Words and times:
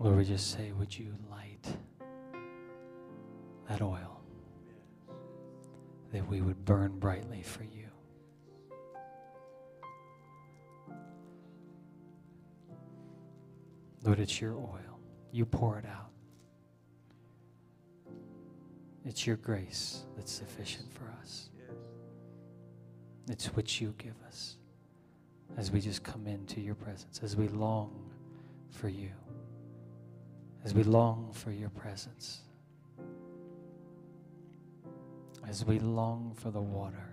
Lord, 0.00 0.16
we 0.16 0.24
just 0.24 0.50
say, 0.50 0.72
would 0.72 0.96
you 0.96 1.14
light 1.30 1.66
that 3.68 3.80
oil 3.80 4.20
that 6.12 6.28
we 6.28 6.40
would 6.40 6.64
burn 6.64 6.98
brightly 6.98 7.42
for 7.42 7.62
you? 7.64 7.88
Lord, 14.02 14.18
it's 14.18 14.40
your 14.40 14.54
oil. 14.54 15.00
You 15.32 15.46
pour 15.46 15.78
it 15.78 15.86
out. 15.86 16.10
It's 19.06 19.26
your 19.26 19.36
grace 19.36 20.04
that's 20.16 20.32
sufficient 20.32 20.92
for 20.92 21.12
us. 21.22 21.50
It's 23.30 23.46
what 23.46 23.80
you 23.80 23.94
give 23.96 24.14
us 24.26 24.56
as 25.56 25.70
we 25.70 25.80
just 25.80 26.02
come 26.02 26.26
into 26.26 26.60
your 26.60 26.74
presence, 26.74 27.20
as 27.22 27.36
we 27.36 27.48
long 27.48 28.10
for 28.70 28.88
you, 28.88 29.10
as 30.64 30.72
we 30.72 30.82
long 30.82 31.30
for 31.32 31.50
your 31.50 31.68
presence, 31.68 32.40
as 35.46 35.64
we 35.64 35.78
long 35.78 36.34
for 36.34 36.50
the 36.50 36.60
water 36.60 37.10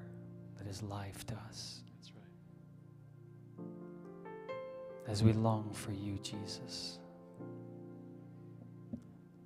that 0.58 0.68
is 0.68 0.82
life 0.82 1.26
to 1.26 1.36
us. 1.50 1.82
That's 1.98 2.12
right. 2.16 3.68
as 5.08 5.22
we 5.22 5.34
long 5.34 5.74
for 5.74 5.92
you, 5.92 6.18
Jesus. 6.24 6.98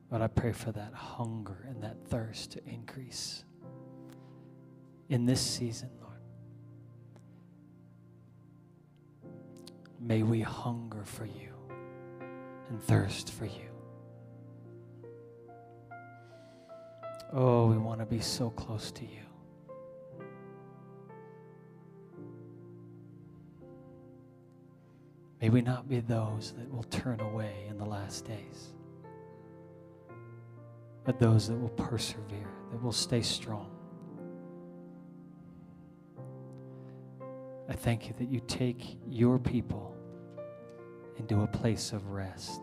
But 0.10 0.22
I 0.22 0.28
pray 0.28 0.52
for 0.52 0.72
that 0.72 0.94
hunger 0.94 1.66
and 1.68 1.82
that 1.82 1.98
thirst 2.08 2.52
to 2.52 2.62
increase 2.68 3.44
in 5.10 5.26
this 5.26 5.42
season, 5.42 5.90
Lord. 6.00 6.14
May 10.00 10.22
we 10.22 10.42
hunger 10.42 11.04
for 11.04 11.26
you 11.26 11.54
and 12.70 12.82
thirst 12.82 13.32
for 13.32 13.46
you. 13.46 13.75
Oh, 17.34 17.68
we 17.68 17.78
want 17.78 18.00
to 18.00 18.06
be 18.06 18.20
so 18.20 18.50
close 18.50 18.92
to 18.92 19.04
you. 19.04 19.26
May 25.42 25.50
we 25.50 25.62
not 25.62 25.88
be 25.88 26.00
those 26.00 26.54
that 26.58 26.72
will 26.74 26.84
turn 26.84 27.20
away 27.20 27.66
in 27.70 27.78
the 27.78 27.86
last 27.86 28.26
days, 28.26 28.74
but 31.04 31.20
those 31.20 31.48
that 31.48 31.56
will 31.56 31.70
persevere, 31.70 32.50
that 32.72 32.82
will 32.82 32.92
stay 32.92 33.22
strong. 33.22 33.70
I 37.68 37.74
thank 37.74 38.08
you 38.08 38.14
that 38.18 38.30
you 38.30 38.40
take 38.48 38.98
your 39.08 39.38
people 39.38 39.96
into 41.18 41.42
a 41.42 41.48
place 41.48 41.92
of 41.92 42.08
rest. 42.08 42.62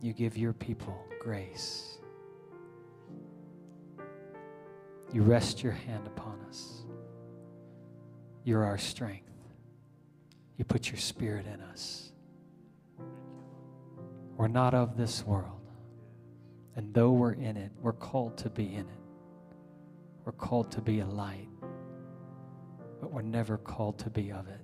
You 0.00 0.12
give 0.12 0.36
your 0.36 0.52
people 0.52 0.96
grace. 1.20 1.98
You 5.12 5.22
rest 5.22 5.62
your 5.62 5.72
hand 5.72 6.06
upon 6.06 6.40
us. 6.48 6.82
You're 8.44 8.64
our 8.64 8.78
strength. 8.78 9.30
You 10.56 10.64
put 10.64 10.88
your 10.88 10.98
spirit 10.98 11.46
in 11.46 11.60
us. 11.60 12.12
We're 14.36 14.48
not 14.48 14.72
of 14.72 14.96
this 14.96 15.26
world. 15.26 15.60
And 16.76 16.94
though 16.94 17.10
we're 17.10 17.32
in 17.32 17.58
it, 17.58 17.72
we're 17.80 17.92
called 17.92 18.38
to 18.38 18.48
be 18.48 18.74
in 18.74 18.88
it. 18.88 19.00
We're 20.24 20.32
called 20.32 20.70
to 20.72 20.80
be 20.80 21.00
a 21.00 21.06
light, 21.06 21.48
but 23.00 23.12
we're 23.12 23.22
never 23.22 23.58
called 23.58 23.98
to 23.98 24.10
be 24.10 24.30
of 24.32 24.48
it. 24.48 24.60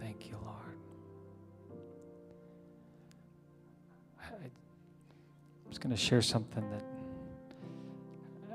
Thank 0.00 0.28
you, 0.28 0.36
Lord. 0.44 0.78
I, 4.20 4.34
I'm 4.34 5.70
just 5.70 5.80
going 5.80 5.94
to 5.94 6.00
share 6.00 6.22
something 6.22 6.64
that, 6.70 6.84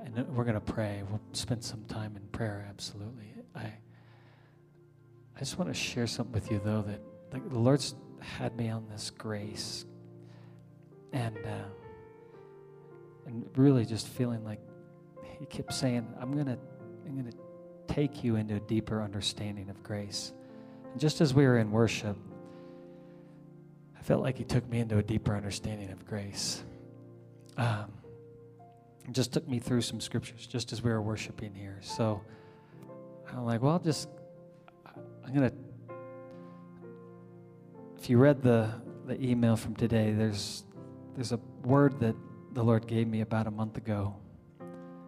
and 0.05 0.27
we're 0.35 0.43
going 0.43 0.55
to 0.55 0.61
pray. 0.61 1.03
We'll 1.09 1.21
spend 1.33 1.63
some 1.63 1.83
time 1.85 2.15
in 2.15 2.21
prayer, 2.27 2.65
absolutely. 2.69 3.33
I, 3.55 3.61
I 3.61 5.39
just 5.39 5.57
want 5.57 5.69
to 5.69 5.73
share 5.73 6.07
something 6.07 6.33
with 6.33 6.51
you, 6.51 6.61
though, 6.63 6.81
that 6.83 7.01
the 7.31 7.59
Lord's 7.59 7.95
had 8.19 8.55
me 8.57 8.69
on 8.69 8.87
this 8.89 9.11
grace 9.11 9.85
and 11.13 11.37
uh, 11.37 11.69
and 13.25 13.45
really 13.55 13.85
just 13.85 14.07
feeling 14.07 14.43
like 14.43 14.59
he 15.39 15.45
kept 15.45 15.73
saying, 15.73 16.07
"I'm 16.19 16.35
gonna, 16.35 16.57
I'm 17.05 17.15
gonna 17.15 17.35
take 17.87 18.23
you 18.23 18.35
into 18.35 18.55
a 18.55 18.59
deeper 18.59 19.01
understanding 19.01 19.69
of 19.69 19.81
grace." 19.83 20.33
And 20.91 20.99
just 20.99 21.21
as 21.21 21.33
we 21.33 21.45
were 21.45 21.57
in 21.57 21.71
worship, 21.71 22.17
I 23.97 24.01
felt 24.01 24.21
like 24.21 24.37
he 24.37 24.43
took 24.43 24.67
me 24.69 24.79
into 24.79 24.97
a 24.97 25.03
deeper 25.03 25.35
understanding 25.35 25.91
of 25.91 26.05
grace. 26.05 26.63
Um, 27.57 27.91
just 29.11 29.33
took 29.33 29.47
me 29.47 29.59
through 29.59 29.81
some 29.81 29.99
scriptures 29.99 30.45
just 30.45 30.71
as 30.71 30.83
we 30.83 30.91
were 30.91 31.01
worshiping 31.01 31.53
here. 31.53 31.79
So 31.81 32.21
I'm 33.31 33.45
like, 33.45 33.61
well, 33.61 33.73
I'll 33.73 33.79
just 33.79 34.09
I'm 35.25 35.33
gonna. 35.33 35.51
If 37.97 38.09
you 38.09 38.17
read 38.17 38.41
the 38.41 38.69
the 39.05 39.21
email 39.23 39.55
from 39.55 39.75
today, 39.75 40.11
there's 40.11 40.63
there's 41.15 41.31
a 41.31 41.39
word 41.63 41.99
that 41.99 42.15
the 42.53 42.63
Lord 42.63 42.87
gave 42.87 43.07
me 43.07 43.21
about 43.21 43.47
a 43.47 43.51
month 43.51 43.77
ago 43.77 44.15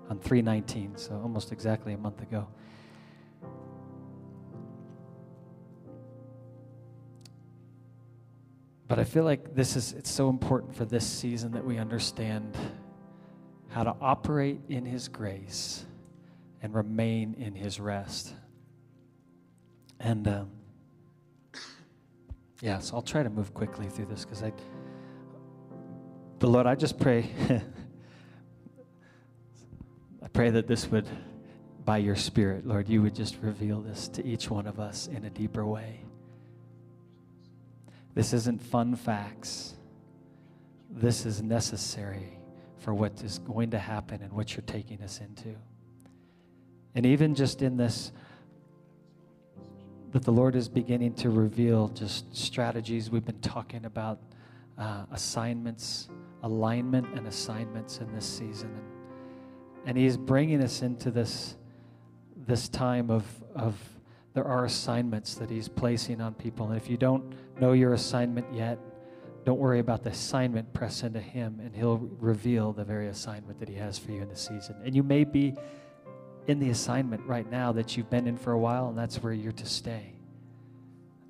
on 0.09 0.19
319, 0.19 0.97
so 0.97 1.13
almost 1.23 1.51
exactly 1.51 1.93
a 1.93 1.97
month 1.97 2.21
ago. 2.21 2.47
But 8.91 8.99
I 8.99 9.05
feel 9.05 9.23
like 9.23 9.55
this 9.55 9.77
is 9.77 9.93
it's 9.93 10.11
so 10.11 10.29
important 10.29 10.75
for 10.75 10.83
this 10.83 11.07
season 11.07 11.53
that 11.53 11.63
we 11.63 11.77
understand 11.77 12.57
how 13.69 13.85
to 13.85 13.95
operate 14.01 14.59
in 14.67 14.83
his 14.83 15.07
grace 15.07 15.85
and 16.61 16.75
remain 16.75 17.33
in 17.35 17.55
his 17.55 17.79
rest. 17.79 18.33
And 20.01 20.27
um, 20.27 20.51
yeah, 22.59 22.79
so 22.79 22.97
I'll 22.97 23.01
try 23.01 23.23
to 23.23 23.29
move 23.29 23.53
quickly 23.53 23.87
through 23.87 24.07
this 24.07 24.25
because 24.25 24.43
I 24.43 24.51
but 26.39 26.49
Lord, 26.49 26.65
I 26.65 26.75
just 26.75 26.99
pray, 26.99 27.29
I 30.21 30.27
pray 30.33 30.49
that 30.49 30.67
this 30.67 30.91
would, 30.91 31.07
by 31.85 31.99
your 31.99 32.17
Spirit, 32.17 32.67
Lord, 32.67 32.89
you 32.89 33.01
would 33.03 33.15
just 33.15 33.37
reveal 33.41 33.79
this 33.79 34.09
to 34.09 34.25
each 34.25 34.49
one 34.49 34.67
of 34.67 34.81
us 34.81 35.07
in 35.07 35.23
a 35.23 35.29
deeper 35.29 35.65
way. 35.65 36.01
This 38.13 38.33
isn't 38.33 38.61
fun 38.61 38.95
facts. 38.95 39.75
This 40.89 41.25
is 41.25 41.41
necessary 41.41 42.37
for 42.79 42.93
what 42.93 43.21
is 43.23 43.39
going 43.39 43.71
to 43.71 43.79
happen 43.79 44.21
and 44.21 44.33
what 44.33 44.55
you're 44.55 44.63
taking 44.63 45.01
us 45.01 45.21
into. 45.21 45.55
And 46.95 47.05
even 47.05 47.35
just 47.35 47.61
in 47.61 47.77
this, 47.77 48.11
that 50.11 50.23
the 50.23 50.31
Lord 50.31 50.55
is 50.55 50.67
beginning 50.67 51.13
to 51.15 51.29
reveal 51.29 51.87
just 51.89 52.35
strategies 52.35 53.09
we've 53.09 53.25
been 53.25 53.39
talking 53.39 53.85
about, 53.85 54.19
uh, 54.77 55.05
assignments 55.11 56.09
alignment 56.43 57.07
and 57.15 57.27
assignments 57.27 57.99
in 57.99 58.11
this 58.13 58.25
season. 58.25 58.69
And, 58.69 59.89
and 59.89 59.97
He's 59.97 60.17
bringing 60.17 60.61
us 60.61 60.81
into 60.81 61.11
this, 61.11 61.55
this 62.35 62.69
time 62.69 63.09
of, 63.09 63.25
of 63.55 63.77
there 64.33 64.45
are 64.45 64.65
assignments 64.65 65.35
that 65.35 65.49
He's 65.49 65.67
placing 65.67 66.21
on 66.21 66.33
people. 66.33 66.67
And 66.67 66.77
if 66.77 66.89
you 66.89 66.97
don't 66.97 67.33
know 67.61 67.73
your 67.73 67.93
assignment 67.93 68.51
yet, 68.53 68.79
don't 69.45 69.59
worry 69.59 69.79
about 69.79 70.03
the 70.03 70.09
assignment. 70.09 70.73
Press 70.73 71.03
into 71.03 71.21
Him, 71.21 71.61
and 71.63 71.75
He'll 71.75 71.97
reveal 71.97 72.73
the 72.73 72.83
very 72.83 73.07
assignment 73.07 73.59
that 73.59 73.69
He 73.69 73.75
has 73.75 73.97
for 73.97 74.11
you 74.11 74.21
in 74.21 74.29
this 74.29 74.41
season. 74.41 74.75
And 74.83 74.95
you 74.95 75.03
may 75.03 75.23
be 75.23 75.55
in 76.47 76.59
the 76.59 76.69
assignment 76.69 77.25
right 77.25 77.49
now 77.49 77.71
that 77.71 77.95
you've 77.95 78.09
been 78.09 78.27
in 78.27 78.37
for 78.37 78.51
a 78.51 78.59
while, 78.59 78.89
and 78.89 78.97
that's 78.97 79.23
where 79.23 79.31
you're 79.31 79.51
to 79.53 79.65
stay. 79.65 80.13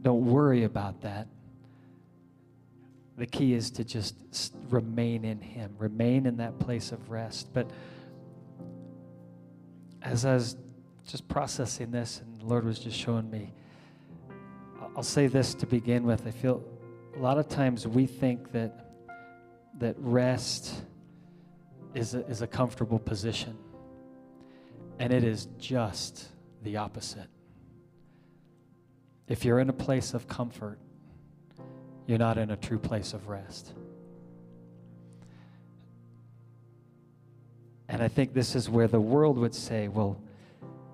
Don't 0.02 0.26
worry 0.26 0.64
about 0.64 1.02
that. 1.02 1.28
The 3.18 3.28
key 3.28 3.54
is 3.54 3.70
to 3.72 3.84
just 3.84 4.16
remain 4.70 5.26
in 5.26 5.40
Him, 5.40 5.76
remain 5.78 6.26
in 6.26 6.38
that 6.38 6.60
place 6.60 6.92
of 6.92 7.12
rest. 7.12 7.54
But 7.54 7.70
as 10.02 10.26
I 10.26 10.34
was 10.34 10.56
just 11.06 11.28
processing 11.28 11.92
this, 11.92 12.22
and 12.22 12.42
the 12.42 12.46
Lord 12.46 12.66
was 12.66 12.80
just 12.80 12.98
showing 12.98 13.30
me, 13.30 13.54
I'll 14.96 15.04
say 15.04 15.28
this 15.28 15.54
to 15.56 15.66
begin 15.66 16.04
with. 16.04 16.28
I 16.28 16.32
feel 16.32 16.62
a 17.16 17.20
lot 17.20 17.38
of 17.38 17.48
times 17.48 17.88
we 17.88 18.06
think 18.06 18.52
that 18.52 18.88
that 19.80 19.96
rest 19.98 20.84
is 21.94 22.14
a, 22.14 22.26
is 22.28 22.42
a 22.42 22.48
comfortable 22.48 23.00
position, 23.00 23.58
and 25.00 25.14
it 25.14 25.24
is 25.24 25.48
just 25.58 26.28
the 26.64 26.78
opposite. 26.78 27.28
If 29.28 29.46
you're 29.46 29.60
in 29.60 29.70
a 29.70 29.74
place 29.74 30.14
of 30.14 30.28
comfort, 30.28 30.78
you're 32.06 32.18
not 32.18 32.38
in 32.38 32.52
a 32.52 32.58
true 32.58 32.80
place 32.80 33.14
of 33.14 33.30
rest. 33.30 33.74
And 37.88 38.04
I 38.04 38.10
think 38.10 38.34
this 38.34 38.56
is 38.56 38.70
where 38.70 38.88
the 38.88 39.00
world 39.00 39.38
would 39.38 39.56
say, 39.56 39.88
well, 39.88 40.22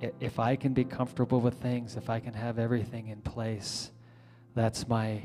if 0.01 0.39
I 0.39 0.55
can 0.55 0.73
be 0.73 0.83
comfortable 0.83 1.41
with 1.41 1.55
things, 1.55 1.95
if 1.95 2.09
I 2.09 2.19
can 2.19 2.33
have 2.33 2.59
everything 2.59 3.07
in 3.07 3.21
place, 3.21 3.91
that's 4.55 4.87
my 4.87 5.21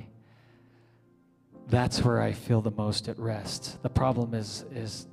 that's 1.68 2.02
where 2.02 2.20
I 2.20 2.32
feel 2.32 2.60
the 2.60 2.72
most 2.72 3.08
at 3.08 3.18
rest. 3.18 3.82
The 3.82 3.90
problem 3.90 4.34
is 4.34 4.64
is 4.74 5.06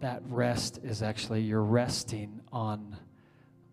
that 0.00 0.22
rest 0.28 0.80
is 0.84 1.02
actually 1.02 1.40
you're 1.40 1.62
resting 1.62 2.40
on 2.52 2.96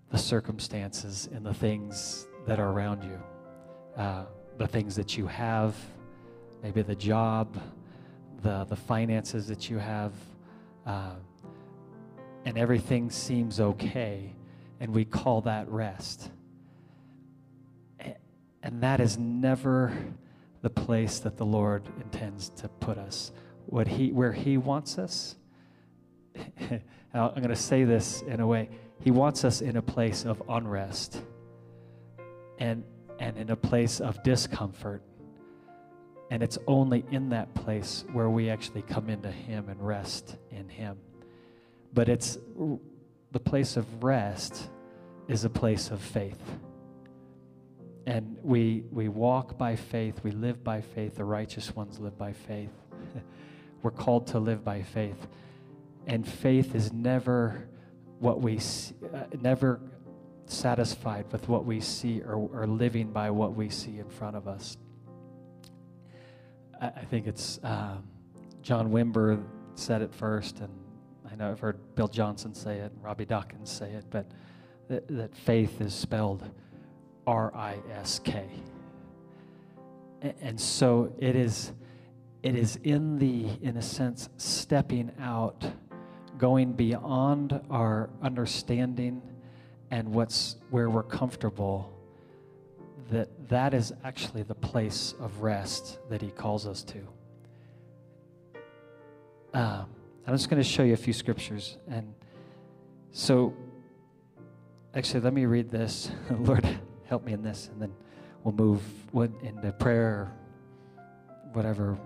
the 0.09 0.17
circumstances 0.17 1.27
and 1.33 1.45
the 1.45 1.53
things 1.53 2.27
that 2.47 2.59
are 2.59 2.71
around 2.71 3.03
you, 3.03 3.19
uh, 3.97 4.25
the 4.57 4.67
things 4.67 4.95
that 4.95 5.17
you 5.17 5.27
have, 5.27 5.75
maybe 6.61 6.81
the 6.81 6.95
job, 6.95 7.59
the 8.41 8.65
the 8.65 8.75
finances 8.75 9.47
that 9.47 9.69
you 9.69 9.77
have, 9.77 10.13
uh, 10.85 11.15
and 12.45 12.57
everything 12.57 13.09
seems 13.09 13.59
okay 13.59 14.33
and 14.83 14.93
we 14.93 15.05
call 15.05 15.39
that 15.39 15.69
rest. 15.69 16.29
And 18.61 18.83
that 18.83 18.99
is 18.99 19.17
never 19.17 19.93
the 20.61 20.69
place 20.69 21.19
that 21.19 21.37
the 21.37 21.45
Lord 21.45 21.87
intends 22.01 22.49
to 22.57 22.67
put 22.67 22.97
us. 22.97 23.31
What 23.65 23.87
he, 23.87 24.11
where 24.11 24.33
He 24.33 24.57
wants 24.57 24.97
us, 24.97 25.37
I'm 26.35 26.81
going 27.13 27.47
to 27.47 27.55
say 27.55 27.85
this 27.85 28.23
in 28.23 28.41
a 28.41 28.45
way, 28.45 28.67
He 28.99 29.09
wants 29.09 29.45
us 29.45 29.61
in 29.61 29.77
a 29.77 29.81
place 29.81 30.25
of 30.25 30.43
unrest 30.49 31.17
and, 32.59 32.83
and 33.19 33.37
in 33.37 33.51
a 33.51 33.55
place 33.55 34.01
of 34.01 34.21
discomfort. 34.21 35.01
And 36.29 36.43
it's 36.43 36.57
only 36.67 37.05
in 37.09 37.29
that 37.29 37.53
place 37.53 38.03
where 38.11 38.29
we 38.29 38.49
actually 38.49 38.81
come 38.81 39.09
into 39.09 39.31
Him 39.31 39.69
and 39.69 39.81
rest 39.81 40.35
in 40.51 40.67
Him. 40.67 40.97
But 41.93 42.09
it's 42.09 42.37
the 43.31 43.39
place 43.39 43.77
of 43.77 44.03
rest 44.03 44.69
is 45.27 45.45
a 45.45 45.49
place 45.49 45.91
of 45.91 46.01
faith. 46.01 46.39
And 48.05 48.37
we, 48.41 48.83
we 48.91 49.07
walk 49.07 49.57
by 49.57 49.75
faith, 49.75 50.21
we 50.23 50.31
live 50.31 50.63
by 50.63 50.81
faith, 50.81 51.15
the 51.15 51.23
righteous 51.23 51.75
ones 51.75 51.99
live 51.99 52.17
by 52.17 52.33
faith. 52.33 52.71
We're 53.81 53.91
called 53.91 54.27
to 54.27 54.39
live 54.39 54.63
by 54.63 54.81
faith. 54.81 55.27
And 56.05 56.27
faith 56.27 56.75
is 56.75 56.91
never 56.91 57.67
what 58.19 58.41
we 58.41 58.59
see, 58.59 58.95
uh, 59.13 59.23
never 59.41 59.79
satisfied 60.45 61.31
with 61.31 61.47
what 61.47 61.65
we 61.65 61.79
see 61.79 62.21
or, 62.21 62.35
or 62.35 62.67
living 62.67 63.11
by 63.11 63.29
what 63.31 63.55
we 63.55 63.69
see 63.69 63.99
in 63.99 64.09
front 64.09 64.35
of 64.35 64.47
us. 64.47 64.77
I, 66.81 66.87
I 66.87 67.05
think 67.05 67.27
it's 67.27 67.59
um, 67.63 68.03
John 68.61 68.91
Wimber 68.91 69.41
said 69.75 70.01
it 70.01 70.13
first, 70.13 70.59
and 70.59 70.69
I 71.31 71.35
know 71.35 71.51
I've 71.51 71.59
heard 71.59 71.79
Bill 71.95 72.07
Johnson 72.07 72.53
say 72.53 72.79
it, 72.79 72.91
Robby 73.01 73.25
Dawkins 73.25 73.71
say 73.71 73.91
it, 73.91 74.05
but 74.09 74.29
that, 74.93 75.07
that 75.07 75.35
faith 75.35 75.81
is 75.81 75.93
spelled 75.93 76.47
R 77.25 77.51
I 77.55 77.77
S 77.91 78.19
K. 78.23 78.45
And 80.41 80.59
so 80.59 81.11
it 81.17 81.35
is, 81.35 81.71
it 82.43 82.55
is 82.55 82.77
in 82.83 83.17
the, 83.17 83.47
in 83.61 83.77
a 83.77 83.81
sense, 83.81 84.29
stepping 84.37 85.11
out, 85.19 85.65
going 86.37 86.73
beyond 86.73 87.59
our 87.71 88.09
understanding 88.21 89.21
and 89.89 90.13
what's 90.13 90.57
where 90.69 90.89
we're 90.89 91.03
comfortable, 91.03 91.91
that 93.09 93.49
that 93.49 93.73
is 93.73 93.93
actually 94.03 94.43
the 94.43 94.55
place 94.55 95.15
of 95.19 95.41
rest 95.41 95.99
that 96.09 96.21
he 96.21 96.29
calls 96.29 96.67
us 96.67 96.83
to. 96.83 96.99
Um, 99.53 99.87
I'm 100.25 100.33
just 100.35 100.49
going 100.49 100.61
to 100.61 100.67
show 100.67 100.83
you 100.83 100.93
a 100.93 100.97
few 100.97 101.13
scriptures. 101.13 101.77
And 101.89 102.13
so 103.11 103.53
Actually, 104.95 105.21
let 105.21 105.33
me 105.33 105.45
read 105.45 105.69
this. 105.69 106.11
Lord, 106.29 106.67
help 107.05 107.23
me 107.25 107.33
in 107.33 107.41
this, 107.41 107.69
and 107.71 107.81
then 107.81 107.93
we'll 108.43 108.53
move 108.53 108.81
into 109.41 109.71
prayer, 109.79 110.31
whatever. 111.53 111.97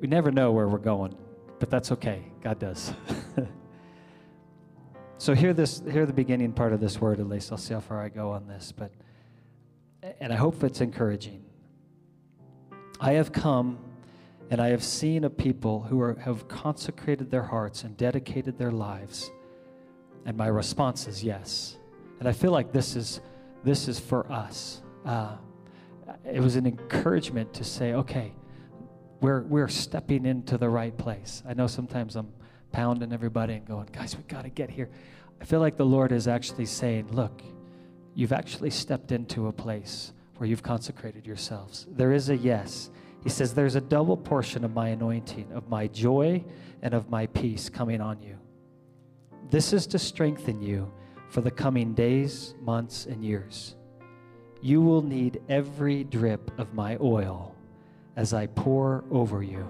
We 0.00 0.06
never 0.06 0.30
know 0.30 0.52
where 0.52 0.68
we're 0.68 0.78
going, 0.78 1.16
but 1.58 1.70
that's 1.70 1.90
okay. 1.92 2.22
God 2.40 2.58
does. 2.60 2.92
so 5.18 5.34
hear 5.34 5.52
this. 5.52 5.82
Hear 5.90 6.06
the 6.06 6.12
beginning 6.12 6.52
part 6.52 6.72
of 6.72 6.80
this 6.80 7.00
word 7.00 7.18
at 7.18 7.28
least. 7.28 7.50
I'll 7.50 7.58
see 7.58 7.74
how 7.74 7.80
far 7.80 8.00
I 8.00 8.10
go 8.10 8.30
on 8.30 8.46
this, 8.46 8.72
but 8.72 8.92
and 10.20 10.32
I 10.32 10.36
hope 10.36 10.62
it's 10.62 10.80
encouraging. 10.80 11.44
I 13.00 13.12
have 13.12 13.32
come 13.32 13.78
and 14.50 14.60
I 14.60 14.68
have 14.68 14.84
seen 14.84 15.24
a 15.24 15.30
people 15.30 15.82
who 15.82 16.00
are, 16.00 16.14
have 16.20 16.48
consecrated 16.48 17.30
their 17.30 17.42
hearts 17.42 17.82
and 17.82 17.96
dedicated 17.96 18.58
their 18.58 18.70
lives. 18.70 19.30
And 20.26 20.36
my 20.36 20.46
response 20.46 21.06
is 21.08 21.24
yes. 21.24 21.76
And 22.24 22.30
I 22.30 22.32
feel 22.32 22.52
like 22.52 22.72
this 22.72 22.96
is, 22.96 23.20
this 23.64 23.86
is 23.86 24.00
for 24.00 24.32
us. 24.32 24.80
Uh, 25.04 25.36
it 26.24 26.40
was 26.40 26.56
an 26.56 26.64
encouragement 26.64 27.52
to 27.52 27.64
say, 27.64 27.92
okay, 27.92 28.32
we're, 29.20 29.42
we're 29.42 29.68
stepping 29.68 30.24
into 30.24 30.56
the 30.56 30.70
right 30.70 30.96
place. 30.96 31.42
I 31.46 31.52
know 31.52 31.66
sometimes 31.66 32.16
I'm 32.16 32.32
pounding 32.72 33.12
everybody 33.12 33.52
and 33.52 33.66
going, 33.66 33.90
guys, 33.92 34.16
we 34.16 34.22
got 34.22 34.44
to 34.44 34.48
get 34.48 34.70
here. 34.70 34.88
I 35.38 35.44
feel 35.44 35.60
like 35.60 35.76
the 35.76 35.84
Lord 35.84 36.12
is 36.12 36.26
actually 36.26 36.64
saying, 36.64 37.12
look, 37.12 37.42
you've 38.14 38.32
actually 38.32 38.70
stepped 38.70 39.12
into 39.12 39.48
a 39.48 39.52
place 39.52 40.14
where 40.38 40.48
you've 40.48 40.62
consecrated 40.62 41.26
yourselves. 41.26 41.86
There 41.90 42.12
is 42.12 42.30
a 42.30 42.36
yes. 42.38 42.88
He 43.22 43.28
says, 43.28 43.52
There's 43.52 43.74
a 43.74 43.82
double 43.82 44.16
portion 44.16 44.64
of 44.64 44.72
my 44.72 44.88
anointing, 44.88 45.52
of 45.52 45.68
my 45.68 45.88
joy 45.88 46.42
and 46.80 46.94
of 46.94 47.10
my 47.10 47.26
peace 47.26 47.68
coming 47.68 48.00
on 48.00 48.22
you. 48.22 48.38
This 49.50 49.74
is 49.74 49.86
to 49.88 49.98
strengthen 49.98 50.62
you 50.62 50.90
for 51.34 51.40
the 51.40 51.50
coming 51.50 51.94
days, 51.94 52.54
months, 52.60 53.06
and 53.06 53.24
years. 53.24 53.74
You 54.62 54.80
will 54.80 55.02
need 55.02 55.40
every 55.48 56.04
drip 56.04 56.48
of 56.60 56.72
my 56.74 56.96
oil 57.00 57.56
as 58.14 58.32
I 58.32 58.46
pour 58.46 59.02
over 59.10 59.42
you. 59.42 59.66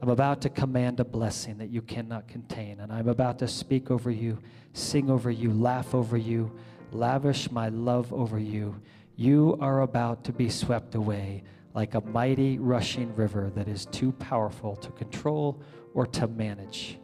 I'm 0.00 0.10
about 0.10 0.40
to 0.42 0.48
command 0.48 1.00
a 1.00 1.04
blessing 1.04 1.58
that 1.58 1.70
you 1.70 1.82
cannot 1.82 2.28
contain, 2.28 2.78
and 2.78 2.92
I'm 2.92 3.08
about 3.08 3.36
to 3.40 3.48
speak 3.48 3.90
over 3.90 4.12
you, 4.12 4.38
sing 4.74 5.10
over 5.10 5.28
you, 5.28 5.52
laugh 5.52 5.92
over 5.92 6.16
you, 6.16 6.56
lavish 6.92 7.50
my 7.50 7.68
love 7.68 8.12
over 8.12 8.38
you. 8.38 8.80
You 9.16 9.58
are 9.60 9.80
about 9.80 10.22
to 10.22 10.32
be 10.32 10.48
swept 10.48 10.94
away 10.94 11.42
like 11.74 11.94
a 11.96 12.00
mighty 12.00 12.60
rushing 12.60 13.12
river 13.16 13.50
that 13.56 13.66
is 13.66 13.86
too 13.86 14.12
powerful 14.12 14.76
to 14.76 14.92
control 14.92 15.60
or 15.94 16.06
to 16.06 16.28
manage. 16.28 17.00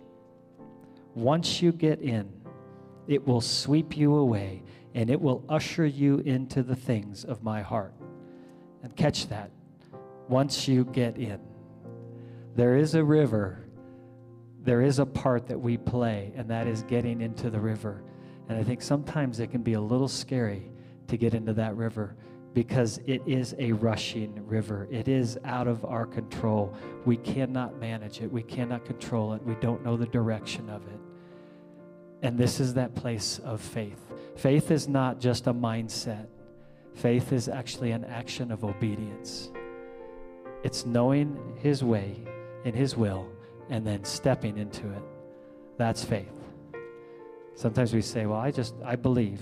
Once 1.16 1.60
you 1.60 1.72
get 1.72 2.00
in, 2.00 2.32
it 3.10 3.26
will 3.26 3.40
sweep 3.40 3.96
you 3.96 4.14
away 4.14 4.62
and 4.94 5.10
it 5.10 5.20
will 5.20 5.44
usher 5.48 5.84
you 5.84 6.18
into 6.18 6.62
the 6.62 6.76
things 6.76 7.24
of 7.24 7.42
my 7.42 7.60
heart. 7.60 7.92
And 8.84 8.94
catch 8.96 9.28
that 9.28 9.50
once 10.28 10.68
you 10.68 10.84
get 10.84 11.18
in. 11.18 11.40
There 12.54 12.76
is 12.76 12.94
a 12.94 13.02
river, 13.02 13.66
there 14.62 14.80
is 14.80 15.00
a 15.00 15.06
part 15.06 15.48
that 15.48 15.58
we 15.58 15.76
play, 15.76 16.32
and 16.36 16.48
that 16.50 16.68
is 16.68 16.84
getting 16.84 17.20
into 17.20 17.50
the 17.50 17.58
river. 17.58 18.04
And 18.48 18.56
I 18.56 18.62
think 18.62 18.80
sometimes 18.80 19.40
it 19.40 19.48
can 19.50 19.62
be 19.62 19.72
a 19.72 19.80
little 19.80 20.08
scary 20.08 20.70
to 21.08 21.16
get 21.16 21.34
into 21.34 21.52
that 21.54 21.76
river 21.76 22.14
because 22.54 23.00
it 23.06 23.22
is 23.26 23.56
a 23.58 23.72
rushing 23.72 24.46
river. 24.46 24.86
It 24.90 25.08
is 25.08 25.36
out 25.44 25.66
of 25.66 25.84
our 25.84 26.06
control. 26.06 26.74
We 27.04 27.16
cannot 27.16 27.80
manage 27.80 28.20
it, 28.20 28.30
we 28.30 28.44
cannot 28.44 28.84
control 28.84 29.32
it, 29.34 29.42
we 29.42 29.56
don't 29.56 29.84
know 29.84 29.96
the 29.96 30.06
direction 30.06 30.70
of 30.70 30.86
it. 30.86 30.99
And 32.22 32.36
this 32.36 32.60
is 32.60 32.74
that 32.74 32.94
place 32.94 33.40
of 33.44 33.60
faith. 33.60 34.00
Faith 34.36 34.70
is 34.70 34.88
not 34.88 35.20
just 35.20 35.46
a 35.46 35.54
mindset, 35.54 36.26
faith 36.94 37.32
is 37.32 37.48
actually 37.48 37.92
an 37.92 38.04
action 38.04 38.50
of 38.50 38.64
obedience. 38.64 39.50
It's 40.62 40.84
knowing 40.84 41.38
His 41.56 41.82
way 41.82 42.16
and 42.64 42.74
His 42.74 42.96
will 42.96 43.26
and 43.70 43.86
then 43.86 44.04
stepping 44.04 44.58
into 44.58 44.90
it. 44.92 45.02
That's 45.78 46.04
faith. 46.04 46.28
Sometimes 47.54 47.94
we 47.94 48.02
say, 48.02 48.26
Well, 48.26 48.38
I 48.38 48.50
just, 48.50 48.74
I 48.84 48.96
believe. 48.96 49.40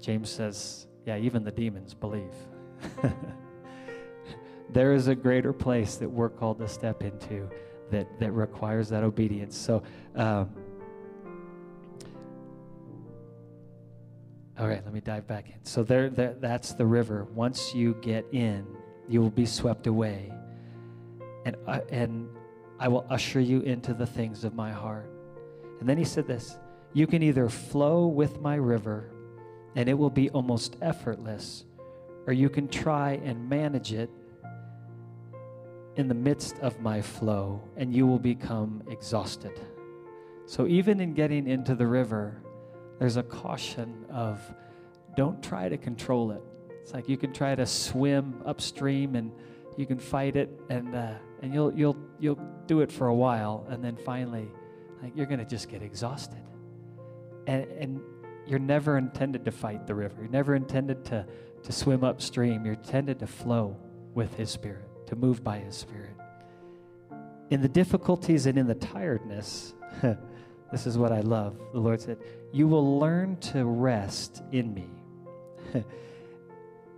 James 0.00 0.30
says, 0.30 0.86
Yeah, 1.06 1.18
even 1.18 1.44
the 1.44 1.52
demons 1.52 1.94
believe. 1.94 2.34
there 4.70 4.92
is 4.92 5.06
a 5.08 5.14
greater 5.14 5.52
place 5.52 5.96
that 5.96 6.08
we're 6.08 6.30
called 6.30 6.58
to 6.58 6.68
step 6.68 7.02
into 7.02 7.48
that, 7.90 8.08
that 8.18 8.32
requires 8.32 8.88
that 8.88 9.04
obedience. 9.04 9.56
So, 9.56 9.82
um, 10.16 10.50
All 14.58 14.68
right, 14.68 14.84
let 14.84 14.92
me 14.92 15.00
dive 15.00 15.26
back 15.26 15.48
in. 15.48 15.64
So 15.64 15.82
there, 15.82 16.10
there, 16.10 16.34
that's 16.38 16.74
the 16.74 16.84
river. 16.84 17.24
Once 17.32 17.74
you 17.74 17.96
get 18.02 18.26
in, 18.32 18.66
you 19.08 19.20
will 19.20 19.30
be 19.30 19.46
swept 19.46 19.86
away, 19.86 20.30
and 21.46 21.56
uh, 21.66 21.80
and 21.90 22.28
I 22.78 22.88
will 22.88 23.06
usher 23.08 23.40
you 23.40 23.60
into 23.60 23.94
the 23.94 24.06
things 24.06 24.44
of 24.44 24.54
my 24.54 24.70
heart. 24.70 25.10
And 25.80 25.88
then 25.88 25.96
he 25.96 26.04
said 26.04 26.26
this: 26.26 26.58
You 26.92 27.06
can 27.06 27.22
either 27.22 27.48
flow 27.48 28.06
with 28.06 28.40
my 28.40 28.56
river, 28.56 29.10
and 29.74 29.88
it 29.88 29.94
will 29.94 30.10
be 30.10 30.28
almost 30.30 30.76
effortless, 30.82 31.64
or 32.26 32.34
you 32.34 32.50
can 32.50 32.68
try 32.68 33.20
and 33.24 33.48
manage 33.48 33.94
it 33.94 34.10
in 35.96 36.08
the 36.08 36.14
midst 36.14 36.58
of 36.58 36.78
my 36.80 37.00
flow, 37.00 37.62
and 37.76 37.94
you 37.94 38.06
will 38.06 38.18
become 38.18 38.82
exhausted. 38.90 39.58
So 40.44 40.66
even 40.66 41.00
in 41.00 41.14
getting 41.14 41.48
into 41.48 41.74
the 41.74 41.86
river 41.86 42.42
there's 42.98 43.16
a 43.16 43.22
caution 43.22 44.06
of 44.10 44.40
don't 45.16 45.42
try 45.42 45.68
to 45.68 45.76
control 45.76 46.30
it. 46.30 46.42
It's 46.82 46.92
like 46.94 47.08
you 47.08 47.16
can 47.16 47.32
try 47.32 47.54
to 47.54 47.66
swim 47.66 48.42
upstream 48.44 49.14
and 49.14 49.32
you 49.76 49.86
can 49.86 49.98
fight 49.98 50.36
it 50.36 50.50
and 50.68 50.94
uh, 50.94 51.14
and 51.42 51.52
you'll 51.52 51.72
you'll 51.74 51.96
you'll 52.18 52.38
do 52.66 52.80
it 52.80 52.90
for 52.90 53.08
a 53.08 53.14
while 53.14 53.66
and 53.70 53.82
then 53.82 53.96
finally 53.96 54.50
like 55.02 55.12
you're 55.16 55.26
gonna 55.26 55.44
just 55.44 55.68
get 55.68 55.82
exhausted. 55.82 56.42
And 57.46 57.64
and 57.72 58.00
you're 58.46 58.58
never 58.58 58.98
intended 58.98 59.44
to 59.44 59.52
fight 59.52 59.86
the 59.86 59.94
river. 59.94 60.16
You're 60.20 60.30
never 60.30 60.54
intended 60.54 61.04
to 61.06 61.26
to 61.62 61.72
swim 61.72 62.04
upstream. 62.04 62.64
You're 62.64 62.74
intended 62.74 63.18
to 63.20 63.26
flow 63.26 63.76
with 64.14 64.34
his 64.34 64.50
spirit, 64.50 64.88
to 65.06 65.16
move 65.16 65.42
by 65.44 65.58
his 65.58 65.76
spirit. 65.76 66.16
In 67.50 67.60
the 67.60 67.68
difficulties 67.68 68.46
and 68.46 68.58
in 68.58 68.66
the 68.66 68.74
tiredness, 68.74 69.74
this 70.72 70.86
is 70.86 70.98
what 70.98 71.12
I 71.12 71.20
love. 71.20 71.56
The 71.72 71.80
Lord 71.80 72.00
said, 72.00 72.18
You 72.52 72.68
will 72.68 72.98
learn 72.98 73.36
to 73.36 73.64
rest 73.64 74.42
in 74.52 74.74
me. 74.74 74.90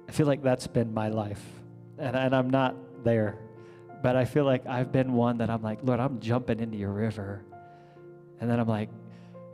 I 0.09 0.13
feel 0.13 0.27
like 0.27 0.43
that's 0.43 0.67
been 0.67 0.93
my 0.93 1.09
life. 1.09 1.43
And, 1.99 2.17
and 2.17 2.35
I'm 2.35 2.51
not 2.51 2.77
there. 3.05 3.39
But 4.03 4.17
I 4.17 4.25
feel 4.25 4.45
like 4.45 4.67
I've 4.67 4.93
been 4.93 5.13
one 5.15 5.39
that 5.39 5.49
I'm 5.49 5.63
like, 5.63 5.79
Lord, 5.83 6.01
I'm 6.01 6.21
jumping 6.21 6.61
into 6.61 6.77
your 6.77 6.93
river. 6.93 7.43
And 8.41 8.51
then 8.51 8.61
I'm 8.61 8.69
like, 8.69 8.91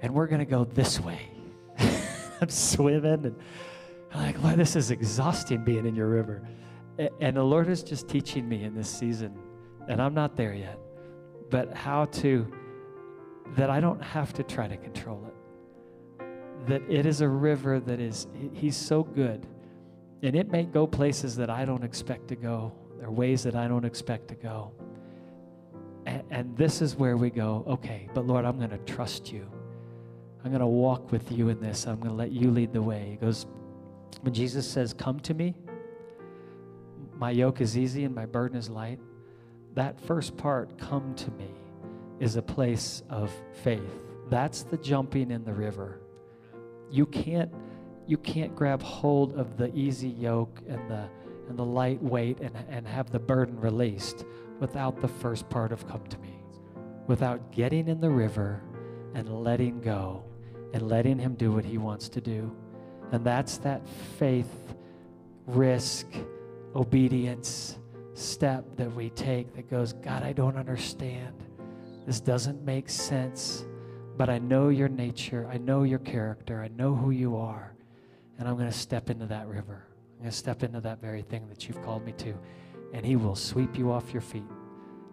and 0.03 0.15
we're 0.15 0.27
going 0.27 0.41
to 0.41 0.47
go 0.47 0.65
this 0.65 0.99
way. 0.99 1.21
I'm 2.41 2.49
swimming 2.49 3.27
and 3.27 3.37
I'm 4.13 4.23
like, 4.23 4.43
Lord, 4.43 4.57
this 4.57 4.77
is 4.77 4.91
exhausting 4.91 5.65
being 5.65 5.87
in 5.87 5.95
your 5.95 6.09
river. 6.09 6.43
And 7.21 7.37
the 7.37 7.43
Lord 7.43 7.69
is 7.69 7.83
just 7.83 8.09
teaching 8.09 8.49
me 8.49 8.65
in 8.65 8.75
this 8.75 8.89
season, 8.89 9.35
and 9.89 10.03
I'm 10.03 10.13
not 10.13 10.37
there 10.37 10.53
yet, 10.53 10.79
but 11.49 11.73
how 11.73 12.07
to, 12.07 12.53
that 13.57 13.71
I 13.71 13.81
don't 13.81 14.03
have 14.03 14.33
to 14.35 14.43
try 14.43 14.69
to 14.69 14.77
control 14.77 15.25
it. 15.27 15.35
That 16.67 16.83
it 16.89 17.07
is 17.07 17.21
a 17.21 17.29
river 17.29 17.81
that 17.81 18.01
is, 18.01 18.27
He's 18.53 18.77
so 18.77 19.03
good. 19.03 19.47
And 20.23 20.37
it 20.37 20.51
may 20.51 20.65
go 20.65 20.87
places 20.87 21.37
that 21.37 21.49
I 21.49 21.65
don't 21.65 21.85
expect 21.85 22.29
to 22.29 22.37
go, 22.37 22.73
or 23.03 23.11
ways 23.11 23.43
that 23.45 23.55
I 23.55 23.69
don't 23.69 23.85
expect 23.85 24.29
to 24.29 24.35
go. 24.35 24.73
And, 26.07 26.23
and 26.31 26.57
this 26.57 26.83
is 26.83 26.97
where 26.97 27.17
we 27.17 27.31
go, 27.31 27.65
okay, 27.67 28.09
but 28.15 28.27
Lord, 28.27 28.45
I'm 28.45 28.59
going 28.59 28.71
to 28.71 28.79
trust 28.79 29.33
you. 29.33 29.51
I'm 30.45 30.51
going 30.51 30.61
to 30.61 30.67
walk 30.67 31.13
with 31.13 31.31
you 31.31 31.49
in 31.49 31.61
this. 31.61 31.87
I'm 31.87 31.97
going 31.97 32.11
to 32.11 32.17
let 32.17 32.33
you 32.33 32.51
lead 32.51 32.73
the 32.73 32.83
way. 32.83 33.09
He 33.11 33.17
goes, 33.17 33.47
when 34.23 34.35
Jesus 34.35 34.69
says, 34.69 34.93
Come 34.93 35.21
to 35.21 35.35
me, 35.35 35.55
my 37.17 37.31
yoke 37.31 37.61
is 37.61 37.77
easy 37.77 38.05
and 38.05 38.15
my 38.15 38.27
burden 38.27 38.57
is 38.57 38.71
light, 38.71 38.99
that 39.75 40.01
first 40.01 40.37
part, 40.37 40.79
come 40.79 41.15
to 41.15 41.31
me, 41.33 41.51
is 42.19 42.37
a 42.37 42.43
place 42.43 43.03
of 43.11 43.31
faith. 43.63 44.05
That's 44.29 44.63
the 44.63 44.79
jumping 44.79 45.31
in 45.31 45.45
the 45.45 45.53
river. 45.53 46.00
You 46.91 47.07
can't 47.07 47.53
you 48.07 48.17
can't 48.17 48.57
grab 48.57 48.83
hold 48.83 49.35
of 49.35 49.57
the 49.57 49.75
easy 49.75 50.09
yoke 50.09 50.61
and 50.69 50.91
the 50.91 51.09
and 51.49 51.59
the 51.59 51.65
light 51.65 52.03
weight 52.03 52.39
and, 52.41 52.57
and 52.69 52.87
have 52.87 53.11
the 53.11 53.19
burden 53.19 53.59
released 53.61 54.25
without 54.61 55.01
the 55.01 55.09
first 55.09 55.49
part 55.49 55.73
of 55.73 55.87
come 55.89 56.05
to 56.07 56.19
me. 56.19 56.43
Without 57.07 57.51
getting 57.51 57.89
in 57.89 58.01
the 58.01 58.11
river 58.11 58.63
and 59.15 59.43
letting 59.43 59.81
go 59.81 60.23
and 60.73 60.89
letting 60.89 61.19
him 61.19 61.35
do 61.35 61.51
what 61.51 61.65
he 61.65 61.79
wants 61.79 62.09
to 62.11 62.21
do. 62.21 62.55
And 63.11 63.25
that's 63.25 63.59
that 63.59 63.87
faith, 64.19 64.75
risk, 65.47 66.07
obedience 66.77 67.79
step 68.15 68.65
that 68.77 68.95
we 68.95 69.11
take 69.11 69.55
that 69.57 69.69
goes, 69.69 69.93
God, 69.93 70.23
I 70.23 70.33
don't 70.33 70.57
understand. 70.57 71.35
This 72.07 72.21
doesn't 72.21 72.63
make 72.63 72.89
sense, 72.89 73.65
but 74.21 74.29
I 74.29 74.37
know 74.37 74.69
your 74.69 74.91
nature. 74.91 75.49
I 75.51 75.57
know 75.57 75.83
your 75.83 75.99
character. 76.01 76.61
I 76.61 76.69
know 76.69 76.95
who 76.95 77.11
you 77.11 77.39
are. 77.39 77.73
And 78.39 78.47
I'm 78.47 78.55
going 78.55 78.71
to 78.71 78.79
step 78.79 79.09
into 79.09 79.25
that 79.25 79.49
river. 79.49 79.87
I'm 79.89 80.19
going 80.19 80.31
to 80.31 80.37
step 80.37 80.63
into 80.63 80.79
that 80.83 81.01
very 81.01 81.23
thing 81.23 81.49
that 81.49 81.67
you've 81.67 81.83
called 81.83 82.05
me 82.05 82.13
to. 82.19 82.35
And 82.93 83.07
He 83.07 83.17
will 83.17 83.35
sweep 83.35 83.79
you 83.79 83.91
off 83.91 84.13
your 84.13 84.21
feet. 84.21 84.45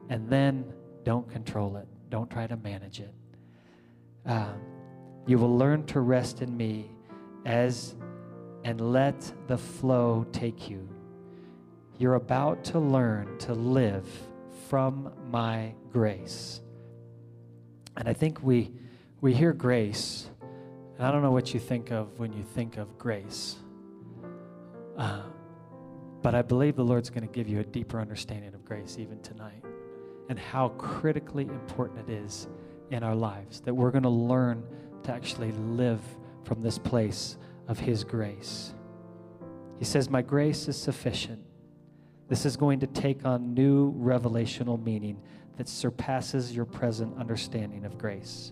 And 0.10 0.30
then 0.30 0.74
don't 1.06 1.26
control 1.32 1.78
it, 1.78 1.88
don't 2.10 2.30
try 2.30 2.48
to 2.48 2.58
manage 2.58 3.00
it. 3.00 3.14
Um, 4.26 4.60
you 5.26 5.38
will 5.38 5.58
learn 5.58 5.86
to 5.86 6.02
rest 6.02 6.42
in 6.42 6.58
me 6.58 6.92
as 7.46 7.96
and 8.66 8.92
let 8.92 9.32
the 9.48 9.58
flow 9.58 10.26
take 10.34 10.70
you. 10.70 10.86
You're 11.98 12.16
about 12.16 12.62
to 12.66 12.80
learn 12.80 13.38
to 13.38 13.54
live 13.54 14.06
from 14.68 15.14
my 15.32 15.74
grace. 15.94 16.60
And 17.96 18.10
I 18.10 18.12
think 18.12 18.44
we 18.44 18.74
we 19.20 19.34
hear 19.34 19.52
grace, 19.52 20.30
and 20.98 21.06
I 21.06 21.12
don't 21.12 21.24
know 21.24 21.32
what 21.32 21.54
you 21.54 21.60
think 21.60 21.92
of 21.92 22.20
when 22.20 22.34
you 22.34 22.44
think 22.44 22.78
of 22.78 22.98
grace. 23.00 23.56
Uh, 24.96 25.22
but 26.22 26.36
I 26.36 26.42
believe 26.42 26.76
the 26.76 26.84
Lord's 26.84 27.10
going 27.10 27.28
to 27.28 27.34
give 27.34 27.48
you 27.48 27.60
a 27.60 27.64
deeper 27.64 28.00
understanding 28.00 28.54
of 28.54 28.64
grace 28.64 28.98
even 29.00 29.20
tonight 29.22 29.64
and 30.30 30.38
how 30.38 30.70
critically 30.70 31.44
important 31.46 32.10
it 32.10 32.14
is 32.14 32.48
in 32.92 33.04
our 33.04 33.16
lives 33.16 33.62
that 33.62 33.74
we're 33.74 33.92
going 33.92 34.04
to 34.04 34.10
learn 34.10 34.64
to 35.04 35.12
actually 35.12 35.52
live 35.52 36.02
from 36.44 36.62
this 36.62 36.78
place 36.78 37.38
of 37.68 37.80
His 37.80 38.04
grace. 38.04 38.74
He 39.80 39.86
says, 39.86 40.10
My 40.10 40.22
grace 40.22 40.68
is 40.68 40.78
sufficient. 40.78 41.44
This 42.28 42.46
is 42.46 42.58
going 42.58 42.82
to 42.82 42.88
take 42.88 43.26
on 43.26 43.54
new 43.54 43.94
revelational 43.94 44.84
meaning 44.84 45.22
that 45.58 45.68
surpasses 45.68 46.56
your 46.56 46.66
present 46.66 47.18
understanding 47.18 47.86
of 47.86 47.98
grace. 47.98 48.52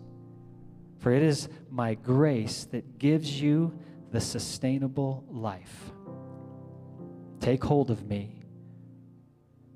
For 1.06 1.12
it 1.12 1.22
is 1.22 1.50
my 1.70 1.94
grace 1.94 2.64
that 2.72 2.98
gives 2.98 3.40
you 3.40 3.78
the 4.12 4.20
sustainable 4.20 5.24
life. 5.30 5.92
Take 7.40 7.64
hold 7.64 7.92
of 7.92 8.08
me. 8.08 8.42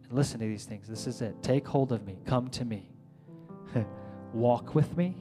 And 0.05 0.13
listen 0.13 0.39
to 0.39 0.48
these 0.48 0.65
things. 0.65 0.88
This 0.88 1.05
is 1.05 1.21
it. 1.21 1.36
Take 1.43 1.67
hold 1.67 1.91
of 1.91 2.03
me. 2.03 2.17
Come 2.25 2.48
to 2.48 2.65
me. 2.65 2.89
Walk 4.33 4.74
with 4.74 4.98
me. 4.98 5.17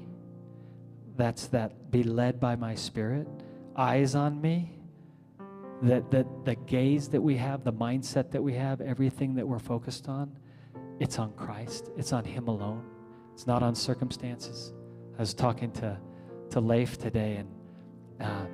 That's 1.18 1.48
that 1.48 1.90
be 1.90 2.02
led 2.02 2.40
by 2.40 2.56
my 2.56 2.74
spirit 2.74 3.28
eyes 3.76 4.14
on 4.14 4.40
me, 4.40 4.80
that, 5.82 6.10
that 6.10 6.26
the 6.46 6.54
gaze 6.54 7.10
that 7.10 7.20
we 7.20 7.36
have, 7.36 7.64
the 7.64 7.72
mindset 7.74 8.30
that 8.30 8.42
we 8.42 8.54
have, 8.54 8.80
everything 8.80 9.34
that 9.34 9.46
we're 9.46 9.58
focused 9.58 10.08
on, 10.08 10.38
it's 11.00 11.18
on 11.18 11.34
Christ. 11.34 11.90
It's 11.98 12.14
on 12.14 12.24
Him 12.24 12.48
alone. 12.48 12.82
It's 13.34 13.46
not 13.46 13.62
on 13.62 13.74
circumstances. 13.74 14.72
I 15.18 15.22
was 15.22 15.34
talking 15.34 15.72
to, 15.72 15.98
to 16.50 16.60
Leif 16.60 16.96
today, 16.96 17.36
and 17.36 17.48
uh, 18.20 18.46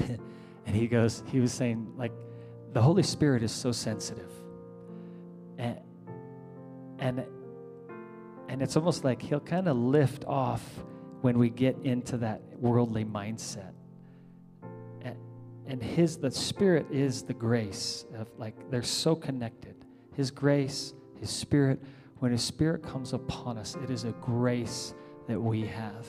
and 0.66 0.74
he 0.74 0.88
goes, 0.88 1.22
he 1.26 1.38
was 1.40 1.52
saying, 1.52 1.92
like, 1.96 2.12
the 2.72 2.82
Holy 2.82 3.02
Spirit 3.02 3.42
is 3.42 3.52
so 3.52 3.72
sensitive. 3.72 4.30
And, 5.56 5.80
and, 6.98 7.24
and 8.48 8.62
it's 8.62 8.76
almost 8.76 9.04
like 9.04 9.22
he'll 9.22 9.40
kind 9.40 9.68
of 9.68 9.76
lift 9.76 10.24
off 10.26 10.62
when 11.20 11.38
we 11.38 11.48
get 11.48 11.76
into 11.84 12.18
that 12.18 12.42
worldly 12.58 13.04
mindset 13.04 13.72
and 15.68 15.82
his 15.82 16.16
the 16.16 16.30
spirit 16.30 16.86
is 16.90 17.22
the 17.22 17.34
grace 17.34 18.06
of 18.14 18.26
like 18.38 18.54
they're 18.70 18.82
so 18.82 19.14
connected 19.14 19.76
his 20.16 20.30
grace 20.30 20.94
his 21.20 21.30
spirit 21.30 21.80
when 22.18 22.32
his 22.32 22.42
spirit 22.42 22.82
comes 22.82 23.12
upon 23.12 23.58
us 23.58 23.76
it 23.84 23.90
is 23.90 24.04
a 24.04 24.12
grace 24.12 24.94
that 25.28 25.40
we 25.40 25.66
have 25.66 26.06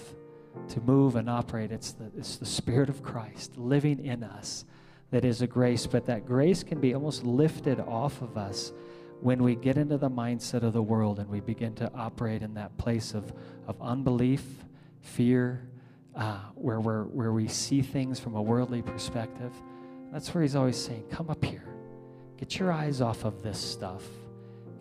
to 0.68 0.82
move 0.82 1.16
and 1.16 1.30
operate 1.30 1.72
it's 1.72 1.92
the, 1.92 2.12
it's 2.18 2.38
the 2.38 2.46
spirit 2.46 2.90
of 2.90 3.04
christ 3.04 3.56
living 3.58 4.04
in 4.04 4.24
us 4.24 4.66
that 5.12 5.24
is 5.24 5.42
a 5.42 5.48
grace 5.48 5.86
but 5.86 6.06
that 6.06 6.26
grace 6.26 6.64
can 6.64 6.80
be 6.80 6.94
almost 6.94 7.24
lifted 7.24 7.80
off 7.80 8.22
of 8.22 8.38
us 8.38 8.74
when 9.22 9.44
we 9.44 9.56
get 9.56 9.78
into 9.78 9.98
the 9.98 10.10
mindset 10.10 10.64
of 10.64 10.74
the 10.74 10.82
world 10.82 11.20
and 11.20 11.30
we 11.30 11.40
begin 11.42 11.74
to 11.76 11.92
operate 11.94 12.42
in 12.42 12.54
that 12.54 12.76
place 12.78 13.14
of, 13.14 13.34
of 13.68 13.76
unbelief 13.82 14.44
fear 15.02 15.68
uh, 16.16 16.40
where, 16.56 16.80
we're, 16.80 17.04
where 17.04 17.34
we 17.34 17.48
see 17.48 17.82
things 17.82 18.20
from 18.20 18.36
a 18.36 18.42
worldly 18.42 18.82
perspective. 18.82 19.52
That's 20.12 20.34
where 20.34 20.42
he's 20.42 20.56
always 20.56 20.78
saying, 20.78 21.04
Come 21.10 21.30
up 21.30 21.44
here. 21.44 21.68
Get 22.38 22.58
your 22.58 22.72
eyes 22.72 23.02
off 23.02 23.26
of 23.26 23.44
this 23.44 23.60
stuff. 23.60 24.04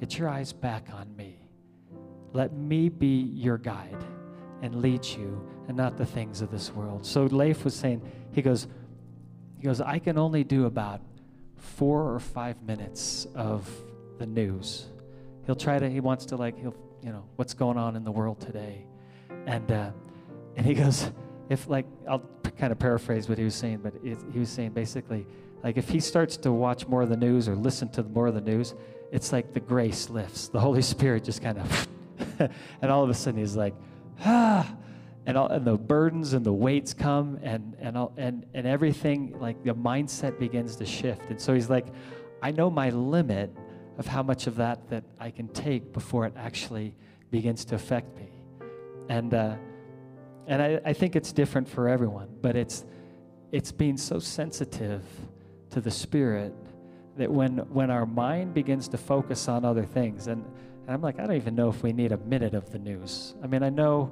Get 0.01 0.19
your 0.19 0.29
eyes 0.29 0.53
back 0.53 0.89
on 0.93 1.15
me. 1.17 1.41
Let 2.33 2.53
me 2.53 2.89
be 2.89 3.33
your 3.35 3.59
guide 3.59 4.05
and 4.63 4.83
lead 4.83 5.05
you 5.05 5.47
and 5.69 5.77
not 5.77 5.97
the 5.97 6.07
things 6.07 6.41
of 6.41 6.51
this 6.51 6.73
world. 6.73 7.05
So 7.07 7.25
Leif 7.25 7.65
was 7.65 7.75
saying, 7.75 8.03
he 8.33 8.43
goes, 8.43 8.67
he 9.59 9.65
goes, 9.65 9.81
I 9.81 9.99
can 9.99 10.19
only 10.19 10.45
do 10.45 10.67
about 10.67 11.01
four 11.57 12.13
or 12.13 12.21
five 12.21 12.63
minutes 12.63 13.27
of 13.35 13.69
the 14.19 14.27
news. 14.27 14.87
He'll 15.47 15.57
try 15.57 15.79
to, 15.79 15.89
he 15.89 16.01
wants 16.01 16.27
to 16.27 16.37
like, 16.37 16.59
he'll, 16.59 16.75
you 17.03 17.11
know, 17.11 17.25
what's 17.37 17.55
going 17.55 17.77
on 17.77 17.97
in 17.97 18.05
the 18.05 18.11
world 18.11 18.41
today. 18.41 18.85
And, 19.47 19.71
uh, 19.71 19.91
and 20.57 20.67
he 20.67 20.75
goes, 20.75 21.11
if 21.49 21.69
like 21.69 21.87
I'll 22.09 22.23
kind 22.59 22.73
of 22.73 22.79
paraphrase 22.79 23.29
what 23.29 23.39
he 23.39 23.45
was 23.45 23.55
saying, 23.55 23.79
but 23.79 23.95
it, 24.05 24.19
he 24.33 24.39
was 24.39 24.51
saying 24.51 24.71
basically, 24.71 25.27
like 25.63 25.77
if 25.77 25.89
he 25.89 26.01
starts 26.01 26.37
to 26.39 26.53
watch 26.53 26.87
more 26.87 27.03
of 27.03 27.09
the 27.09 27.17
news 27.17 27.49
or 27.49 27.55
listen 27.55 27.89
to 27.91 28.03
more 28.03 28.27
of 28.27 28.35
the 28.35 28.41
news, 28.41 28.75
it's 29.11 29.33
like 29.33 29.53
the 29.53 29.61
grace 29.61 30.11
lifts. 30.11 30.49
The 30.49 30.61
Holy 30.61 30.83
Spirit 30.83 31.25
just 31.25 31.43
kind 31.43 31.59
of, 31.59 31.89
and 32.83 32.91
all 32.91 33.03
of 33.03 33.11
a 33.11 33.15
sudden 33.15 33.41
he's 33.41 33.57
like, 33.57 33.75
ah, 34.25 34.75
and, 35.27 35.37
all, 35.37 35.49
and 35.49 35.65
the 35.65 35.77
burdens 35.77 36.33
and 36.33 36.45
the 36.45 36.53
weights 36.53 36.95
come 36.95 37.39
and, 37.43 37.77
and, 37.81 37.97
all, 37.97 38.13
and, 38.17 38.47
and 38.55 38.67
everything, 38.67 39.39
like 39.39 39.63
the 39.63 39.75
mindset 39.75 40.39
begins 40.39 40.77
to 40.77 40.87
shift. 40.87 41.29
And 41.29 41.41
so 41.41 41.55
he's 41.55 41.69
like, 41.69 41.87
I 42.43 42.51
know 42.51 42.71
my 42.71 42.91
limit 42.91 43.55
of 43.99 44.07
how 44.07 44.23
much 44.23 44.47
of 44.47 44.57
that 44.57 44.89
that 44.89 45.05
I 45.19 45.31
can 45.31 45.49
take 45.49 45.93
before 45.93 46.25
it 46.25 46.33
actually 46.37 46.95
begins 47.31 47.65
to 47.67 47.75
affect 47.75 48.17
me. 48.17 48.31
And, 49.09 49.35
uh, 49.35 49.57
and 50.47 50.63
I, 50.63 50.81
I 50.85 50.93
think 50.93 51.17
it's 51.17 51.33
different 51.33 51.69
for 51.69 51.89
everyone, 51.89 52.29
but 52.41 52.57
it's, 52.57 52.87
it's 53.53 53.73
being 53.73 53.97
so 53.97 54.19
sensitive 54.19 55.03
to 55.71 55.81
the 55.81 55.91
Spirit 55.91 56.55
that 57.17 57.31
when, 57.31 57.59
when 57.71 57.91
our 57.91 58.07
mind 58.07 58.55
begins 58.55 58.89
to 58.89 58.97
focus 58.97 59.49
on 59.49 59.65
other 59.65 59.85
things, 59.85 60.29
and, 60.29 60.45
and 60.89 60.95
I'm 60.95 61.03
like, 61.03 61.21
I 61.21 61.27
don't 61.27 61.37
even 61.37 61.55
know 61.55 61.69
if 61.69 61.83
we 61.83 61.93
need 61.93 62.13
a 62.13 62.17
minute 62.17 62.55
of 62.55 62.73
the 62.73 62.79
news. 62.79 63.35
I 63.43 63.47
mean, 63.47 63.63
I 63.63 63.69
know 63.69 64.11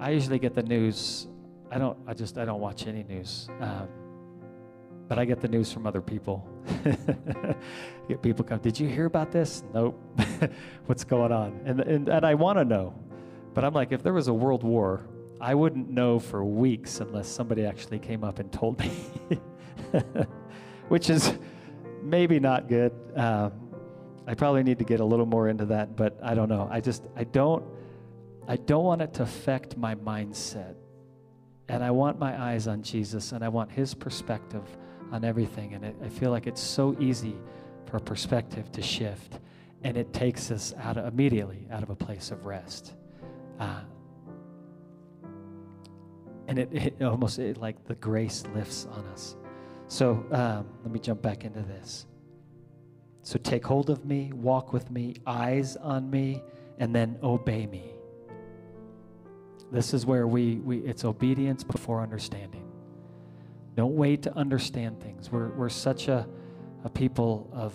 I 0.00 0.10
usually 0.10 0.40
get 0.40 0.52
the 0.52 0.64
news. 0.64 1.28
I 1.70 1.78
don't. 1.78 1.96
I 2.04 2.14
just. 2.14 2.36
I 2.36 2.44
don't 2.44 2.58
watch 2.58 2.88
any 2.88 3.04
news. 3.04 3.48
Um, 3.60 3.86
but 5.06 5.20
I 5.20 5.24
get 5.24 5.40
the 5.40 5.46
news 5.46 5.72
from 5.72 5.86
other 5.86 6.00
people. 6.00 6.48
get 8.08 8.20
people 8.22 8.44
come. 8.44 8.58
Did 8.58 8.80
you 8.80 8.88
hear 8.88 9.04
about 9.04 9.30
this? 9.30 9.62
Nope. 9.72 9.96
What's 10.86 11.04
going 11.04 11.30
on? 11.30 11.60
And 11.64 11.78
and, 11.78 12.08
and 12.08 12.26
I 12.26 12.34
want 12.34 12.58
to 12.58 12.64
know, 12.64 12.92
but 13.54 13.64
I'm 13.64 13.72
like, 13.72 13.92
if 13.92 14.02
there 14.02 14.12
was 14.12 14.26
a 14.26 14.34
world 14.34 14.64
war, 14.64 15.06
I 15.40 15.54
wouldn't 15.54 15.88
know 15.88 16.18
for 16.18 16.44
weeks 16.44 16.98
unless 16.98 17.28
somebody 17.28 17.64
actually 17.64 18.00
came 18.00 18.24
up 18.24 18.40
and 18.40 18.50
told 18.50 18.80
me, 18.80 18.90
which 20.88 21.08
is 21.08 21.38
maybe 22.02 22.40
not 22.40 22.68
good. 22.68 22.92
Um, 23.14 23.67
I 24.28 24.34
probably 24.34 24.62
need 24.62 24.78
to 24.78 24.84
get 24.84 25.00
a 25.00 25.04
little 25.04 25.24
more 25.24 25.48
into 25.48 25.64
that, 25.66 25.96
but 25.96 26.18
I 26.22 26.34
don't 26.34 26.50
know. 26.50 26.68
I 26.70 26.80
just 26.80 27.02
I 27.16 27.24
don't 27.24 27.64
I 28.46 28.56
don't 28.56 28.84
want 28.84 29.00
it 29.00 29.14
to 29.14 29.22
affect 29.22 29.76
my 29.78 29.94
mindset. 29.94 30.74
And 31.68 31.82
I 31.82 31.90
want 31.90 32.18
my 32.18 32.40
eyes 32.40 32.66
on 32.66 32.82
Jesus 32.82 33.32
and 33.32 33.42
I 33.42 33.48
want 33.48 33.70
his 33.70 33.94
perspective 33.94 34.64
on 35.12 35.24
everything. 35.24 35.74
And 35.74 35.84
it, 35.84 35.96
I 36.02 36.08
feel 36.08 36.30
like 36.30 36.46
it's 36.46 36.60
so 36.60 36.94
easy 37.00 37.36
for 37.86 37.98
perspective 37.98 38.70
to 38.72 38.82
shift. 38.82 39.40
And 39.82 39.96
it 39.96 40.12
takes 40.12 40.50
us 40.50 40.74
out 40.78 40.96
of, 40.96 41.06
immediately 41.06 41.66
out 41.70 41.82
of 41.82 41.90
a 41.90 41.96
place 41.96 42.30
of 42.30 42.44
rest. 42.46 42.94
Uh, 43.58 43.80
and 46.48 46.58
it, 46.58 46.68
it 46.72 47.02
almost 47.02 47.38
it, 47.38 47.58
like 47.58 47.84
the 47.84 47.94
grace 47.96 48.44
lifts 48.54 48.86
on 48.90 49.04
us. 49.06 49.36
So 49.88 50.24
um, 50.32 50.66
let 50.82 50.92
me 50.92 51.00
jump 51.00 51.22
back 51.22 51.44
into 51.44 51.60
this. 51.60 52.06
So 53.28 53.38
take 53.38 53.66
hold 53.66 53.90
of 53.90 54.06
me, 54.06 54.32
walk 54.32 54.72
with 54.72 54.90
me, 54.90 55.16
eyes 55.26 55.76
on 55.76 56.08
me, 56.08 56.42
and 56.78 56.94
then 56.94 57.18
obey 57.22 57.66
me. 57.66 57.92
This 59.70 59.92
is 59.92 60.06
where 60.06 60.26
we, 60.26 60.54
we 60.60 60.78
it's 60.78 61.04
obedience 61.04 61.62
before 61.62 62.00
understanding. 62.00 62.64
Don't 63.74 63.96
wait 63.96 64.22
to 64.22 64.34
understand 64.34 65.02
things. 65.02 65.30
We're, 65.30 65.50
we're 65.50 65.68
such 65.68 66.08
a, 66.08 66.26
a 66.84 66.88
people 66.88 67.50
of, 67.52 67.74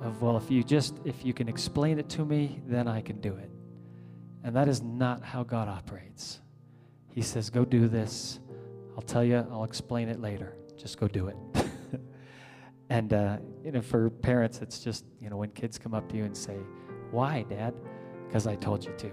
of, 0.00 0.22
well, 0.22 0.36
if 0.36 0.48
you 0.48 0.62
just, 0.62 1.00
if 1.04 1.24
you 1.24 1.34
can 1.34 1.48
explain 1.48 1.98
it 1.98 2.08
to 2.10 2.24
me, 2.24 2.60
then 2.64 2.86
I 2.86 3.00
can 3.00 3.20
do 3.20 3.34
it. 3.34 3.50
And 4.44 4.54
that 4.54 4.68
is 4.68 4.80
not 4.80 5.24
how 5.24 5.42
God 5.42 5.66
operates. 5.66 6.38
He 7.10 7.22
says, 7.22 7.50
go 7.50 7.64
do 7.64 7.88
this. 7.88 8.38
I'll 8.94 9.02
tell 9.02 9.24
you, 9.24 9.44
I'll 9.50 9.64
explain 9.64 10.08
it 10.08 10.20
later. 10.20 10.54
Just 10.76 11.00
go 11.00 11.08
do 11.08 11.26
it. 11.26 11.36
and, 12.90 13.12
uh, 13.12 13.38
you 13.64 13.72
know, 13.72 13.80
for 13.80 14.10
parents, 14.10 14.60
it's 14.60 14.78
just, 14.78 15.04
you 15.20 15.30
know, 15.30 15.36
when 15.36 15.50
kids 15.50 15.78
come 15.78 15.94
up 15.94 16.08
to 16.10 16.16
you 16.16 16.24
and 16.24 16.36
say, 16.36 16.56
why, 17.10 17.44
Dad? 17.48 17.74
Because 18.26 18.46
I 18.46 18.56
told 18.56 18.84
you 18.84 18.92
to. 18.98 19.10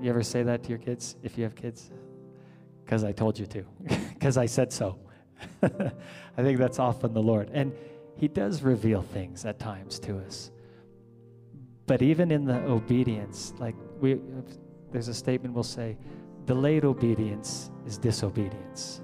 You 0.00 0.10
ever 0.10 0.22
say 0.22 0.42
that 0.42 0.62
to 0.64 0.68
your 0.70 0.78
kids 0.78 1.16
if 1.22 1.36
you 1.36 1.44
have 1.44 1.54
kids? 1.54 1.90
Because 2.84 3.04
I 3.04 3.12
told 3.12 3.38
you 3.38 3.46
to, 3.46 3.64
because 4.14 4.36
I 4.36 4.46
said 4.46 4.72
so. 4.72 4.98
I 5.62 6.42
think 6.42 6.58
that's 6.58 6.78
often 6.78 7.12
the 7.12 7.22
Lord. 7.22 7.50
And 7.52 7.72
He 8.16 8.28
does 8.28 8.62
reveal 8.62 9.02
things 9.02 9.44
at 9.44 9.58
times 9.58 9.98
to 10.00 10.18
us. 10.18 10.50
But 11.86 12.02
even 12.02 12.30
in 12.30 12.44
the 12.44 12.58
obedience, 12.64 13.52
like 13.58 13.76
we, 14.00 14.20
there's 14.90 15.08
a 15.08 15.14
statement 15.14 15.54
we'll 15.54 15.62
say, 15.62 15.96
delayed 16.46 16.84
obedience 16.84 17.70
is 17.86 17.98
disobedience. 17.98 19.00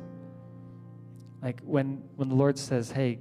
Like 1.42 1.60
when, 1.60 2.02
when 2.16 2.28
the 2.28 2.34
Lord 2.34 2.58
says, 2.58 2.90
hey, 2.90 3.18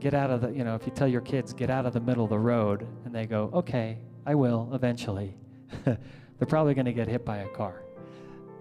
get 0.00 0.14
out 0.14 0.30
of 0.30 0.40
the, 0.40 0.50
you 0.50 0.64
know, 0.64 0.74
if 0.74 0.86
you 0.86 0.92
tell 0.92 1.08
your 1.08 1.20
kids, 1.20 1.52
get 1.52 1.70
out 1.70 1.86
of 1.86 1.92
the 1.92 2.00
middle 2.00 2.24
of 2.24 2.30
the 2.30 2.38
road, 2.38 2.86
and 3.04 3.14
they 3.14 3.26
go, 3.26 3.50
okay, 3.52 3.98
I 4.26 4.34
will 4.34 4.70
eventually. 4.72 5.34
they're 5.84 5.98
probably 6.46 6.74
going 6.74 6.86
to 6.86 6.92
get 6.92 7.08
hit 7.08 7.24
by 7.24 7.38
a 7.38 7.48
car. 7.48 7.82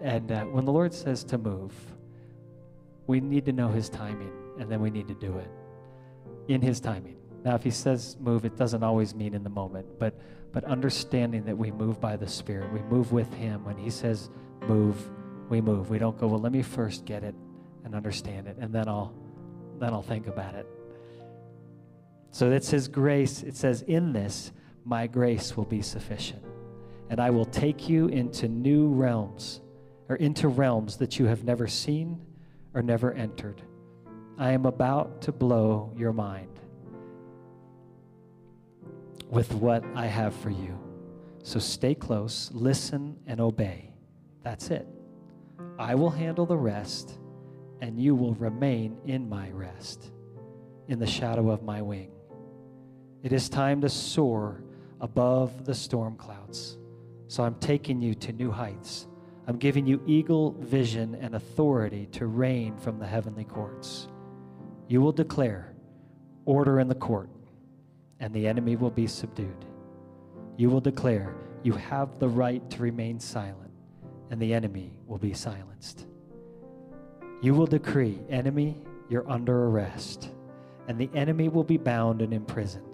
And 0.02 0.32
uh, 0.32 0.46
when 0.46 0.66
the 0.66 0.72
Lord 0.72 0.94
says 0.94 1.24
to 1.26 1.38
move, 1.38 1.74
we 3.08 3.20
need 3.20 3.46
to 3.46 3.52
know 3.52 3.70
His 3.70 3.90
timing, 3.90 4.32
and 4.60 4.72
then 4.72 4.82
we 4.82 4.90
need 4.90 5.08
to 5.08 5.14
do 5.14 5.38
it 5.38 5.50
in 6.48 6.62
His 6.62 6.80
timing. 6.80 7.18
Now, 7.44 7.56
if 7.56 7.64
He 7.64 7.72
says 7.72 8.18
move, 8.20 8.46
it 8.46 8.58
doesn't 8.58 8.84
always 8.84 9.14
mean 9.14 9.34
in 9.34 9.44
the 9.44 9.50
moment, 9.50 9.88
but 10.00 10.20
but 10.54 10.66
understanding 10.66 11.46
that 11.46 11.58
we 11.58 11.72
move 11.72 12.02
by 12.02 12.18
the 12.18 12.28
Spirit, 12.28 12.74
we 12.74 12.82
move 12.82 13.14
with 13.14 13.34
Him. 13.34 13.64
When 13.64 13.78
He 13.78 13.90
says 13.90 14.30
move, 14.68 15.10
we 15.50 15.62
move. 15.62 15.90
We 15.90 15.98
don't 15.98 16.18
go, 16.18 16.28
well, 16.28 16.40
let 16.40 16.52
me 16.52 16.62
first 16.62 17.06
get 17.06 17.24
it 17.24 17.36
and 17.84 17.96
understand 17.96 18.48
it, 18.48 18.58
and 18.60 18.74
then 18.74 18.88
I'll 18.88 19.14
then 19.80 19.94
I'll 19.94 20.02
think 20.02 20.28
about 20.28 20.56
it. 20.56 20.68
So 22.32 22.50
that's 22.50 22.70
His 22.70 22.88
grace. 22.88 23.44
It 23.44 23.56
says, 23.56 23.82
in 23.84 24.14
this, 24.14 24.52
my 24.84 25.06
grace 25.08 25.56
will 25.56 25.66
be 25.66 25.82
sufficient 25.82 26.44
and 27.12 27.20
I 27.20 27.30
will 27.30 27.46
take 27.46 27.90
you 27.90 28.08
into 28.08 28.48
new 28.48 28.88
realms, 28.88 29.60
or 30.08 30.16
into 30.16 30.48
realms 30.48 30.96
that 30.96 31.20
you 31.20 31.26
have 31.26 31.44
never 31.44 31.68
seen 31.68 32.22
or 32.74 32.82
never 32.82 33.12
entered. 33.12 33.62
I 34.38 34.52
am 34.52 34.66
about 34.66 35.22
to 35.24 35.34
blow 35.34 35.92
your 35.98 36.14
mind 36.14 36.58
with 39.30 39.52
what 39.56 39.84
I 39.94 40.06
have 40.06 40.34
for 40.34 40.52
you. 40.52 40.80
So 41.44 41.60
stay 41.60 41.96
close, 41.96 42.50
listen, 42.54 43.18
and 43.28 43.42
obey. 43.42 43.94
That's 44.42 44.70
it. 44.72 44.88
I 45.78 45.96
will 45.96 46.12
handle 46.12 46.46
the 46.46 46.58
rest, 46.58 47.20
and 47.82 48.00
you 48.00 48.16
will 48.16 48.36
remain 48.36 48.96
in 49.06 49.28
my 49.28 49.50
rest, 49.50 50.12
in 50.88 50.98
the 50.98 51.08
shadow 51.08 51.50
of 51.50 51.62
my 51.62 51.82
wing. 51.82 52.12
It 53.24 53.34
is 53.34 53.50
time 53.50 53.82
to 53.82 53.90
soar 53.90 54.64
above 55.00 55.66
the 55.66 55.76
storm 55.76 56.16
clouds. 56.16 56.78
So 57.28 57.44
I'm 57.44 57.56
taking 57.56 58.02
you 58.02 58.16
to 58.16 58.34
new 58.34 58.50
heights. 58.52 59.08
I'm 59.48 59.58
giving 59.58 59.86
you 59.86 60.02
eagle 60.06 60.54
vision 60.60 61.16
and 61.16 61.36
authority 61.36 62.08
to 62.14 62.26
reign 62.26 62.78
from 62.78 62.98
the 63.00 63.06
heavenly 63.06 63.44
courts. 63.44 64.08
You 64.88 65.02
will 65.02 65.12
declare 65.12 65.76
order 66.46 66.80
in 66.80 66.88
the 66.88 66.96
court, 66.96 67.30
and 68.20 68.34
the 68.34 68.48
enemy 68.48 68.76
will 68.76 68.90
be 68.90 69.08
subdued. 69.08 69.66
You 70.58 70.70
will 70.70 70.82
declare 70.82 71.36
you 71.64 71.74
have 71.74 72.18
the 72.18 72.28
right 72.28 72.68
to 72.72 72.82
remain 72.82 73.20
silent, 73.20 73.72
and 74.32 74.42
the 74.42 74.54
enemy 74.54 74.94
will 75.06 75.20
be 75.20 75.34
silenced. 75.34 76.08
You 77.42 77.54
will 77.54 77.68
decree, 77.68 78.20
enemy, 78.30 78.78
you're 79.10 79.30
under 79.30 79.66
arrest, 79.66 80.32
and 80.88 80.98
the 80.98 81.10
enemy 81.14 81.50
will 81.50 81.64
be 81.64 81.78
bound 81.78 82.22
and 82.22 82.34
imprisoned. 82.34 82.91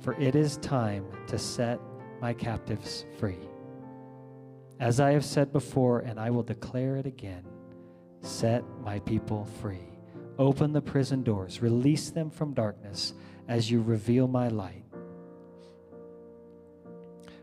For 0.00 0.14
it 0.20 0.34
is 0.34 0.56
time 0.58 1.04
to 1.26 1.38
set 1.38 1.80
my 2.20 2.32
captives 2.32 3.06
free. 3.18 3.38
As 4.78 5.00
I 5.00 5.12
have 5.12 5.24
said 5.24 5.52
before, 5.52 6.00
and 6.00 6.20
I 6.20 6.30
will 6.30 6.42
declare 6.42 6.96
it 6.96 7.06
again 7.06 7.44
set 8.22 8.64
my 8.82 8.98
people 9.00 9.46
free. 9.60 9.88
Open 10.38 10.72
the 10.72 10.82
prison 10.82 11.22
doors, 11.22 11.62
release 11.62 12.10
them 12.10 12.30
from 12.30 12.52
darkness 12.52 13.14
as 13.48 13.70
you 13.70 13.80
reveal 13.80 14.26
my 14.26 14.48
light. 14.48 14.84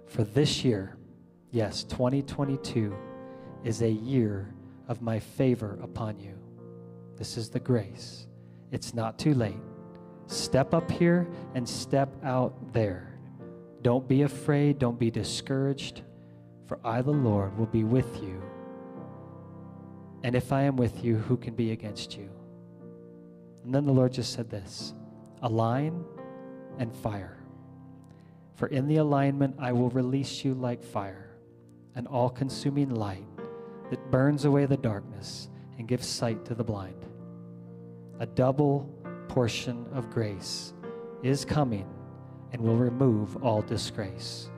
For 0.06 0.24
this 0.24 0.64
year, 0.64 0.98
yes, 1.52 1.84
2022, 1.86 2.96
is 3.64 3.82
a 3.82 3.90
year 3.90 4.54
of 4.88 5.02
my 5.02 5.20
favor 5.20 5.80
upon 5.82 6.20
you. 6.20 6.38
This 7.18 7.38
is 7.38 7.50
the 7.50 7.60
grace. 7.60 8.28
It's 8.72 8.94
not 8.94 9.18
too 9.18 9.34
late. 9.34 9.56
Step 10.28 10.74
up 10.74 10.90
here 10.90 11.28
and 11.56 11.68
step 11.68 12.10
out 12.24 12.74
there. 12.74 13.18
Don't 13.82 14.08
be 14.08 14.22
afraid. 14.22 14.80
Don't 14.80 14.98
be 14.98 15.12
discouraged. 15.12 16.02
For 16.68 16.80
I, 16.84 17.02
the 17.02 17.12
Lord, 17.12 17.58
will 17.58 17.66
be 17.66 17.84
with 17.84 18.22
you. 18.24 18.42
And 20.24 20.36
if 20.36 20.54
I 20.54 20.62
am 20.64 20.78
with 20.78 21.04
you, 21.04 21.18
who 21.18 21.36
can 21.36 21.54
be 21.54 21.72
against 21.72 22.18
you? 22.18 22.30
And 23.64 23.74
then 23.74 23.86
the 23.86 23.92
Lord 23.92 24.14
just 24.14 24.34
said 24.34 24.50
this 24.50 24.94
align 25.42 26.06
and 26.80 26.96
fire. 26.96 27.38
For 28.56 28.68
in 28.68 28.88
the 28.88 28.98
alignment 28.98 29.56
I 29.60 29.74
will 29.74 29.90
release 29.90 30.46
you 30.46 30.54
like 30.54 30.82
fire, 30.82 31.36
an 31.96 32.08
all 32.08 32.30
consuming 32.30 32.96
light 32.96 33.28
that 33.90 34.12
burns 34.12 34.46
away 34.46 34.66
the 34.66 34.78
darkness 34.78 35.50
and 35.78 35.88
gives 35.88 36.08
sight 36.08 36.46
to 36.46 36.56
the 36.56 36.64
blind. 36.64 37.06
A 38.20 38.26
double 38.26 38.90
portion 39.28 39.86
of 39.94 40.10
grace 40.10 40.74
is 41.24 41.46
coming 41.46 41.88
and 42.52 42.62
will 42.62 42.78
remove 42.78 43.44
all 43.44 43.62
disgrace. 43.62 44.50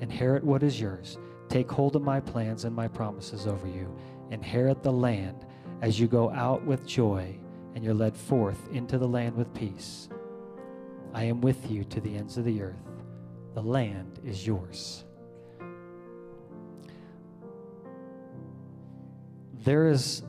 Inherit 0.00 0.42
what 0.44 0.62
is 0.62 0.80
yours. 0.80 1.18
Take 1.48 1.70
hold 1.70 1.96
of 1.96 2.02
my 2.02 2.20
plans 2.20 2.64
and 2.64 2.74
my 2.74 2.88
promises 2.88 3.46
over 3.46 3.66
you. 3.66 3.94
Inherit 4.30 4.82
the 4.82 4.92
land 4.92 5.46
as 5.82 6.00
you 6.00 6.06
go 6.06 6.30
out 6.30 6.64
with 6.64 6.86
joy 6.86 7.36
and 7.74 7.84
you're 7.84 7.94
led 7.94 8.16
forth 8.16 8.68
into 8.72 8.98
the 8.98 9.08
land 9.08 9.36
with 9.36 9.52
peace. 9.54 10.08
I 11.12 11.24
am 11.24 11.40
with 11.40 11.70
you 11.70 11.84
to 11.84 12.00
the 12.00 12.16
ends 12.16 12.36
of 12.38 12.44
the 12.44 12.62
earth. 12.62 12.76
The 13.54 13.62
land 13.62 14.20
is 14.24 14.46
yours. 14.46 15.04
There 19.64 19.88
is, 19.88 20.22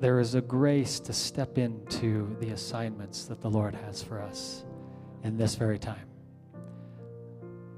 there 0.00 0.20
is 0.20 0.34
a 0.34 0.40
grace 0.40 1.00
to 1.00 1.12
step 1.12 1.58
into 1.58 2.36
the 2.40 2.50
assignments 2.50 3.24
that 3.24 3.40
the 3.40 3.50
Lord 3.50 3.74
has 3.74 4.02
for 4.02 4.20
us 4.20 4.64
in 5.24 5.36
this 5.36 5.56
very 5.56 5.78
time. 5.78 6.06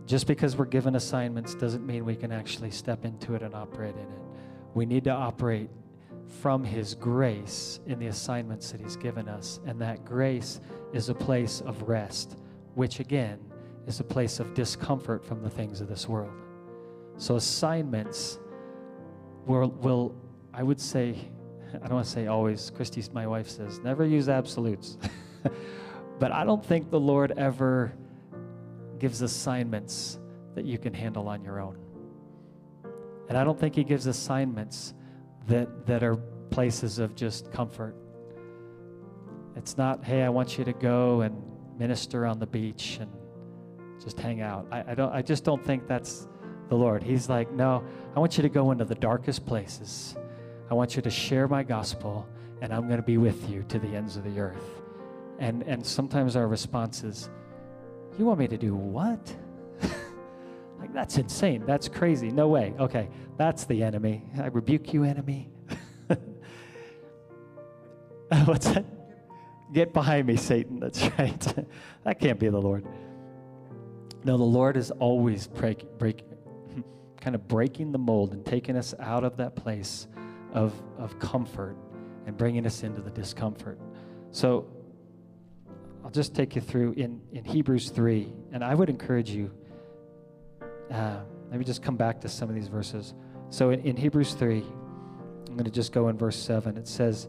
Just 0.07 0.27
because 0.27 0.57
we're 0.57 0.67
given 0.67 0.97
assignments 0.97 1.55
doesn't 1.55 1.87
mean 1.87 2.05
we 2.05 2.17
can 2.17 2.33
actually 2.33 2.71
step 2.71 3.05
into 3.05 3.35
it 3.35 3.43
and 3.43 3.55
operate 3.55 3.95
in 3.95 4.03
it. 4.03 4.21
We 4.75 4.85
need 4.85 5.05
to 5.05 5.11
operate 5.11 5.71
from 6.41 6.63
His 6.65 6.95
grace 6.95 7.81
in 7.87 7.99
the 7.99 8.09
assignments 8.09 8.71
that 8.73 8.81
He's 8.81 8.97
given 8.97 9.29
us. 9.29 9.61
And 9.67 9.81
that 9.81 10.05
grace 10.05 10.61
is 10.93 11.09
a 11.09 11.15
place 11.15 11.61
of 11.63 11.83
rest, 11.83 12.37
which 12.75 13.01
again 13.01 13.39
is 13.87 14.01
a 14.01 14.05
place 14.05 14.41
of 14.41 14.53
discomfort 14.53 15.25
from 15.25 15.43
the 15.43 15.51
things 15.51 15.81
of 15.81 15.89
this 15.89 16.09
world. 16.09 16.35
So, 17.17 17.37
assignments 17.37 18.39
will, 19.47 19.69
will 19.69 20.15
I 20.53 20.63
would 20.63 20.81
say, 20.81 21.17
I 21.83 21.87
don't 21.87 21.95
want 21.95 22.07
to 22.07 22.13
say 22.13 22.27
always, 22.27 22.71
Christy, 22.75 23.03
my 23.13 23.27
wife 23.27 23.49
says, 23.49 23.79
never 23.81 24.05
use 24.05 24.29
absolutes. 24.29 24.99
but 26.19 26.33
I 26.33 26.45
don't 26.45 26.65
think 26.65 26.91
the 26.91 27.01
Lord 27.01 27.33
ever 27.37 27.93
gives 28.99 29.23
assignments 29.23 30.19
that 30.55 30.65
you 30.65 30.79
can 30.79 30.93
handle 30.93 31.29
on 31.29 31.43
your 31.43 31.61
own. 31.61 31.79
And 33.29 33.39
I 33.39 33.45
don't 33.45 33.59
think 33.59 33.75
he 33.75 33.85
gives 33.85 34.07
assignments 34.07 34.95
that, 35.47 35.87
that 35.87 36.03
are 36.03 36.17
places 36.51 36.99
of 36.99 37.15
just 37.15 37.53
comfort. 37.53 37.95
It's 39.57 39.79
not, 39.79 40.05
hey, 40.05 40.23
I 40.23 40.29
want 40.29 40.59
you 40.59 40.65
to 40.65 40.73
go 40.73 41.21
and 41.21 41.41
minister 41.79 42.27
on 42.27 42.39
the 42.39 42.47
beach 42.47 42.99
and 43.01 43.11
just 44.03 44.19
hang 44.19 44.41
out. 44.41 44.67
I, 44.71 44.85
I, 44.89 44.95
don't, 44.95 45.13
I 45.13 45.23
just 45.23 45.45
don't 45.45 45.65
think 45.65 45.87
that's 45.87 46.27
the 46.69 46.75
Lord. 46.75 47.03
He's 47.03 47.29
like, 47.29 47.51
no, 47.53 47.85
I 48.15 48.21
want 48.21 48.37
you 48.37 48.43
to 48.43 48.49
go 48.49 48.71
into 48.71 48.85
the 48.85 48.95
darkest 48.95 49.47
places. 49.47 50.17
I 50.71 50.75
want 50.75 50.95
you 50.95 51.03
to 51.03 51.11
share 51.11 51.49
my 51.49 51.65
gospel, 51.65 52.29
and 52.61 52.73
I'm 52.73 52.87
going 52.87 53.01
to 53.01 53.07
be 53.07 53.19
with 53.19 53.51
you 53.51 53.65
to 53.69 53.81
the 53.81 53.89
ends 53.89 54.17
of 54.17 54.23
the 54.23 54.39
earth. 54.39 54.83
And, 55.41 55.65
and 55.65 55.85
sometimes 55.85 56.37
our 56.37 56.47
response 56.47 57.03
is, 57.03 57.29
you 58.19 58.25
want 58.25 58.39
me 58.39 58.47
to 58.47 58.57
do 58.57 58.77
what? 58.77 59.35
like, 60.79 60.93
that's 60.93 61.19
insane. 61.19 61.65
That's 61.67 61.89
crazy. 61.89 62.31
No 62.31 62.49
way. 62.49 62.75
Okay, 62.79 63.09
that's 63.37 63.65
the 63.65 63.83
enemy. 63.83 64.23
I 64.39 64.47
rebuke 64.47 64.93
you, 64.93 65.03
enemy. 65.03 65.51
What's 68.45 68.69
that? 68.69 68.85
Get 69.73 69.93
behind 69.93 70.27
me, 70.27 70.37
Satan. 70.37 70.79
That's 70.79 71.03
right. 71.19 71.67
that 72.05 72.21
can't 72.21 72.39
be 72.39 72.49
the 72.49 72.61
Lord. 72.61 72.87
No, 74.25 74.37
the 74.37 74.45
Lord 74.45 74.77
is 74.77 74.93
always 74.93 75.49
break, 75.49 75.99
break, 75.99 76.23
kind 77.21 77.35
of 77.35 77.49
breaking 77.49 77.91
the 77.91 77.99
mold 77.99 78.35
and 78.35 78.45
taking 78.45 78.77
us 78.77 78.95
out 79.01 79.25
of 79.25 79.37
that 79.39 79.57
place 79.57 80.07
of, 80.53 80.73
of 80.99 81.19
comfort 81.19 81.77
and 82.27 82.37
bringing 82.37 82.67
us 82.67 82.83
into 82.83 83.01
the 83.01 83.11
discomfort. 83.11 83.79
So 84.31 84.67
I'll 86.05 86.11
just 86.11 86.35
take 86.35 86.55
you 86.55 86.61
through 86.61 86.93
in, 86.93 87.21
in 87.33 87.45
Hebrews 87.45 87.91
3, 87.91 88.33
and 88.53 88.65
I 88.65 88.75
would 88.75 88.89
encourage 88.89 89.31
you, 89.31 89.51
uh, 90.91 91.21
me 91.51 91.65
just 91.65 91.83
come 91.83 91.97
back 91.97 92.21
to 92.21 92.29
some 92.29 92.49
of 92.49 92.55
these 92.55 92.69
verses. 92.69 93.15
So 93.51 93.71
in, 93.71 93.81
in 93.81 93.97
Hebrews 93.97 94.35
3, 94.35 94.59
I'm 94.59 95.55
going 95.55 95.65
to 95.65 95.71
just 95.71 95.93
go 95.93 96.09
in 96.09 96.17
verse 96.17 96.37
7. 96.37 96.77
It 96.77 96.87
says, 96.87 97.29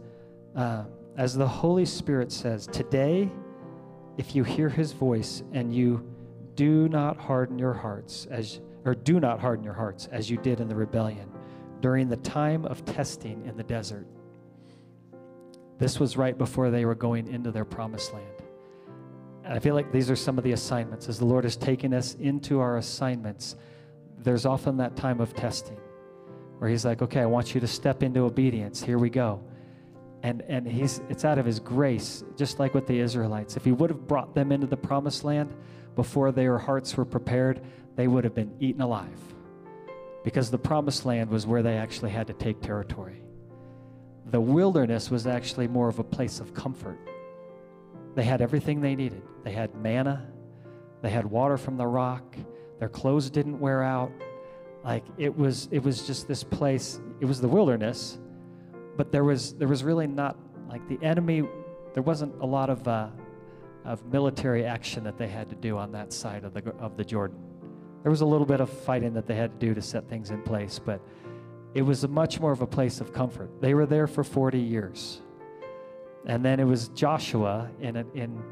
uh, 0.56 0.86
As 1.18 1.36
the 1.36 1.48
Holy 1.48 1.86
Spirit 1.86 2.32
says, 2.32 2.68
Today, 2.68 3.32
if 4.18 4.36
you 4.36 4.44
hear 4.44 4.70
his 4.70 4.92
voice 4.92 5.42
and 5.54 5.74
you 5.74 6.06
do 6.56 6.88
not 6.88 7.18
harden 7.18 7.58
your 7.58 7.74
hearts, 7.74 8.28
as 8.30 8.60
or 8.86 8.96
do 8.96 9.20
not 9.20 9.40
harden 9.40 9.64
your 9.64 9.74
hearts 9.74 10.08
as 10.12 10.30
you 10.30 10.38
did 10.38 10.60
in 10.60 10.68
the 10.68 10.76
rebellion 10.76 11.32
during 11.82 12.08
the 12.08 12.18
time 12.18 12.66
of 12.66 12.86
testing 12.86 13.46
in 13.46 13.58
the 13.58 13.64
desert. 13.64 14.08
This 15.78 16.00
was 16.00 16.16
right 16.16 16.38
before 16.38 16.70
they 16.70 16.86
were 16.86 16.96
going 16.96 17.28
into 17.28 17.52
their 17.52 17.66
promised 17.66 18.14
land. 18.14 18.26
And 19.44 19.54
I 19.54 19.60
feel 19.60 19.74
like 19.74 19.92
these 19.92 20.10
are 20.12 20.16
some 20.16 20.38
of 20.38 20.44
the 20.44 20.52
assignments. 20.52 21.10
As 21.10 21.18
the 21.18 21.26
Lord 21.26 21.44
has 21.44 21.58
taken 21.58 21.94
us 21.94 22.14
into 22.20 22.60
our 22.60 22.78
assignments, 22.78 23.56
there's 24.20 24.46
often 24.46 24.78
that 24.78 24.96
time 24.96 25.20
of 25.20 25.34
testing 25.34 25.78
where 26.60 26.70
He's 26.70 26.86
like, 26.86 27.02
okay, 27.02 27.22
I 27.22 27.26
want 27.26 27.56
you 27.56 27.62
to 27.62 27.68
step 27.68 28.04
into 28.04 28.22
obedience. 28.22 28.84
Here 28.84 29.00
we 29.00 29.10
go. 29.10 29.44
And, 30.22 30.44
and 30.44 30.68
he's, 30.68 31.02
it's 31.10 31.26
out 31.26 31.40
of 31.40 31.46
His 31.48 31.60
grace, 31.60 32.24
just 32.38 32.60
like 32.60 32.76
with 32.76 32.86
the 32.86 33.00
Israelites. 33.00 33.58
If 33.58 33.66
He 33.66 33.72
would 33.72 33.90
have 33.90 34.08
brought 34.08 34.36
them 34.36 34.52
into 34.52 34.68
the 34.68 34.78
promised 34.78 35.24
land 35.24 35.52
before 35.96 36.32
their 36.32 36.60
hearts 36.60 36.96
were 36.96 37.06
prepared, 37.06 37.62
they 37.96 38.08
would 38.08 38.24
have 38.24 38.36
been 38.36 38.56
eaten 38.60 38.82
alive. 38.82 39.10
Because 40.24 40.52
the 40.52 40.58
promised 40.58 41.06
land 41.06 41.30
was 41.30 41.48
where 41.48 41.64
they 41.64 41.78
actually 41.78 42.12
had 42.12 42.28
to 42.28 42.34
take 42.34 42.62
territory. 42.62 43.22
The 44.28 44.42
wilderness 44.42 45.10
was 45.10 45.26
actually 45.28 45.68
more 45.68 45.90
of 45.90 46.00
a 46.00 46.04
place 46.04 46.40
of 46.40 46.54
comfort 46.54 47.00
they 48.16 48.24
had 48.24 48.42
everything 48.42 48.82
they 48.82 48.96
needed. 48.96 49.22
They 49.44 49.52
had 49.52 49.74
manna, 49.76 50.28
they 51.02 51.10
had 51.10 51.26
water 51.26 51.58
from 51.58 51.78
the 51.78 51.88
rock, 51.88 52.36
their 52.80 52.90
clothes 52.90 53.30
didn't 53.30 53.60
wear 53.60 53.84
out. 53.84 54.12
Like 54.84 55.04
it 55.18 55.36
was 55.36 55.70
it 55.72 55.84
was 55.84 56.06
just 56.06 56.28
this 56.28 56.44
place, 56.44 57.00
it 57.20 57.26
was 57.26 57.40
the 57.40 57.48
wilderness, 57.48 58.20
but 58.98 59.12
there 59.12 59.24
was 59.24 59.54
there 59.56 59.68
was 59.68 59.84
really 59.84 60.08
not 60.08 60.38
like 60.70 60.88
the 60.88 61.00
enemy 61.04 61.44
there 61.94 62.04
wasn't 62.04 62.34
a 62.42 62.46
lot 62.46 62.70
of 62.70 62.88
uh, 62.88 63.10
of 63.86 64.04
military 64.12 64.66
action 64.66 65.04
that 65.04 65.18
they 65.18 65.28
had 65.28 65.50
to 65.50 65.56
do 65.56 65.78
on 65.78 65.92
that 65.92 66.12
side 66.12 66.44
of 66.44 66.54
the 66.54 66.72
of 66.80 66.98
the 66.98 67.06
Jordan. 67.06 67.38
There 68.04 68.10
was 68.10 68.22
a 68.22 68.26
little 68.26 68.48
bit 68.48 68.62
of 68.62 68.70
fighting 68.70 69.14
that 69.14 69.28
they 69.28 69.36
had 69.36 69.60
to 69.60 69.66
do 69.68 69.74
to 69.74 69.82
set 69.82 70.10
things 70.10 70.32
in 70.32 70.42
place, 70.42 70.80
but 70.80 71.02
it 71.74 71.84
was 71.84 72.04
a 72.04 72.08
much 72.08 72.40
more 72.40 72.52
of 72.52 72.62
a 72.62 72.68
place 72.68 73.00
of 73.00 73.14
comfort. 73.14 73.50
They 73.62 73.74
were 73.74 73.86
there 73.86 74.08
for 74.08 74.24
40 74.24 74.60
years. 74.60 75.22
And 76.26 76.44
then 76.44 76.60
it 76.60 76.66
was 76.66 76.90
Joshua 76.90 77.70
in, 77.80 77.96
in 78.14 78.44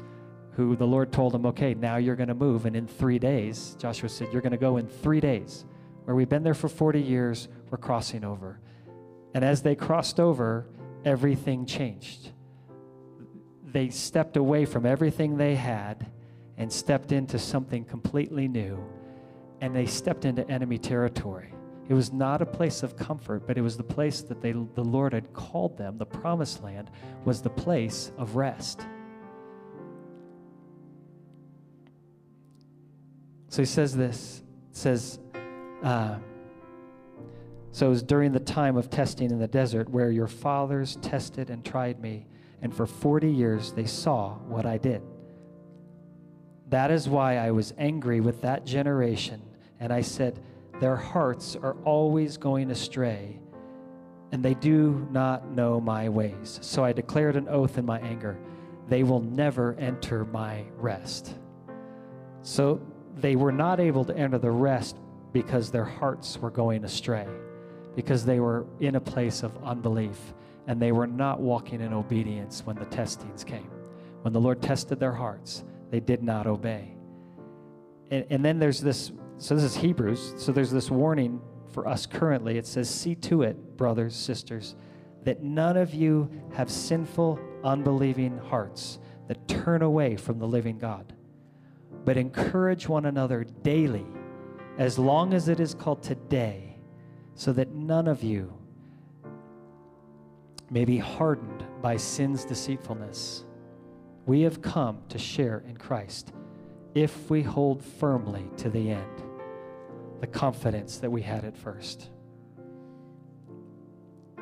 who 0.52 0.76
the 0.76 0.86
Lord 0.86 1.12
told 1.12 1.34
him, 1.34 1.46
okay, 1.46 1.74
now 1.74 1.96
you're 1.96 2.16
going 2.16 2.28
to 2.28 2.34
move. 2.34 2.66
And 2.66 2.74
in 2.74 2.86
three 2.86 3.18
days, 3.18 3.76
Joshua 3.78 4.08
said, 4.08 4.28
you're 4.32 4.42
going 4.42 4.52
to 4.52 4.58
go 4.58 4.76
in 4.78 4.86
three 4.86 5.20
days. 5.20 5.64
Where 6.04 6.14
we've 6.14 6.28
been 6.28 6.42
there 6.42 6.54
for 6.54 6.68
40 6.68 7.00
years, 7.00 7.48
we're 7.70 7.78
crossing 7.78 8.24
over. 8.24 8.60
And 9.34 9.44
as 9.44 9.62
they 9.62 9.74
crossed 9.74 10.18
over, 10.18 10.66
everything 11.04 11.66
changed. 11.66 12.32
They 13.64 13.90
stepped 13.90 14.36
away 14.36 14.64
from 14.64 14.86
everything 14.86 15.36
they 15.36 15.54
had 15.54 16.10
and 16.56 16.72
stepped 16.72 17.12
into 17.12 17.38
something 17.38 17.84
completely 17.84 18.48
new. 18.48 18.82
And 19.60 19.74
they 19.74 19.86
stepped 19.86 20.24
into 20.24 20.48
enemy 20.50 20.78
territory. 20.78 21.52
It 21.88 21.94
was 21.94 22.12
not 22.12 22.40
a 22.40 22.46
place 22.46 22.82
of 22.82 22.96
comfort, 22.96 23.46
but 23.46 23.58
it 23.58 23.62
was 23.62 23.76
the 23.76 23.82
place 23.82 24.22
that 24.22 24.40
they, 24.40 24.52
the 24.52 24.84
Lord 24.84 25.12
had 25.12 25.32
called 25.32 25.76
them. 25.76 25.98
The 25.98 26.06
promised 26.06 26.62
land 26.62 26.90
was 27.24 27.42
the 27.42 27.50
place 27.50 28.12
of 28.16 28.36
rest. 28.36 28.86
So 33.48 33.62
he 33.62 33.66
says 33.66 33.96
this, 33.96 34.44
says, 34.70 35.18
uh, 35.82 36.18
so 37.72 37.86
it 37.86 37.90
was 37.90 38.02
during 38.02 38.32
the 38.32 38.40
time 38.40 38.76
of 38.76 38.90
testing 38.90 39.30
in 39.30 39.38
the 39.38 39.48
desert 39.48 39.88
where 39.88 40.10
your 40.10 40.26
fathers 40.26 40.96
tested 41.02 41.50
and 41.50 41.64
tried 41.64 42.00
me, 42.00 42.26
and 42.62 42.74
for 42.74 42.86
40 42.86 43.30
years 43.30 43.72
they 43.72 43.86
saw 43.86 44.34
what 44.46 44.66
I 44.66 44.78
did. 44.78 45.02
That 46.68 46.92
is 46.92 47.08
why 47.08 47.36
I 47.36 47.50
was 47.50 47.74
angry 47.78 48.20
with 48.20 48.42
that 48.42 48.64
generation, 48.64 49.42
and 49.80 49.92
I 49.92 50.02
said, 50.02 50.38
their 50.78 50.96
hearts 50.96 51.56
are 51.56 51.76
always 51.84 52.36
going 52.36 52.70
astray, 52.70 53.38
and 54.32 54.42
they 54.42 54.54
do 54.54 55.06
not 55.10 55.50
know 55.50 55.80
my 55.80 56.08
ways. 56.08 56.58
So 56.62 56.84
I 56.84 56.92
declared 56.92 57.36
an 57.36 57.48
oath 57.48 57.76
in 57.76 57.84
my 57.84 57.98
anger 58.00 58.38
they 58.90 59.04
will 59.04 59.20
never 59.20 59.74
enter 59.78 60.24
my 60.26 60.64
rest. 60.76 61.36
So 62.42 62.80
they 63.16 63.36
were 63.36 63.52
not 63.52 63.78
able 63.78 64.04
to 64.04 64.16
enter 64.16 64.36
the 64.36 64.50
rest 64.50 64.96
because 65.32 65.70
their 65.70 65.84
hearts 65.84 66.36
were 66.38 66.50
going 66.50 66.84
astray, 66.84 67.28
because 67.94 68.24
they 68.24 68.40
were 68.40 68.66
in 68.80 68.96
a 68.96 69.00
place 69.00 69.44
of 69.44 69.56
unbelief, 69.62 70.18
and 70.66 70.82
they 70.82 70.90
were 70.90 71.06
not 71.06 71.40
walking 71.40 71.80
in 71.80 71.92
obedience 71.92 72.66
when 72.66 72.76
the 72.76 72.84
testings 72.86 73.44
came. 73.44 73.70
When 74.22 74.32
the 74.32 74.40
Lord 74.40 74.60
tested 74.60 74.98
their 74.98 75.12
hearts, 75.12 75.62
they 75.90 76.00
did 76.00 76.24
not 76.24 76.48
obey. 76.48 76.96
And, 78.10 78.26
and 78.28 78.44
then 78.44 78.58
there's 78.58 78.80
this 78.80 79.12
so 79.40 79.54
this 79.54 79.64
is 79.64 79.74
Hebrews. 79.74 80.34
So 80.36 80.52
there's 80.52 80.70
this 80.70 80.90
warning 80.90 81.40
for 81.72 81.88
us 81.88 82.04
currently. 82.04 82.58
It 82.58 82.66
says, 82.66 82.90
See 82.90 83.14
to 83.16 83.40
it, 83.42 83.78
brothers, 83.78 84.14
sisters, 84.14 84.76
that 85.24 85.42
none 85.42 85.78
of 85.78 85.94
you 85.94 86.30
have 86.52 86.70
sinful, 86.70 87.40
unbelieving 87.64 88.36
hearts 88.36 88.98
that 89.28 89.48
turn 89.48 89.80
away 89.80 90.16
from 90.16 90.38
the 90.38 90.46
living 90.46 90.78
God, 90.78 91.14
but 92.04 92.18
encourage 92.18 92.86
one 92.86 93.06
another 93.06 93.44
daily, 93.62 94.04
as 94.76 94.98
long 94.98 95.32
as 95.32 95.48
it 95.48 95.58
is 95.58 95.72
called 95.72 96.02
today, 96.02 96.76
so 97.34 97.50
that 97.54 97.72
none 97.72 98.08
of 98.08 98.22
you 98.22 98.52
may 100.70 100.84
be 100.84 100.98
hardened 100.98 101.64
by 101.80 101.96
sin's 101.96 102.44
deceitfulness. 102.44 103.46
We 104.26 104.42
have 104.42 104.60
come 104.60 104.98
to 105.08 105.18
share 105.18 105.64
in 105.66 105.78
Christ 105.78 106.34
if 106.94 107.30
we 107.30 107.42
hold 107.42 107.82
firmly 107.82 108.44
to 108.58 108.68
the 108.68 108.90
end 108.90 109.29
the 110.20 110.26
confidence 110.26 110.98
that 110.98 111.10
we 111.10 111.22
had 111.22 111.44
at 111.44 111.56
first. 111.56 112.10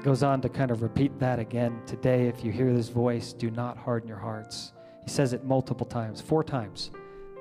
Goes 0.02 0.22
on 0.22 0.40
to 0.42 0.48
kind 0.48 0.70
of 0.70 0.82
repeat 0.82 1.18
that 1.18 1.38
again 1.38 1.80
today. 1.86 2.28
If 2.28 2.44
you 2.44 2.52
hear 2.52 2.72
this 2.72 2.88
voice, 2.88 3.32
do 3.32 3.50
not 3.50 3.76
harden 3.76 4.08
your 4.08 4.18
hearts. 4.18 4.72
He 5.04 5.10
says 5.10 5.32
it 5.32 5.44
multiple 5.44 5.86
times, 5.86 6.20
four 6.20 6.44
times 6.44 6.90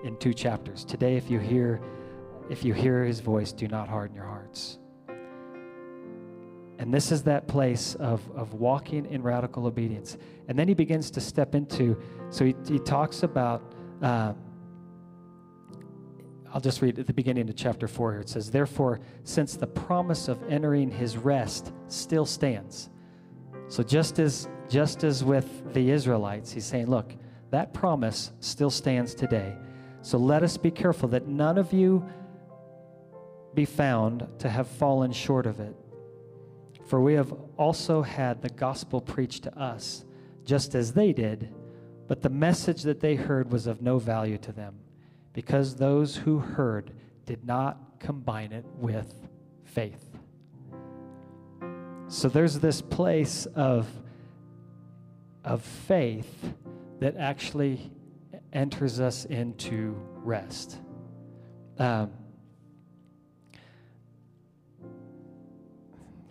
in 0.04 0.18
two 0.18 0.34
chapters. 0.34 0.84
Today, 0.84 1.18
if 1.18 1.30
you 1.30 1.40
hear, 1.40 1.82
if 2.50 2.64
you 2.64 2.74
hear 2.74 3.04
his 3.04 3.20
voice, 3.20 3.52
do 3.52 3.68
not 3.68 3.88
harden 3.88 4.16
your 4.16 4.26
hearts. 4.26 4.80
And 6.80 6.94
this 6.94 7.12
is 7.12 7.24
that 7.24 7.48
place 7.48 7.96
of, 7.96 8.22
of 8.36 8.54
walking 8.54 9.06
in 9.08 9.24
radical 9.24 9.66
obedience. 9.66 10.18
And 10.48 10.58
then 10.58 10.68
he 10.68 10.76
begins 10.76 11.10
to 11.12 11.22
step 11.22 11.56
into, 11.56 12.00
so 12.30 12.46
he, 12.46 12.56
he 12.68 12.80
talks 12.80 13.24
about, 13.24 13.74
uh, 14.02 14.34
I'll 16.54 16.62
just 16.62 16.82
read 16.82 16.98
at 16.98 17.08
the 17.08 17.14
beginning 17.14 17.50
of 17.50 17.56
chapter 17.56 17.88
4 17.88 18.14
here. 18.14 18.22
It 18.22 18.30
says, 18.30 18.52
Therefore, 18.52 19.00
since 19.24 19.56
the 19.56 19.68
promise 19.68 20.28
of 20.28 20.42
entering 20.50 20.90
his 20.90 21.18
rest 21.18 21.74
still 21.88 22.26
stands. 22.26 22.90
So 23.68 23.84
just 23.84 24.18
as 24.20 24.48
just 24.70 25.04
as 25.04 25.24
with 25.24 25.74
the 25.74 25.92
Israelites, 25.92 26.52
he's 26.52 26.66
saying, 26.66 26.88
look, 26.88 27.16
that 27.52 27.74
promise 27.74 28.32
still 28.40 28.70
stands 28.70 29.16
today. 29.16 29.56
So 30.02 30.18
let 30.18 30.44
us 30.44 30.58
be 30.58 30.72
careful 30.72 31.10
that 31.10 31.28
none 31.28 31.58
of 31.58 31.74
you 31.74 32.06
be 33.54 33.66
found 33.66 34.28
to 34.40 34.50
have 34.50 34.68
fallen 34.68 35.12
short 35.12 35.46
of 35.46 35.60
it. 35.60 35.76
For 36.86 37.02
we 37.02 37.14
have 37.14 37.34
also 37.58 38.02
had 38.02 38.42
the 38.42 38.50
gospel 38.50 39.02
preached 39.02 39.44
to 39.44 39.58
us, 39.58 40.06
just 40.46 40.76
as 40.76 40.94
they 40.94 41.12
did, 41.12 41.54
but 42.08 42.22
the 42.22 42.30
message 42.30 42.84
that 42.84 43.00
they 43.00 43.16
heard 43.16 43.52
was 43.52 43.68
of 43.68 43.82
no 43.82 44.00
value 44.00 44.38
to 44.40 44.52
them, 44.52 44.76
because 45.38 45.76
those 45.76 46.16
who 46.16 46.40
heard 46.40 46.92
did 47.28 47.46
not 47.46 48.00
combine 48.00 48.52
it 48.52 48.66
with 48.80 49.14
faith. 49.66 50.18
So 52.08 52.28
there's 52.28 52.58
this 52.58 52.82
place 52.82 53.46
of, 53.54 53.88
of 55.44 55.62
faith 55.62 56.56
that 57.02 57.18
actually 57.18 57.92
enters 58.52 59.00
us 59.00 59.26
into 59.26 59.96
rest. 60.24 60.80
Um, 61.78 62.10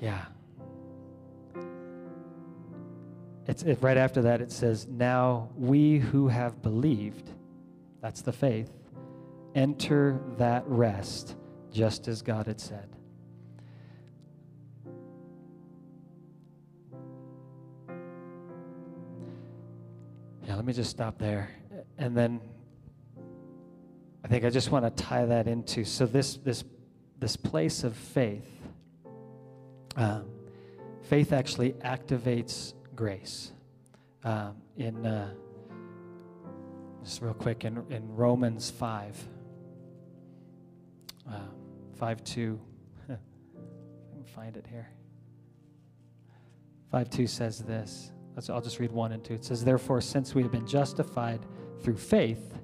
yeah. 0.00 0.24
It's 3.46 3.62
it, 3.62 3.78
right 3.80 3.96
after 3.96 4.22
that. 4.22 4.40
It 4.40 4.50
says, 4.50 4.88
"Now 4.88 5.50
we 5.56 6.00
who 6.00 6.26
have 6.26 6.60
believed, 6.60 7.30
that's 8.00 8.22
the 8.22 8.32
faith, 8.32 8.72
enter 9.56 10.20
that 10.38 10.62
rest, 10.68 11.34
just 11.72 12.06
as 12.06 12.22
God 12.22 12.46
had 12.46 12.60
said." 12.60 12.88
Yeah, 20.46 20.54
let 20.54 20.64
me 20.64 20.72
just 20.72 20.90
stop 20.90 21.18
there, 21.18 21.50
and 21.98 22.16
then 22.16 22.40
I 24.22 24.28
think 24.28 24.44
I 24.44 24.50
just 24.50 24.70
want 24.70 24.84
to 24.84 25.02
tie 25.02 25.24
that 25.24 25.48
into 25.48 25.84
so 25.84 26.06
this 26.06 26.36
this 26.36 26.62
this 27.18 27.36
place 27.36 27.82
of 27.82 27.96
faith. 27.96 28.48
Uh, 29.96 30.20
faith 31.02 31.32
actually 31.32 31.72
activates 31.74 32.74
grace. 32.94 33.52
Um, 34.24 34.56
in 34.76 35.06
uh, 35.06 35.32
just 37.04 37.22
real 37.22 37.34
quick 37.34 37.64
in, 37.64 37.84
in 37.90 38.14
Romans 38.16 38.68
five, 38.68 39.16
uh, 41.30 41.40
five 41.98 42.22
two. 42.24 42.60
I 43.08 43.14
can 44.12 44.24
find 44.24 44.56
it 44.56 44.66
here. 44.70 44.90
Five 46.90 47.10
two 47.10 47.26
says 47.26 47.60
this. 47.60 48.12
I'll 48.50 48.60
just 48.60 48.78
read 48.78 48.92
one 48.92 49.12
and 49.12 49.24
two. 49.24 49.34
It 49.34 49.44
says, 49.44 49.64
"Therefore, 49.64 50.00
since 50.00 50.34
we 50.34 50.42
have 50.42 50.52
been 50.52 50.66
justified 50.66 51.40
through 51.80 51.96
faith." 51.96 52.56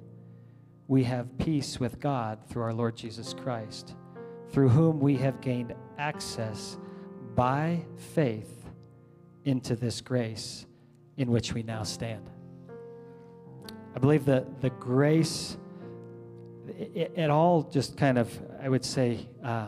we 0.87 1.03
have 1.03 1.37
peace 1.37 1.79
with 1.79 1.99
God 1.99 2.39
through 2.47 2.63
our 2.63 2.73
Lord 2.73 2.95
Jesus 2.95 3.33
Christ, 3.33 3.95
through 4.49 4.69
whom 4.69 4.99
we 4.99 5.15
have 5.17 5.41
gained 5.41 5.73
access 5.97 6.77
by 7.35 7.83
faith 8.13 8.65
into 9.45 9.75
this 9.75 10.01
grace 10.01 10.65
in 11.17 11.31
which 11.31 11.53
we 11.53 11.63
now 11.63 11.83
stand. 11.83 12.29
I 13.95 13.99
believe 13.99 14.25
that 14.25 14.61
the 14.61 14.71
grace, 14.71 15.57
it, 16.67 17.13
it 17.15 17.29
all 17.29 17.63
just 17.63 17.97
kind 17.97 18.17
of, 18.17 18.29
I 18.63 18.69
would 18.69 18.85
say, 18.85 19.27
uh, 19.43 19.67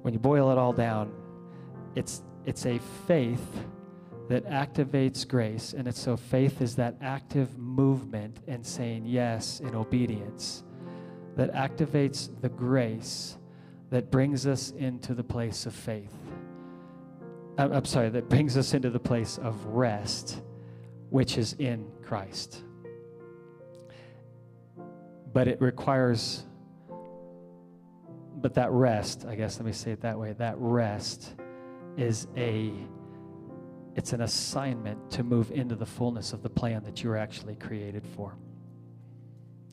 when 0.00 0.14
you 0.14 0.18
boil 0.18 0.50
it 0.50 0.56
all 0.56 0.72
down, 0.72 1.12
it's, 1.94 2.22
it's 2.46 2.64
a 2.64 2.78
faith 3.06 3.46
that 4.30 4.46
activates 4.46 5.28
grace. 5.28 5.74
And 5.74 5.86
it's 5.86 6.00
so 6.00 6.16
faith 6.16 6.62
is 6.62 6.74
that 6.76 6.96
active 7.02 7.58
movement 7.58 8.38
and 8.48 8.64
saying 8.64 9.04
yes 9.04 9.60
in 9.60 9.74
obedience 9.74 10.64
that 11.36 11.52
activates 11.52 12.30
the 12.40 12.48
grace 12.48 13.36
that 13.90 14.10
brings 14.10 14.46
us 14.46 14.70
into 14.70 15.12
the 15.12 15.22
place 15.22 15.66
of 15.66 15.74
faith. 15.74 16.14
I'm, 17.58 17.72
I'm 17.72 17.84
sorry, 17.84 18.08
that 18.08 18.30
brings 18.30 18.56
us 18.56 18.72
into 18.72 18.88
the 18.88 18.98
place 18.98 19.36
of 19.36 19.62
rest, 19.66 20.40
which 21.10 21.36
is 21.36 21.52
in 21.58 21.86
Christ. 22.02 22.62
But 25.34 25.46
it 25.46 25.60
requires, 25.60 26.44
but 28.46 28.54
that 28.54 28.70
rest, 28.70 29.26
I 29.28 29.34
guess, 29.34 29.58
let 29.58 29.66
me 29.66 29.72
say 29.72 29.90
it 29.90 30.02
that 30.02 30.16
way, 30.16 30.32
that 30.34 30.54
rest 30.58 31.34
is 31.96 32.28
a 32.36 32.72
it's 33.96 34.12
an 34.12 34.20
assignment 34.20 35.10
to 35.10 35.24
move 35.24 35.50
into 35.50 35.74
the 35.74 35.84
fullness 35.84 36.32
of 36.32 36.44
the 36.44 36.48
plan 36.48 36.84
that 36.84 37.02
you 37.02 37.10
were 37.10 37.16
actually 37.16 37.56
created 37.56 38.06
for. 38.14 38.36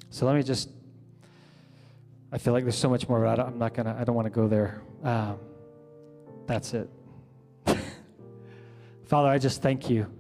So 0.10 0.26
let 0.26 0.36
me 0.36 0.42
just, 0.42 0.72
I 2.32 2.40
feel 2.40 2.52
like 2.52 2.64
there's 2.64 2.76
so 2.76 2.90
much 2.90 3.08
more, 3.08 3.20
but 3.24 3.40
I 3.40 3.46
am 3.46 3.60
not 3.60 3.76
going 3.76 3.86
to, 3.86 3.96
I 3.96 4.04
don't 4.06 4.16
want 4.16 4.26
to 4.26 4.32
go 4.32 4.48
there. 4.48 4.82
Um, 5.04 5.38
that's 6.48 6.74
it. 6.74 6.90
Father, 9.06 9.30
I 9.30 9.38
just 9.38 9.62
thank 9.62 9.88
you 9.88 10.12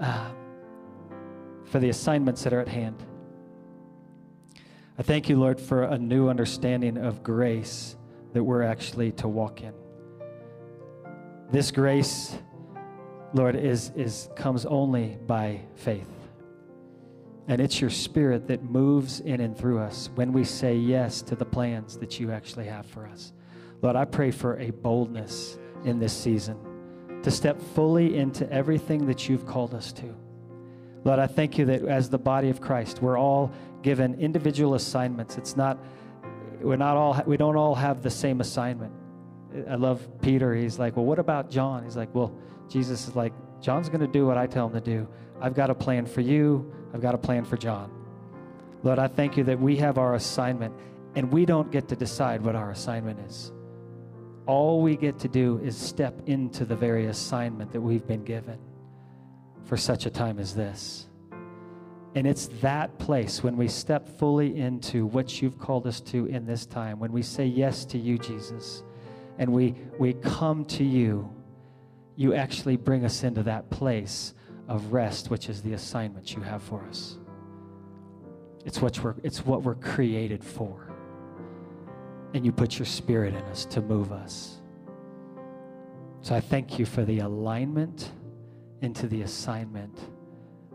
uh, 0.00 0.32
for 1.66 1.78
the 1.78 1.90
assignments 1.90 2.42
that 2.42 2.52
are 2.52 2.60
at 2.60 2.66
hand. 2.66 3.00
I 5.00 5.02
thank 5.02 5.30
you, 5.30 5.36
Lord, 5.36 5.58
for 5.58 5.84
a 5.84 5.96
new 5.96 6.28
understanding 6.28 6.98
of 6.98 7.22
grace 7.22 7.96
that 8.34 8.44
we're 8.44 8.60
actually 8.60 9.12
to 9.12 9.28
walk 9.28 9.62
in. 9.62 9.72
This 11.50 11.70
grace 11.70 12.36
Lord, 13.32 13.56
is, 13.56 13.92
is 13.96 14.28
comes 14.36 14.66
only 14.66 15.16
by 15.26 15.62
faith. 15.74 16.10
And 17.48 17.62
it's 17.62 17.80
your 17.80 17.88
spirit 17.88 18.46
that 18.48 18.62
moves 18.62 19.20
in 19.20 19.40
and 19.40 19.56
through 19.56 19.78
us 19.78 20.10
when 20.16 20.34
we 20.34 20.44
say 20.44 20.76
yes 20.76 21.22
to 21.22 21.34
the 21.34 21.46
plans 21.46 21.96
that 21.96 22.20
you 22.20 22.30
actually 22.30 22.66
have 22.66 22.84
for 22.84 23.06
us. 23.06 23.32
Lord, 23.80 23.96
I 23.96 24.04
pray 24.04 24.30
for 24.30 24.58
a 24.58 24.68
boldness 24.68 25.56
in 25.82 25.98
this 25.98 26.12
season 26.12 26.58
to 27.22 27.30
step 27.30 27.58
fully 27.74 28.18
into 28.18 28.46
everything 28.52 29.06
that 29.06 29.30
you've 29.30 29.46
called 29.46 29.72
us 29.72 29.94
to. 29.94 30.14
Lord, 31.04 31.18
I 31.18 31.26
thank 31.26 31.56
you 31.56 31.64
that 31.64 31.86
as 31.86 32.10
the 32.10 32.18
body 32.18 32.50
of 32.50 32.60
Christ, 32.60 33.00
we're 33.00 33.18
all 33.18 33.50
given 33.82 34.14
individual 34.20 34.74
assignments. 34.74 35.36
It's 35.36 35.56
not, 35.56 35.78
we're 36.60 36.76
not 36.76 36.96
all, 36.96 37.22
we 37.26 37.36
don't 37.36 37.56
all 37.56 37.74
have 37.74 38.02
the 38.02 38.10
same 38.10 38.40
assignment. 38.40 38.92
I 39.68 39.74
love 39.74 40.06
Peter. 40.20 40.54
He's 40.54 40.78
like, 40.78 40.96
well, 40.96 41.04
what 41.04 41.18
about 41.18 41.50
John? 41.50 41.84
He's 41.84 41.96
like, 41.96 42.14
well, 42.14 42.32
Jesus 42.68 43.08
is 43.08 43.16
like, 43.16 43.32
John's 43.60 43.88
going 43.88 44.00
to 44.00 44.06
do 44.06 44.26
what 44.26 44.38
I 44.38 44.46
tell 44.46 44.66
him 44.66 44.74
to 44.74 44.80
do. 44.80 45.08
I've 45.40 45.54
got 45.54 45.70
a 45.70 45.74
plan 45.74 46.06
for 46.06 46.20
you, 46.20 46.72
I've 46.94 47.00
got 47.00 47.14
a 47.14 47.18
plan 47.18 47.44
for 47.44 47.56
John. 47.56 47.90
Lord, 48.82 48.98
I 48.98 49.08
thank 49.08 49.36
you 49.36 49.44
that 49.44 49.60
we 49.60 49.76
have 49.76 49.98
our 49.98 50.14
assignment 50.14 50.74
and 51.14 51.30
we 51.30 51.44
don't 51.44 51.70
get 51.70 51.88
to 51.88 51.96
decide 51.96 52.42
what 52.42 52.54
our 52.54 52.70
assignment 52.70 53.20
is. 53.20 53.52
All 54.46 54.80
we 54.80 54.96
get 54.96 55.18
to 55.20 55.28
do 55.28 55.60
is 55.62 55.76
step 55.76 56.22
into 56.26 56.64
the 56.64 56.76
very 56.76 57.06
assignment 57.06 57.72
that 57.72 57.80
we've 57.80 58.06
been 58.06 58.24
given 58.24 58.58
for 59.64 59.76
such 59.76 60.06
a 60.06 60.10
time 60.10 60.38
as 60.38 60.54
this. 60.54 61.06
And 62.14 62.26
it's 62.26 62.48
that 62.60 62.98
place 62.98 63.42
when 63.42 63.56
we 63.56 63.68
step 63.68 64.08
fully 64.18 64.58
into 64.58 65.06
what 65.06 65.40
you've 65.40 65.58
called 65.58 65.86
us 65.86 66.00
to 66.00 66.26
in 66.26 66.44
this 66.44 66.66
time, 66.66 66.98
when 66.98 67.12
we 67.12 67.22
say 67.22 67.46
yes 67.46 67.84
to 67.86 67.98
you, 67.98 68.18
Jesus, 68.18 68.82
and 69.38 69.52
we, 69.52 69.74
we 69.98 70.14
come 70.14 70.64
to 70.66 70.84
you 70.84 71.30
you 72.20 72.34
actually 72.34 72.76
bring 72.76 73.02
us 73.06 73.24
into 73.24 73.42
that 73.44 73.70
place 73.70 74.34
of 74.68 74.92
rest, 74.92 75.30
which 75.30 75.48
is 75.48 75.62
the 75.62 75.72
assignment 75.72 76.34
you 76.34 76.42
have 76.42 76.62
for 76.62 76.84
us. 76.84 77.16
It's 78.66 78.82
what 78.82 79.02
we're, 79.02 79.14
it's 79.22 79.46
what 79.46 79.62
we're 79.62 79.76
created 79.76 80.44
for. 80.44 80.92
And 82.34 82.44
you 82.44 82.52
put 82.52 82.78
your 82.78 82.84
spirit 82.84 83.32
in 83.32 83.40
us 83.44 83.64
to 83.64 83.80
move 83.80 84.12
us. 84.12 84.60
So 86.20 86.34
I 86.34 86.40
thank 86.40 86.78
you 86.78 86.84
for 86.84 87.06
the 87.06 87.20
alignment 87.20 88.12
into 88.82 89.08
the 89.08 89.22
assignment 89.22 89.98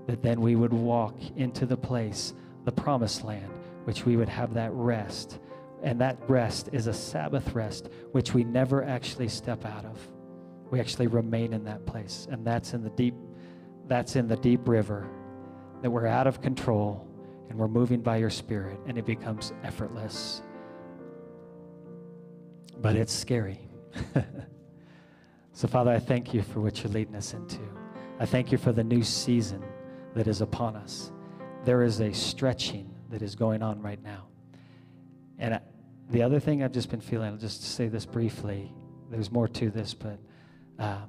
that 0.07 0.21
then 0.21 0.41
we 0.41 0.55
would 0.55 0.73
walk 0.73 1.15
into 1.35 1.65
the 1.65 1.77
place, 1.77 2.33
the 2.63 2.71
promised 2.71 3.23
land, 3.23 3.51
which 3.85 4.05
we 4.05 4.17
would 4.17 4.29
have 4.29 4.53
that 4.53 4.71
rest. 4.73 5.39
And 5.83 5.99
that 6.01 6.17
rest 6.27 6.69
is 6.71 6.87
a 6.87 6.93
Sabbath 6.93 7.53
rest, 7.53 7.89
which 8.11 8.33
we 8.33 8.43
never 8.43 8.83
actually 8.83 9.27
step 9.27 9.65
out 9.65 9.85
of. 9.85 9.99
We 10.71 10.79
actually 10.79 11.07
remain 11.07 11.53
in 11.53 11.63
that 11.65 11.85
place. 11.85 12.27
And 12.29 12.45
that's 12.45 12.73
in 12.73 12.83
the 12.83 12.89
deep, 12.91 13.15
that's 13.87 14.15
in 14.15 14.27
the 14.27 14.37
deep 14.37 14.67
river 14.67 15.07
that 15.81 15.89
we're 15.89 16.07
out 16.07 16.27
of 16.27 16.41
control 16.41 17.07
and 17.49 17.59
we're 17.59 17.67
moving 17.67 18.01
by 18.01 18.17
your 18.17 18.29
spirit 18.29 18.79
and 18.87 18.97
it 18.97 19.05
becomes 19.05 19.53
effortless. 19.63 20.41
But 22.77 22.95
it's 22.95 23.13
scary. 23.13 23.59
so, 25.53 25.67
Father, 25.67 25.91
I 25.91 25.99
thank 25.99 26.33
you 26.33 26.41
for 26.41 26.59
what 26.59 26.83
you're 26.83 26.91
leading 26.91 27.15
us 27.15 27.33
into. 27.33 27.59
I 28.19 28.25
thank 28.25 28.51
you 28.51 28.57
for 28.57 28.71
the 28.71 28.83
new 28.83 29.03
season 29.03 29.63
that 30.15 30.27
is 30.27 30.41
upon 30.41 30.75
us. 30.75 31.11
There 31.65 31.83
is 31.83 31.99
a 31.99 32.13
stretching 32.13 32.93
that 33.09 33.21
is 33.21 33.35
going 33.35 33.61
on 33.61 33.81
right 33.81 34.01
now. 34.01 34.27
And 35.37 35.55
I, 35.55 35.61
the 36.09 36.23
other 36.23 36.39
thing 36.39 36.63
I've 36.63 36.71
just 36.71 36.89
been 36.89 37.01
feeling, 37.01 37.31
I'll 37.31 37.37
just 37.37 37.63
say 37.63 37.87
this 37.87 38.05
briefly. 38.05 38.71
There's 39.11 39.31
more 39.31 39.47
to 39.47 39.69
this, 39.69 39.93
but 39.93 40.19
uh, 40.79 41.01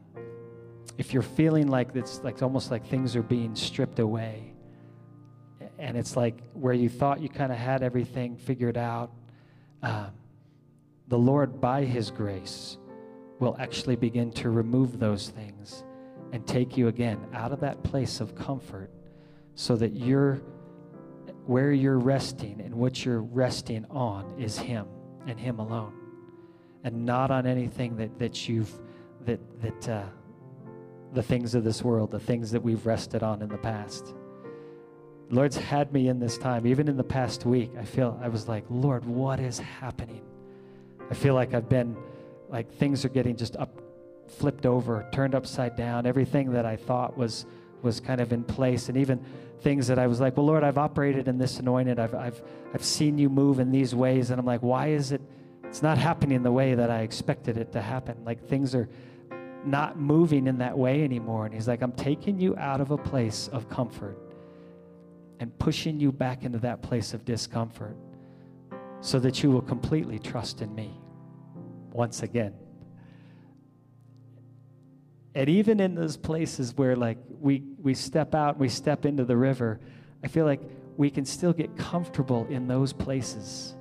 if 0.98 1.12
you're 1.12 1.22
feeling 1.22 1.68
like 1.68 1.94
it's 1.94 2.22
like 2.22 2.42
almost 2.42 2.70
like 2.70 2.86
things 2.86 3.16
are 3.16 3.22
being 3.22 3.54
stripped 3.54 3.98
away, 3.98 4.52
and 5.78 5.96
it's 5.96 6.16
like 6.16 6.40
where 6.52 6.74
you 6.74 6.88
thought 6.88 7.20
you 7.20 7.28
kind 7.28 7.52
of 7.52 7.58
had 7.58 7.82
everything 7.82 8.36
figured 8.36 8.76
out, 8.76 9.12
uh, 9.82 10.08
the 11.08 11.18
Lord, 11.18 11.60
by 11.60 11.84
His 11.84 12.10
grace, 12.10 12.78
will 13.38 13.56
actually 13.58 13.96
begin 13.96 14.32
to 14.32 14.50
remove 14.50 14.98
those 14.98 15.28
things 15.28 15.84
and 16.32 16.46
take 16.46 16.76
you 16.76 16.88
again 16.88 17.18
out 17.34 17.52
of 17.52 17.60
that 17.60 17.82
place 17.82 18.20
of 18.20 18.34
comfort 18.34 18.90
so 19.56 19.74
that 19.74 19.92
you're 19.94 20.40
where 21.46 21.72
you're 21.72 21.98
resting 21.98 22.60
and 22.60 22.74
what 22.74 23.04
you're 23.04 23.22
resting 23.22 23.84
on 23.90 24.34
is 24.38 24.58
Him 24.58 24.86
and 25.26 25.38
Him 25.38 25.58
alone, 25.58 25.92
and 26.84 27.04
not 27.04 27.30
on 27.30 27.46
anything 27.46 27.96
that, 27.96 28.18
that 28.18 28.48
you've, 28.48 28.72
that, 29.24 29.40
that, 29.60 29.88
uh, 29.88 30.02
the 31.12 31.22
things 31.22 31.54
of 31.54 31.64
this 31.64 31.82
world, 31.82 32.10
the 32.10 32.18
things 32.20 32.50
that 32.50 32.62
we've 32.62 32.84
rested 32.84 33.22
on 33.22 33.42
in 33.42 33.48
the 33.48 33.58
past. 33.58 34.14
Lord's 35.30 35.56
had 35.56 35.92
me 35.92 36.08
in 36.08 36.18
this 36.18 36.36
time, 36.36 36.66
even 36.66 36.88
in 36.88 36.96
the 36.96 37.04
past 37.04 37.46
week. 37.46 37.70
I 37.78 37.84
feel, 37.84 38.18
I 38.22 38.28
was 38.28 38.48
like, 38.48 38.64
Lord, 38.68 39.04
what 39.04 39.40
is 39.40 39.58
happening? 39.58 40.22
I 41.10 41.14
feel 41.14 41.34
like 41.34 41.54
I've 41.54 41.68
been, 41.68 41.96
like, 42.48 42.72
things 42.72 43.04
are 43.04 43.08
getting 43.08 43.36
just 43.36 43.56
up, 43.56 43.80
flipped 44.26 44.66
over, 44.66 45.08
turned 45.12 45.34
upside 45.34 45.76
down. 45.76 46.06
Everything 46.06 46.52
that 46.52 46.66
I 46.66 46.76
thought 46.76 47.16
was, 47.16 47.46
was 47.82 48.00
kind 48.00 48.20
of 48.20 48.32
in 48.32 48.44
place. 48.44 48.88
And 48.88 48.98
even 48.98 49.24
things 49.60 49.86
that 49.88 49.98
I 49.98 50.06
was 50.06 50.20
like, 50.20 50.36
well, 50.36 50.46
Lord, 50.46 50.64
I've 50.64 50.78
operated 50.78 51.28
in 51.28 51.38
this 51.38 51.58
anointed. 51.58 51.98
I've, 51.98 52.14
I've, 52.14 52.42
I've 52.74 52.84
seen 52.84 53.18
you 53.18 53.28
move 53.28 53.58
in 53.58 53.70
these 53.70 53.94
ways. 53.94 54.30
And 54.30 54.38
I'm 54.38 54.46
like, 54.46 54.62
why 54.62 54.88
is 54.88 55.12
it, 55.12 55.20
it's 55.64 55.82
not 55.82 55.98
happening 55.98 56.42
the 56.42 56.52
way 56.52 56.74
that 56.74 56.90
I 56.90 57.00
expected 57.00 57.56
it 57.56 57.72
to 57.72 57.80
happen? 57.80 58.16
Like 58.24 58.46
things 58.46 58.74
are 58.74 58.88
not 59.64 59.98
moving 59.98 60.46
in 60.46 60.58
that 60.58 60.76
way 60.76 61.02
anymore. 61.02 61.46
And 61.46 61.54
he's 61.54 61.68
like, 61.68 61.82
I'm 61.82 61.92
taking 61.92 62.38
you 62.38 62.56
out 62.56 62.80
of 62.80 62.90
a 62.90 62.98
place 62.98 63.48
of 63.48 63.68
comfort 63.68 64.18
and 65.40 65.56
pushing 65.58 66.00
you 66.00 66.12
back 66.12 66.44
into 66.44 66.58
that 66.58 66.82
place 66.82 67.12
of 67.12 67.24
discomfort 67.24 67.96
so 69.00 69.18
that 69.18 69.42
you 69.42 69.50
will 69.50 69.62
completely 69.62 70.18
trust 70.18 70.62
in 70.62 70.74
me 70.74 70.98
once 71.92 72.22
again. 72.22 72.54
And 75.36 75.50
even 75.50 75.80
in 75.80 75.94
those 75.94 76.16
places 76.16 76.74
where 76.76 76.96
like 76.96 77.18
we 77.28 77.62
we 77.82 77.92
step 77.92 78.34
out, 78.34 78.58
we 78.58 78.70
step 78.70 79.04
into 79.04 79.22
the 79.22 79.36
river, 79.36 79.78
I 80.24 80.28
feel 80.28 80.46
like 80.46 80.62
we 80.96 81.10
can 81.10 81.26
still 81.26 81.52
get 81.52 81.76
comfortable 81.76 82.46
in 82.48 82.66
those 82.66 82.94
places. 82.94 83.74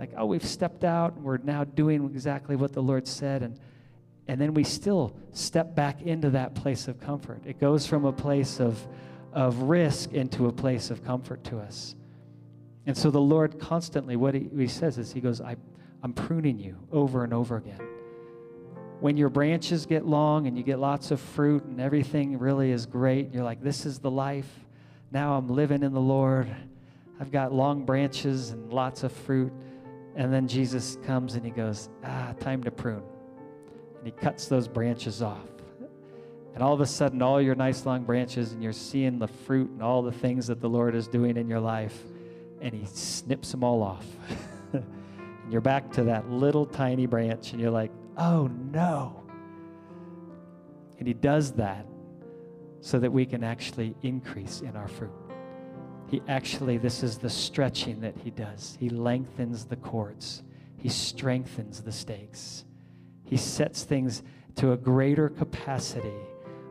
Like, 0.00 0.10
oh, 0.16 0.26
we've 0.26 0.44
stepped 0.44 0.82
out 0.82 1.14
and 1.14 1.22
we're 1.22 1.38
now 1.38 1.62
doing 1.62 2.06
exactly 2.06 2.56
what 2.56 2.72
the 2.72 2.82
Lord 2.82 3.06
said 3.06 3.44
and 3.44 3.60
and 4.26 4.40
then 4.40 4.52
we 4.52 4.64
still 4.64 5.16
step 5.32 5.76
back 5.76 6.02
into 6.02 6.30
that 6.30 6.56
place 6.56 6.88
of 6.88 6.98
comfort. 6.98 7.42
It 7.46 7.60
goes 7.60 7.86
from 7.86 8.04
a 8.04 8.12
place 8.12 8.58
of 8.58 8.84
of 9.32 9.62
risk 9.62 10.10
into 10.12 10.48
a 10.48 10.52
place 10.52 10.90
of 10.90 11.04
comfort 11.04 11.44
to 11.44 11.60
us. 11.60 11.94
And 12.86 12.98
so 12.98 13.12
the 13.12 13.20
Lord 13.20 13.60
constantly, 13.60 14.16
what 14.16 14.34
he, 14.34 14.48
he 14.56 14.66
says 14.66 14.98
is, 14.98 15.12
He 15.12 15.20
goes, 15.20 15.40
I, 15.40 15.54
I'm 16.02 16.14
pruning 16.14 16.58
you 16.58 16.76
over 16.90 17.22
and 17.22 17.32
over 17.32 17.58
again 17.58 17.99
when 19.00 19.16
your 19.16 19.30
branches 19.30 19.86
get 19.86 20.06
long 20.06 20.46
and 20.46 20.56
you 20.56 20.62
get 20.62 20.78
lots 20.78 21.10
of 21.10 21.20
fruit 21.20 21.64
and 21.64 21.80
everything 21.80 22.38
really 22.38 22.70
is 22.70 22.84
great, 22.84 23.32
you're 23.32 23.44
like, 23.44 23.62
this 23.62 23.86
is 23.86 23.98
the 23.98 24.10
life. 24.10 24.48
Now 25.10 25.36
I'm 25.36 25.48
living 25.48 25.82
in 25.82 25.92
the 25.92 26.00
Lord. 26.00 26.54
I've 27.18 27.32
got 27.32 27.52
long 27.52 27.84
branches 27.84 28.50
and 28.50 28.72
lots 28.72 29.02
of 29.02 29.12
fruit. 29.12 29.52
And 30.16 30.32
then 30.32 30.46
Jesus 30.46 30.98
comes 31.04 31.34
and 31.34 31.44
he 31.44 31.50
goes, 31.50 31.88
ah, 32.04 32.34
time 32.40 32.62
to 32.64 32.70
prune. 32.70 33.02
And 33.98 34.06
he 34.06 34.12
cuts 34.12 34.46
those 34.46 34.68
branches 34.68 35.22
off. 35.22 35.46
And 36.54 36.62
all 36.62 36.74
of 36.74 36.80
a 36.80 36.86
sudden, 36.86 37.22
all 37.22 37.40
your 37.40 37.54
nice 37.54 37.86
long 37.86 38.02
branches, 38.02 38.52
and 38.52 38.62
you're 38.62 38.72
seeing 38.72 39.18
the 39.18 39.28
fruit 39.28 39.70
and 39.70 39.82
all 39.82 40.02
the 40.02 40.12
things 40.12 40.48
that 40.48 40.60
the 40.60 40.68
Lord 40.68 40.94
is 40.94 41.06
doing 41.06 41.36
in 41.36 41.48
your 41.48 41.60
life, 41.60 41.96
and 42.60 42.74
he 42.74 42.84
snips 42.86 43.52
them 43.52 43.62
all 43.62 43.82
off. 43.82 44.04
and 44.72 44.84
you're 45.48 45.60
back 45.60 45.92
to 45.92 46.02
that 46.04 46.28
little 46.28 46.66
tiny 46.66 47.06
branch, 47.06 47.52
and 47.52 47.60
you're 47.60 47.70
like, 47.70 47.92
oh 48.20 48.48
no. 48.70 49.22
And 50.98 51.08
He 51.08 51.14
does 51.14 51.52
that 51.52 51.86
so 52.80 52.98
that 52.98 53.10
we 53.10 53.26
can 53.26 53.42
actually 53.42 53.96
increase 54.02 54.60
in 54.60 54.76
our 54.76 54.88
fruit. 54.88 55.10
He 56.08 56.22
actually, 56.28 56.76
this 56.76 57.02
is 57.02 57.18
the 57.18 57.30
stretching 57.30 58.00
that 58.02 58.14
He 58.16 58.30
does. 58.30 58.76
He 58.78 58.90
lengthens 58.90 59.64
the 59.64 59.76
cords, 59.76 60.42
He 60.76 60.88
strengthens 60.88 61.82
the 61.82 61.92
stakes, 61.92 62.64
He 63.24 63.36
sets 63.36 63.82
things 63.84 64.22
to 64.56 64.72
a 64.72 64.76
greater 64.76 65.28
capacity. 65.28 66.12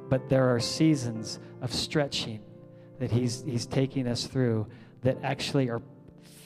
But 0.09 0.27
there 0.29 0.53
are 0.53 0.59
seasons 0.59 1.39
of 1.61 1.73
stretching 1.73 2.41
that 2.99 3.11
He's, 3.11 3.43
he's 3.43 3.65
taking 3.65 4.07
us 4.07 4.25
through 4.25 4.67
that 5.01 5.17
actually 5.23 5.69
are 5.69 5.81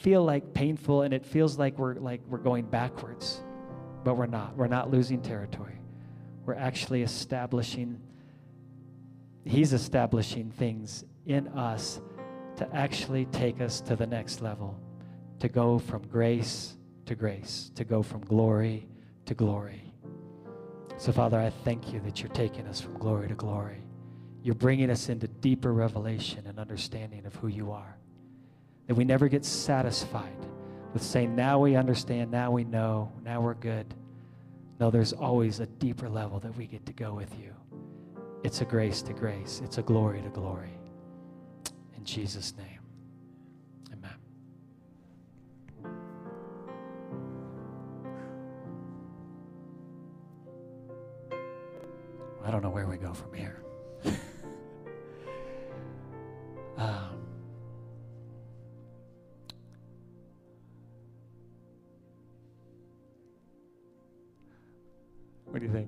feel 0.01 0.23
like 0.23 0.53
painful 0.53 1.03
and 1.03 1.13
it 1.13 1.25
feels 1.25 1.57
like 1.57 1.77
we're 1.77 1.93
like 1.95 2.19
we're 2.27 2.37
going 2.37 2.65
backwards 2.65 3.41
but 4.03 4.15
we're 4.15 4.25
not. 4.25 4.55
We're 4.55 4.67
not 4.67 4.91
losing 4.91 5.21
territory. 5.21 5.79
We're 6.45 6.55
actually 6.55 7.03
establishing, 7.03 8.01
He's 9.45 9.73
establishing 9.73 10.51
things 10.51 11.03
in 11.25 11.47
us 11.49 12.01
to 12.57 12.75
actually 12.75 13.25
take 13.25 13.61
us 13.61 13.81
to 13.81 13.95
the 13.95 14.05
next 14.05 14.41
level, 14.41 14.79
to 15.39 15.47
go 15.47 15.79
from 15.79 16.05
grace 16.07 16.75
to 17.05 17.15
grace, 17.15 17.71
to 17.75 17.83
go 17.83 18.01
from 18.01 18.21
glory 18.21 18.87
to 19.25 19.33
glory. 19.33 19.93
So, 20.97 21.11
Father, 21.11 21.39
I 21.39 21.49
thank 21.49 21.91
you 21.91 21.99
that 22.01 22.21
you're 22.21 22.31
taking 22.31 22.67
us 22.67 22.79
from 22.79 22.97
glory 22.97 23.27
to 23.27 23.33
glory. 23.33 23.81
You're 24.41 24.55
bringing 24.55 24.89
us 24.89 25.09
into 25.09 25.27
deeper 25.27 25.73
revelation 25.73 26.45
and 26.47 26.59
understanding 26.59 27.25
of 27.25 27.35
who 27.35 27.47
you 27.47 27.71
are. 27.71 27.97
That 28.87 28.95
we 28.95 29.05
never 29.05 29.27
get 29.27 29.45
satisfied 29.45 30.45
with 30.93 31.01
saying, 31.01 31.35
now 31.35 31.59
we 31.59 31.75
understand, 31.75 32.31
now 32.31 32.51
we 32.51 32.63
know, 32.63 33.11
now 33.23 33.41
we're 33.41 33.55
good. 33.55 33.91
No, 34.79 34.91
there's 34.91 35.11
always 35.13 35.59
a 35.59 35.65
deeper 35.65 36.07
level 36.07 36.39
that 36.39 36.55
we 36.55 36.67
get 36.67 36.85
to 36.85 36.93
go 36.93 37.13
with 37.13 37.33
you. 37.39 37.53
It's 38.43 38.61
a 38.61 38.65
grace 38.65 39.01
to 39.03 39.13
grace, 39.13 39.61
it's 39.63 39.79
a 39.79 39.81
glory 39.81 40.21
to 40.21 40.29
glory. 40.29 40.77
In 41.97 42.03
Jesus' 42.03 42.53
name, 42.57 42.81
amen. 43.91 44.13
I 52.45 52.51
don't 52.51 52.61
know 52.61 52.69
where 52.69 52.85
we 52.87 52.97
go 52.97 53.13
from 53.13 53.33
here. 53.33 53.63
um, 56.77 57.12
What 65.53 65.59
do 65.59 65.67
you 65.67 65.71
think? 65.71 65.87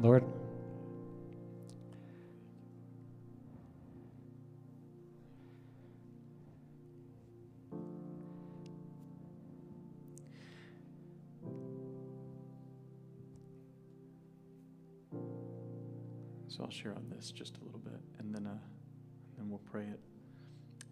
Lord? 0.00 0.24
So 16.46 16.64
I'll 16.64 16.70
share 16.70 16.92
on 16.94 17.04
this 17.14 17.30
just 17.30 17.58
a 17.58 17.64
little 17.66 17.78
bit, 17.78 17.92
and 18.20 18.34
then, 18.34 18.46
uh, 18.46 18.56
then 19.36 19.50
we'll 19.50 19.58
pray 19.70 19.82
it. 19.82 20.00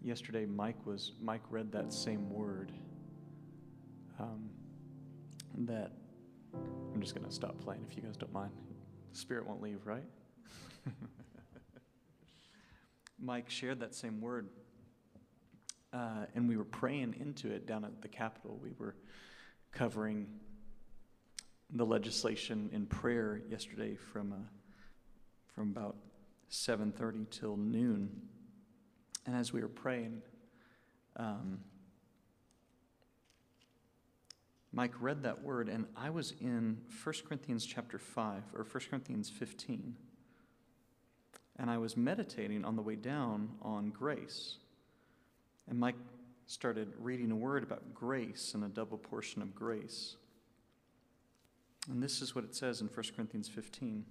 Yesterday, 0.03 0.45
Mike 0.45 0.85
was 0.85 1.13
Mike 1.19 1.41
read 1.49 1.71
that 1.71 1.91
same 1.91 2.29
word. 2.29 2.71
That 5.67 5.91
I'm 6.93 7.01
just 7.01 7.13
going 7.13 7.27
to 7.27 7.33
stop 7.33 7.59
playing 7.59 7.85
if 7.89 7.97
you 7.97 8.01
guys 8.01 8.15
don't 8.15 8.31
mind. 8.31 8.51
The 9.11 9.17
Spirit 9.17 9.45
won't 9.45 9.61
leave, 9.61 9.85
right? 9.85 10.05
Mike 13.19 13.49
shared 13.49 13.81
that 13.81 13.93
same 13.93 14.21
word, 14.21 14.47
uh, 15.91 16.25
and 16.35 16.47
we 16.47 16.55
were 16.55 16.63
praying 16.63 17.15
into 17.19 17.51
it 17.51 17.67
down 17.67 17.83
at 17.83 18.01
the 18.01 18.07
Capitol. 18.07 18.57
We 18.63 18.71
were 18.79 18.95
covering 19.73 20.27
the 21.73 21.85
legislation 21.85 22.69
in 22.71 22.85
prayer 22.85 23.41
yesterday 23.49 23.95
from 23.95 24.31
uh, 24.31 24.35
from 25.53 25.71
about 25.71 25.97
7:30 26.49 27.29
till 27.29 27.57
noon, 27.57 28.21
and 29.25 29.35
as 29.35 29.51
we 29.51 29.59
were 29.61 29.67
praying, 29.67 30.21
um, 31.17 31.59
Mike 34.77 34.93
read 34.99 35.23
that 35.23 35.41
word, 35.43 35.69
and 35.69 35.87
I 35.95 36.11
was 36.11 36.35
in 36.39 36.77
1 37.03 37.15
Corinthians 37.27 37.65
chapter 37.65 37.97
5 37.97 38.43
or 38.53 38.63
1 38.63 38.83
Corinthians 38.91 39.27
15. 39.27 39.95
And 41.57 41.71
I 41.71 41.79
was 41.79 41.97
meditating 41.97 42.63
on 42.63 42.75
the 42.75 42.83
way 42.83 42.95
down 42.95 43.49
on 43.63 43.89
grace. 43.89 44.57
And 45.67 45.79
Mike 45.79 45.95
started 46.45 46.93
reading 46.99 47.31
a 47.31 47.35
word 47.35 47.63
about 47.63 47.95
grace 47.95 48.53
and 48.53 48.63
a 48.63 48.67
double 48.67 48.99
portion 48.99 49.41
of 49.41 49.55
grace. 49.55 50.15
And 51.89 52.03
this 52.03 52.21
is 52.21 52.35
what 52.35 52.43
it 52.43 52.53
says 52.53 52.79
in 52.79 52.85
1 52.85 53.03
Corinthians 53.15 53.49
15. 53.49 54.05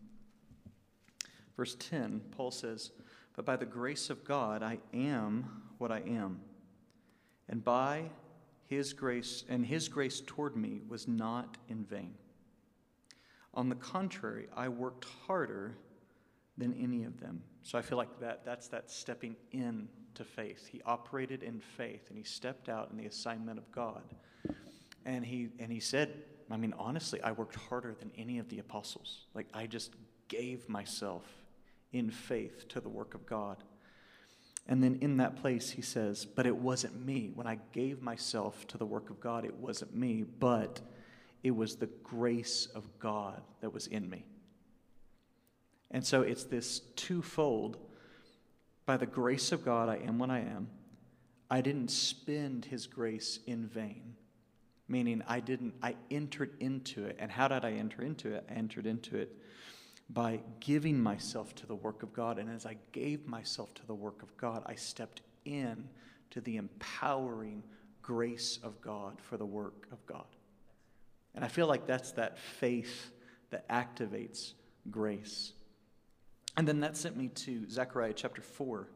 Verse 1.57 1.77
10, 1.79 2.23
Paul 2.33 2.51
says, 2.51 2.91
But 3.37 3.45
by 3.45 3.55
the 3.55 3.67
grace 3.67 4.11
of 4.11 4.25
God 4.25 4.65
I 4.65 4.79
am 4.93 5.63
what 5.79 5.93
I 5.93 6.01
am. 6.01 6.41
And 7.49 7.63
by 7.63 8.11
his 8.67 8.93
grace 8.93 9.45
and 9.49 9.65
his 9.65 9.89
grace 9.89 10.23
toward 10.27 10.57
me 10.57 10.81
was 10.89 11.07
not 11.07 11.57
in 11.69 11.85
vain. 11.85 12.15
On 13.55 13.69
the 13.69 13.75
contrary, 13.77 14.49
I 14.55 14.69
worked 14.69 15.07
harder 15.27 15.77
than 16.59 16.75
any 16.75 17.05
of 17.05 17.21
them. 17.21 17.43
So 17.63 17.79
I 17.79 17.83
feel 17.83 17.99
like 17.99 18.21
that 18.21 18.45
that's 18.45 18.69
that 18.69 18.91
stepping 18.91 19.37
in 19.53 19.89
to 20.15 20.25
faith. 20.25 20.67
He 20.71 20.83
operated 20.85 21.43
in 21.43 21.61
faith 21.61 22.07
and 22.09 22.19
he 22.19 22.25
stepped 22.25 22.69
out 22.69 22.91
in 22.91 22.97
the 22.97 23.07
assignment 23.07 23.59
of 23.59 23.71
God. 23.73 24.03
And 25.05 25.25
he 25.25 25.49
and 25.59 25.73
he 25.73 25.81
said, 25.81 26.23
I 26.51 26.57
mean 26.57 26.75
honestly, 26.79 27.21
I 27.23 27.33
worked 27.33 27.57
harder 27.57 27.95
than 27.95 28.11
any 28.17 28.39
of 28.39 28.49
the 28.49 28.59
apostles. 28.59 29.27
Like 29.35 29.47
I 29.55 29.67
just 29.67 29.93
gave 30.29 30.69
myself 30.69 31.25
in 31.93 32.11
faith 32.11 32.69
to 32.69 32.81
the 32.81 32.89
work 32.89 33.15
of 33.15 33.27
God. 33.27 33.63
And 34.69 34.83
then 34.83 34.99
in 35.01 35.19
that 35.19 35.37
place, 35.37 35.71
he 35.71 35.83
says, 35.83 36.25
But 36.25 36.47
it 36.47 36.57
wasn't 36.57 37.05
me. 37.05 37.31
When 37.35 37.47
I 37.47 37.59
gave 37.73 38.03
myself 38.03 38.67
to 38.69 38.79
the 38.79 38.87
work 38.87 39.11
of 39.11 39.21
God, 39.21 39.45
it 39.45 39.55
wasn't 39.55 39.95
me, 39.95 40.25
but 40.25 40.81
it 41.43 41.53
was 41.53 41.77
the 41.77 41.87
grace 42.03 42.67
of 42.75 42.99
God 42.99 43.41
that 43.61 43.73
was 43.73 43.87
in 43.87 44.11
me. 44.11 44.25
And 45.91 46.05
so 46.05 46.23
it's 46.23 46.45
this 46.45 46.81
twofold. 46.97 47.79
By 48.87 48.97
the 48.97 49.07
grace 49.07 49.53
of 49.53 49.65
God, 49.65 49.89
I 49.89 49.97
am 49.97 50.19
what 50.19 50.31
I 50.31 50.41
am. 50.41 50.69
I 51.49 51.61
didn't 51.61 51.91
spend 51.91 52.65
his 52.65 52.89
grace 52.89 53.39
in 53.47 53.69
vain, 53.69 54.15
meaning 54.89 55.23
I 55.29 55.39
didn't, 55.39 55.75
I 55.81 55.95
entered 56.11 56.55
into 56.59 57.05
it. 57.05 57.17
And 57.21 57.31
how 57.31 57.47
did 57.47 57.65
I 57.65 57.73
enter 57.73 58.03
into 58.03 58.35
it? 58.35 58.45
I 58.51 58.55
entered 58.55 58.87
into 58.87 59.17
it 59.17 59.37
by 60.09 60.41
giving 60.61 61.01
myself 61.01 61.55
to 61.57 61.67
the 61.67 61.75
work 61.75 62.03
of 62.03 62.13
God. 62.13 62.39
And 62.39 62.49
as 62.49 62.65
I 62.65 62.77
gave 62.93 63.27
myself 63.27 63.75
to 63.75 63.87
the 63.87 63.95
work 63.95 64.23
of 64.23 64.37
God, 64.37 64.63
I 64.67 64.75
stepped 64.75 65.23
in 65.45 65.89
to 66.31 66.41
the 66.41 66.57
empowering 66.57 67.63
grace 68.03 68.59
of 68.63 68.81
God 68.81 69.21
for 69.21 69.37
the 69.37 69.47
work 69.47 69.89
of 69.91 70.05
God. 70.07 70.27
And 71.35 71.45
I 71.45 71.49
feel 71.49 71.67
like 71.67 71.87
that's 71.87 72.13
that 72.13 72.39
faith 72.39 73.11
that 73.51 73.69
activates 73.69 74.53
grace. 74.91 75.53
And 76.57 76.67
then 76.67 76.81
that 76.81 76.97
sent 76.97 77.17
me 77.17 77.29
to 77.29 77.69
Zechariah 77.69 78.15
chapter 78.15 78.41
4, 78.43 78.89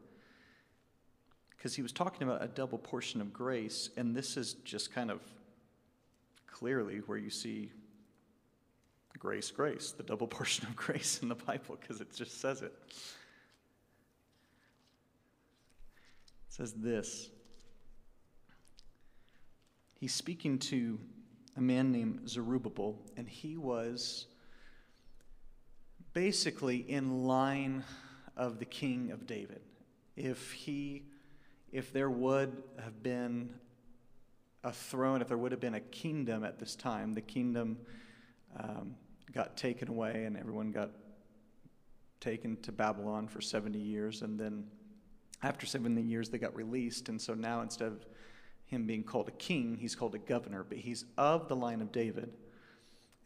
because 1.50 1.74
he 1.74 1.82
was 1.82 1.92
talking 1.92 2.26
about 2.26 2.42
a 2.42 2.48
double 2.48 2.78
portion 2.78 3.20
of 3.20 3.32
grace. 3.32 3.90
And 3.96 4.16
this 4.16 4.36
is 4.36 4.54
just 4.64 4.94
kind 4.94 5.10
of 5.10 5.20
clearly 6.46 6.98
where 7.06 7.18
you 7.18 7.30
see 7.30 7.72
grace, 9.20 9.50
grace, 9.50 9.92
the 9.92 10.02
double 10.02 10.26
portion 10.38 10.66
of 10.66 10.74
grace 10.74 11.20
in 11.22 11.28
the 11.28 11.36
Bible, 11.36 11.78
because 11.80 12.00
it 12.00 12.12
just 12.12 12.40
says 12.40 12.62
it. 12.62 12.72
It 12.88 13.04
says 16.48 16.72
this. 16.72 17.28
He's 19.94 20.14
speaking 20.14 20.58
to 20.58 20.98
a 21.56 21.60
man 21.60 21.92
named 21.92 22.28
Zerubbabel, 22.28 22.98
and 23.16 23.28
he 23.28 23.56
was 23.56 24.26
basically 26.14 26.78
in 26.78 27.26
line 27.26 27.84
of 28.36 28.58
the 28.58 28.64
king 28.64 29.10
of 29.10 29.26
David. 29.26 29.60
If 30.16 30.52
he 30.52 31.04
if 31.72 31.92
there 31.92 32.10
would 32.10 32.64
have 32.82 33.00
been 33.02 33.50
a 34.64 34.72
throne, 34.72 35.22
if 35.22 35.28
there 35.28 35.38
would 35.38 35.52
have 35.52 35.60
been 35.60 35.74
a 35.74 35.80
kingdom 35.80 36.44
at 36.44 36.58
this 36.58 36.74
time, 36.74 37.12
the 37.12 37.20
kingdom 37.20 37.78
um, 38.58 38.96
got 39.32 39.56
taken 39.56 39.88
away 39.88 40.24
and 40.24 40.36
everyone 40.36 40.72
got 40.72 40.90
taken 42.20 42.56
to 42.62 42.72
Babylon 42.72 43.28
for 43.28 43.40
70 43.40 43.78
years. 43.78 44.22
And 44.22 44.38
then 44.38 44.64
after 45.42 45.66
70 45.66 46.02
years, 46.02 46.28
they 46.28 46.38
got 46.38 46.54
released. 46.54 47.08
And 47.08 47.20
so 47.20 47.34
now 47.34 47.62
instead 47.62 47.88
of 47.88 48.04
him 48.66 48.86
being 48.86 49.02
called 49.02 49.28
a 49.28 49.32
king, 49.32 49.76
he's 49.80 49.94
called 49.94 50.14
a 50.14 50.18
governor. 50.18 50.64
But 50.64 50.78
he's 50.78 51.04
of 51.16 51.48
the 51.48 51.56
line 51.56 51.80
of 51.80 51.92
David. 51.92 52.32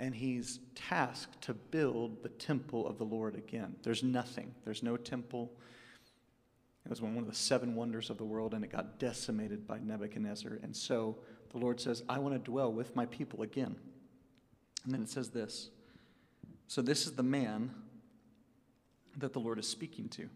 And 0.00 0.14
he's 0.14 0.60
tasked 0.74 1.40
to 1.42 1.54
build 1.54 2.22
the 2.22 2.28
temple 2.28 2.86
of 2.86 2.98
the 2.98 3.04
Lord 3.04 3.36
again. 3.36 3.76
There's 3.82 4.02
nothing, 4.02 4.54
there's 4.64 4.82
no 4.82 4.96
temple. 4.96 5.52
It 6.84 6.90
was 6.90 7.00
one 7.00 7.16
of 7.16 7.26
the 7.26 7.34
seven 7.34 7.74
wonders 7.74 8.10
of 8.10 8.18
the 8.18 8.24
world, 8.24 8.52
and 8.52 8.62
it 8.62 8.70
got 8.70 8.98
decimated 8.98 9.66
by 9.66 9.78
Nebuchadnezzar. 9.78 10.58
And 10.62 10.76
so 10.76 11.16
the 11.50 11.58
Lord 11.58 11.80
says, 11.80 12.02
I 12.08 12.18
want 12.18 12.34
to 12.34 12.38
dwell 12.38 12.72
with 12.72 12.94
my 12.94 13.06
people 13.06 13.42
again. 13.42 13.76
And 14.84 14.92
then 14.92 15.02
it 15.02 15.08
says 15.08 15.30
this 15.30 15.70
so, 16.66 16.82
this 16.82 17.06
is 17.06 17.12
the 17.12 17.22
man 17.22 17.70
that 19.16 19.32
the 19.32 19.40
Lord 19.40 19.58
is 19.58 19.68
speaking 19.68 20.08
to. 20.10 20.28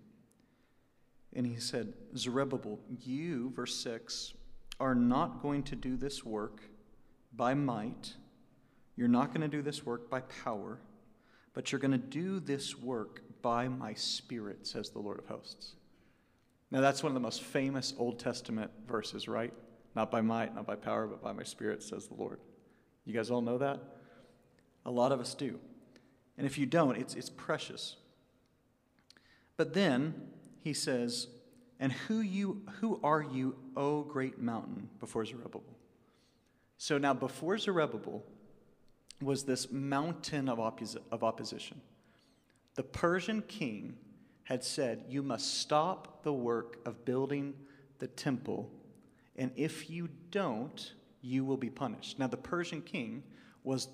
And 1.34 1.46
he 1.46 1.56
said, 1.56 1.92
Zerubbabel, 2.16 2.78
you, 3.02 3.50
verse 3.54 3.74
6, 3.76 4.34
are 4.80 4.94
not 4.94 5.42
going 5.42 5.62
to 5.64 5.76
do 5.76 5.96
this 5.96 6.24
work 6.24 6.62
by 7.34 7.54
might. 7.54 8.14
You're 8.96 9.08
not 9.08 9.28
going 9.28 9.42
to 9.42 9.48
do 9.48 9.62
this 9.62 9.84
work 9.84 10.08
by 10.10 10.20
power, 10.20 10.78
but 11.54 11.70
you're 11.70 11.80
going 11.80 11.92
to 11.92 11.98
do 11.98 12.40
this 12.40 12.78
work 12.78 13.22
by 13.42 13.68
my 13.68 13.94
spirit, 13.94 14.66
says 14.66 14.90
the 14.90 14.98
Lord 14.98 15.18
of 15.18 15.26
hosts. 15.26 15.74
Now, 16.70 16.80
that's 16.80 17.02
one 17.02 17.10
of 17.10 17.14
the 17.14 17.20
most 17.20 17.42
famous 17.42 17.94
Old 17.98 18.18
Testament 18.18 18.70
verses, 18.86 19.28
right? 19.28 19.52
Not 19.94 20.10
by 20.10 20.20
might, 20.20 20.54
not 20.54 20.66
by 20.66 20.76
power, 20.76 21.06
but 21.06 21.22
by 21.22 21.32
my 21.32 21.42
spirit, 21.42 21.82
says 21.82 22.06
the 22.06 22.14
Lord. 22.14 22.40
You 23.04 23.14
guys 23.14 23.30
all 23.30 23.40
know 23.40 23.58
that? 23.58 23.80
A 24.84 24.90
lot 24.90 25.12
of 25.12 25.20
us 25.20 25.34
do. 25.34 25.58
And 26.38 26.46
if 26.46 26.56
you 26.56 26.64
don't, 26.64 26.96
it's, 26.96 27.14
it's 27.14 27.28
precious. 27.28 27.96
But 29.56 29.74
then 29.74 30.14
he 30.62 30.72
says, 30.72 31.26
And 31.80 31.92
who, 31.92 32.20
you, 32.20 32.62
who 32.80 33.00
are 33.02 33.22
you, 33.22 33.56
O 33.76 34.02
great 34.02 34.38
mountain, 34.38 34.88
before 35.00 35.26
Zerubbabel? 35.26 35.64
So 36.78 36.96
now, 36.96 37.12
before 37.12 37.58
Zerubbabel 37.58 38.24
was 39.20 39.42
this 39.42 39.70
mountain 39.72 40.48
of, 40.48 40.60
of 41.10 41.24
opposition. 41.24 41.80
The 42.76 42.84
Persian 42.84 43.42
king 43.42 43.96
had 44.44 44.62
said, 44.62 45.04
You 45.08 45.24
must 45.24 45.60
stop 45.60 46.22
the 46.22 46.32
work 46.32 46.78
of 46.86 47.04
building 47.04 47.54
the 47.98 48.06
temple, 48.06 48.70
and 49.34 49.50
if 49.56 49.90
you 49.90 50.08
don't, 50.30 50.92
you 51.20 51.44
will 51.44 51.56
be 51.56 51.70
punished. 51.70 52.20
Now, 52.20 52.28
the 52.28 52.36
Persian 52.36 52.80
king 52.80 53.24
was 53.64 53.88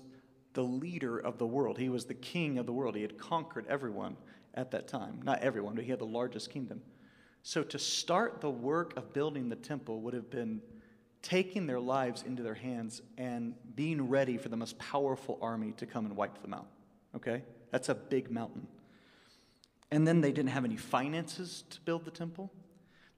the 0.55 0.63
leader 0.63 1.19
of 1.19 1.37
the 1.37 1.45
world. 1.45 1.77
He 1.77 1.89
was 1.89 2.05
the 2.05 2.15
king 2.15 2.57
of 2.57 2.65
the 2.65 2.73
world. 2.73 2.95
He 2.95 3.03
had 3.03 3.17
conquered 3.17 3.67
everyone 3.67 4.17
at 4.55 4.71
that 4.71 4.87
time. 4.87 5.19
Not 5.23 5.41
everyone, 5.41 5.75
but 5.75 5.83
he 5.83 5.91
had 5.91 5.99
the 5.99 6.05
largest 6.05 6.49
kingdom. 6.49 6.81
So 7.43 7.61
to 7.61 7.77
start 7.77 8.41
the 8.41 8.49
work 8.49 8.97
of 8.97 9.13
building 9.13 9.49
the 9.49 9.55
temple 9.55 10.01
would 10.01 10.15
have 10.15 10.31
been 10.31 10.61
taking 11.21 11.67
their 11.67 11.79
lives 11.79 12.23
into 12.23 12.41
their 12.41 12.55
hands 12.55 13.01
and 13.17 13.53
being 13.75 14.09
ready 14.09 14.37
for 14.37 14.49
the 14.49 14.57
most 14.57 14.77
powerful 14.79 15.37
army 15.41 15.73
to 15.77 15.85
come 15.85 16.05
and 16.05 16.15
wipe 16.15 16.41
them 16.41 16.53
out. 16.53 16.67
Okay? 17.15 17.43
That's 17.71 17.89
a 17.89 17.95
big 17.95 18.31
mountain. 18.31 18.67
And 19.91 20.07
then 20.07 20.21
they 20.21 20.31
didn't 20.31 20.49
have 20.49 20.65
any 20.65 20.77
finances 20.77 21.63
to 21.69 21.81
build 21.81 22.05
the 22.05 22.11
temple. 22.11 22.51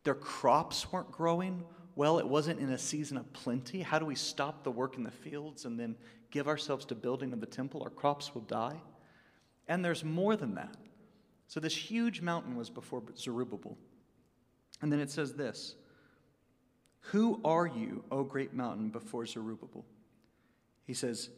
Their 0.03 0.15
crops 0.15 0.91
weren't 0.91 1.11
growing. 1.11 1.63
Well, 1.97 2.19
it 2.19 2.27
wasn't 2.27 2.59
in 2.59 2.69
a 2.69 2.77
season 2.77 3.17
of 3.17 3.33
plenty. 3.33 3.81
How 3.81 3.97
do 3.97 4.05
we 4.05 4.13
stop 4.13 4.63
the 4.63 4.69
work 4.69 4.97
in 4.97 5.03
the 5.03 5.09
fields 5.09 5.65
and 5.65 5.79
then 5.79 5.95
give 6.29 6.47
ourselves 6.47 6.85
to 6.85 6.95
building 6.95 7.33
of 7.33 7.39
the 7.39 7.47
temple, 7.47 7.81
our 7.81 7.89
crops 7.89 8.35
will 8.35 8.43
die. 8.43 8.79
And 9.67 9.83
there's 9.83 10.03
more 10.03 10.35
than 10.35 10.53
that. 10.53 10.77
So 11.47 11.59
this 11.59 11.75
huge 11.75 12.21
mountain 12.21 12.55
was 12.55 12.69
before 12.69 13.01
Zerubbabel. 13.17 13.79
And 14.79 14.91
then 14.93 14.99
it 14.99 15.09
says 15.09 15.33
this 15.33 15.73
Who 16.99 17.41
are 17.43 17.65
you, 17.65 18.03
O 18.11 18.23
great 18.23 18.53
mountain, 18.53 18.91
before 18.91 19.25
Zerubbabel? 19.25 19.83
He 20.85 20.93
says, 20.93 21.31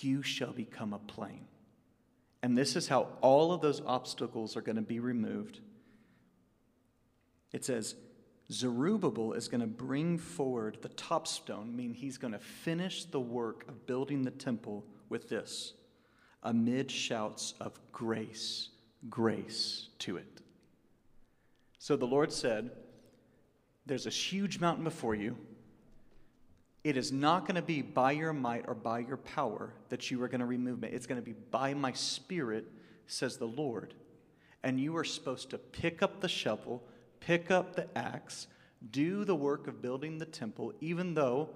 you 0.00 0.22
shall 0.22 0.52
become 0.52 0.92
a 0.92 0.98
plain. 0.98 1.46
And 2.42 2.56
this 2.56 2.76
is 2.76 2.86
how 2.86 3.08
all 3.22 3.50
of 3.50 3.62
those 3.62 3.80
obstacles 3.86 4.58
are 4.58 4.62
going 4.62 4.76
to 4.76 4.82
be 4.82 5.00
removed. 5.00 5.60
It 7.50 7.64
says, 7.64 7.94
Zerubbabel 8.52 9.32
is 9.32 9.48
going 9.48 9.62
to 9.62 9.66
bring 9.66 10.18
forward 10.18 10.78
the 10.82 10.90
top 10.90 11.26
stone, 11.26 11.74
meaning 11.74 11.94
he's 11.94 12.18
going 12.18 12.34
to 12.34 12.38
finish 12.38 13.04
the 13.04 13.20
work 13.20 13.66
of 13.68 13.86
building 13.86 14.22
the 14.22 14.30
temple 14.30 14.84
with 15.08 15.28
this 15.28 15.74
amid 16.42 16.90
shouts 16.90 17.54
of 17.60 17.78
grace, 17.92 18.70
grace 19.08 19.88
to 20.00 20.16
it. 20.16 20.40
So 21.78 21.96
the 21.96 22.06
Lord 22.06 22.32
said, 22.32 22.70
There's 23.86 24.06
a 24.06 24.10
huge 24.10 24.60
mountain 24.60 24.84
before 24.84 25.14
you. 25.14 25.36
It 26.84 26.96
is 26.96 27.12
not 27.12 27.46
going 27.46 27.54
to 27.54 27.62
be 27.62 27.80
by 27.80 28.12
your 28.12 28.32
might 28.32 28.64
or 28.66 28.74
by 28.74 29.00
your 29.00 29.16
power 29.16 29.72
that 29.88 30.10
you 30.10 30.20
are 30.22 30.28
going 30.28 30.40
to 30.40 30.46
remove 30.46 30.82
it. 30.82 30.92
It's 30.92 31.06
going 31.06 31.20
to 31.20 31.24
be 31.24 31.36
by 31.50 31.74
my 31.74 31.92
spirit, 31.92 32.66
says 33.06 33.36
the 33.36 33.46
Lord. 33.46 33.94
And 34.64 34.80
you 34.80 34.96
are 34.96 35.04
supposed 35.04 35.50
to 35.50 35.58
pick 35.58 36.02
up 36.02 36.20
the 36.20 36.28
shovel, 36.28 36.82
pick 37.26 37.50
up 37.50 37.74
the 37.74 37.86
axe, 37.96 38.46
do 38.90 39.24
the 39.24 39.34
work 39.34 39.66
of 39.68 39.80
building 39.80 40.18
the 40.18 40.26
temple, 40.26 40.72
even 40.80 41.14
though 41.14 41.50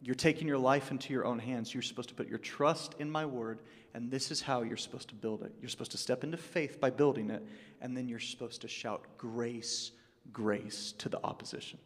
you're 0.00 0.14
taking 0.14 0.48
your 0.48 0.58
life 0.58 0.90
into 0.90 1.12
your 1.12 1.24
own 1.24 1.38
hands. 1.38 1.72
You're 1.72 1.82
supposed 1.82 2.08
to 2.08 2.14
put 2.14 2.28
your 2.28 2.38
trust 2.38 2.94
in 2.98 3.10
my 3.10 3.24
word, 3.24 3.60
and 3.94 4.10
this 4.10 4.30
is 4.30 4.42
how 4.42 4.62
you're 4.62 4.76
supposed 4.76 5.08
to 5.08 5.14
build 5.14 5.42
it. 5.42 5.52
You're 5.60 5.68
supposed 5.68 5.92
to 5.92 5.98
step 5.98 6.24
into 6.24 6.36
faith 6.36 6.80
by 6.80 6.90
building 6.90 7.30
it, 7.30 7.46
and 7.80 7.96
then 7.96 8.08
you're 8.08 8.18
supposed 8.18 8.62
to 8.62 8.68
shout 8.68 9.04
grace, 9.16 9.92
grace 10.32 10.92
to 10.98 11.08
the 11.08 11.22
opposition. 11.24 11.78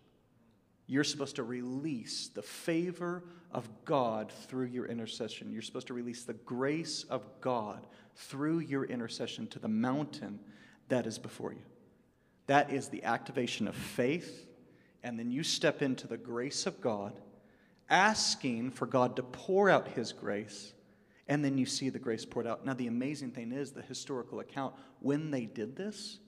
You're 0.87 1.05
supposed 1.05 1.37
to 1.37 1.43
release 1.43 2.29
the 2.29 2.43
favor 2.43 3.25
of 3.53 3.69
God 3.85 4.31
through 4.31 4.67
your 4.67 4.87
intercession. 4.87 5.53
You're 5.53 5.63
supposed 5.63 5.89
to 5.89 5.95
release 5.95 6.23
the 6.23 6.35
grace 6.35 7.05
of 7.11 7.25
God 7.41 7.87
through 8.15 8.61
your 8.61 8.85
intercession 8.85 9.47
to 9.49 9.59
the 9.59 9.69
mountain 9.69 10.39
that 10.89 11.07
is 11.07 11.19
before 11.19 11.53
you. 11.53 11.63
That 12.47 12.73
is 12.73 12.89
the 12.89 13.05
activation 13.05 13.69
of 13.69 13.75
faith. 13.75 14.47
And 15.03 15.19
then 15.19 15.31
you 15.31 15.43
step 15.43 15.83
into 15.83 16.07
the 16.07 16.17
grace 16.17 16.67
of 16.67 16.81
God, 16.81 17.19
asking 17.89 18.73
for 18.73 18.87
God 18.87 19.17
to 19.17 19.23
pour 19.23 19.71
out 19.71 19.89
His 19.89 20.13
grace. 20.13 20.73
And 21.29 21.45
then 21.45 21.59
you 21.59 21.67
see 21.67 21.91
the 21.91 21.99
grace 21.99 22.25
poured 22.25 22.47
out. 22.47 22.65
Now, 22.65 22.75
the 22.75 22.87
amazing 22.87 23.33
thing 23.33 23.53
is 23.53 23.73
the 23.73 23.83
historical 23.83 24.41
account, 24.41 24.75
when 25.01 25.31
they 25.31 25.47
did 25.47 25.77
this, 25.77 26.19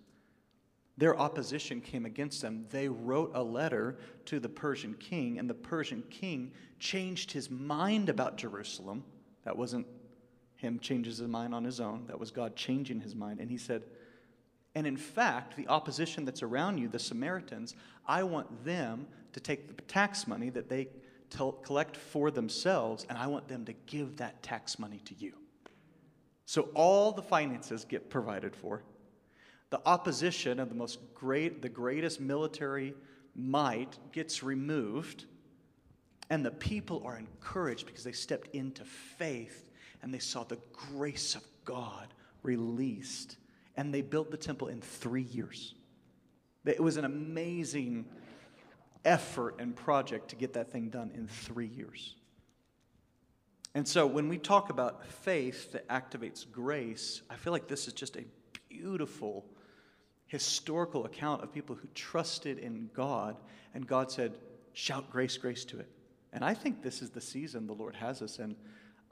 their 0.97 1.17
opposition 1.17 1.81
came 1.81 2.05
against 2.05 2.43
them. 2.43 2.67
They 2.71 2.89
wrote 2.89 3.31
a 3.35 3.43
letter 3.43 3.99
to 4.25 4.41
the 4.41 4.49
Persian 4.49 4.95
king, 4.95 5.39
and 5.39 5.49
the 5.49 5.55
Persian 5.55 6.03
king 6.11 6.53
changed 6.81 7.31
his 7.31 7.49
mind 7.49 8.09
about 8.09 8.37
Jerusalem. 8.37 9.05
That 9.45 9.57
wasn't 9.57 9.87
him 10.57 10.81
changes 10.81 11.19
his 11.19 11.29
mind 11.29 11.55
on 11.55 11.63
his 11.63 11.79
own. 11.79 12.07
That 12.09 12.19
was 12.19 12.33
God 12.33 12.57
changing 12.57 13.01
his 13.01 13.15
mind. 13.15 13.39
And 13.39 13.49
he 13.49 13.57
said, 13.57 13.85
and 14.75 14.87
in 14.87 14.97
fact, 14.97 15.57
the 15.57 15.67
opposition 15.69 16.25
that's 16.25 16.43
around 16.43 16.79
you, 16.79 16.89
the 16.89 16.99
Samaritans, 16.99 17.75
I 18.07 18.23
want 18.23 18.65
them 18.65 19.07
to 19.33 19.41
take 19.41 19.69
the 19.69 19.83
tax 19.83 20.27
money 20.27 20.51
that 20.51 20.69
they 20.69 20.89
collect 21.63 21.97
for 21.97 22.31
themselves, 22.31 23.07
and 23.09 23.19
I 23.19 23.27
want 23.27 23.49
them 23.49 23.65
to 23.67 23.73
give 23.87 24.17
that 24.17 24.43
tax 24.43 24.79
money 24.79 25.01
to 25.05 25.15
you. 25.15 25.35
So 26.47 26.71
all 26.75 27.13
the 27.13 27.23
finances 27.23 27.85
get 27.85 28.09
provided 28.09 28.57
for 28.57 28.83
the 29.71 29.81
opposition 29.85 30.59
of 30.59 30.71
the 30.71 30.75
most 30.75 30.99
great, 31.15 31.61
the 31.61 31.69
greatest 31.69 32.21
military 32.21 32.95
might 33.35 33.99
gets 34.13 34.43
removed, 34.43 35.27
and 36.31 36.45
the 36.45 36.51
people 36.51 37.03
are 37.05 37.19
encouraged 37.19 37.85
because 37.85 38.03
they 38.03 38.13
stepped 38.13 38.49
into 38.55 38.85
faith 38.85 39.67
and 40.03 40.13
they 40.13 40.19
saw 40.19 40.45
the 40.45 40.59
grace 40.73 41.35
of 41.35 41.43
God 41.67 42.15
released. 42.43 43.37
And 43.79 43.95
they 43.95 44.03
built 44.03 44.31
the 44.31 44.37
temple 44.37 44.69
in 44.69 44.83
three 44.83 45.23
years. 45.23 45.75
It 46.67 46.83
was 46.83 46.99
an 46.99 47.07
amazing 47.07 48.05
effort 49.07 49.55
and 49.59 49.75
project 49.75 50.29
to 50.31 50.37
get 50.37 50.53
that 50.53 50.71
thing 50.71 50.91
done 50.91 51.13
in 51.15 51.27
three 51.29 51.69
years. 51.69 52.17
And 53.75 53.87
so 53.87 54.07
when 54.07 54.29
we 54.29 54.37
talk 54.37 54.69
about 54.69 55.07
faith 55.07 55.73
that 55.73 55.89
activates 55.89 56.45
grace, 56.51 57.23
I 57.31 57.37
feel 57.37 57.53
like 57.53 57.69
this 57.69 57.87
is 57.87 57.95
just 57.95 58.17
a 58.17 58.25
beautiful 58.69 59.47
historical 60.27 61.07
account 61.07 61.43
of 61.43 61.53
people 61.53 61.77
who 61.77 61.89
trusted 61.95 62.59
in 62.59 62.91
God, 62.93 63.37
and 63.75 63.87
God 63.87 64.11
said, 64.11 64.37
Shout 64.73 65.11
grace, 65.11 65.37
grace 65.37 65.65
to 65.67 65.79
it. 65.79 65.89
And 66.33 66.45
I 66.45 66.55
think 66.55 66.83
this 66.83 67.01
is 67.01 67.11
the 67.11 67.21
season 67.21 67.67
the 67.67 67.73
Lord 67.73 67.95
has 67.95 68.23
us 68.23 68.39
in. 68.41 68.57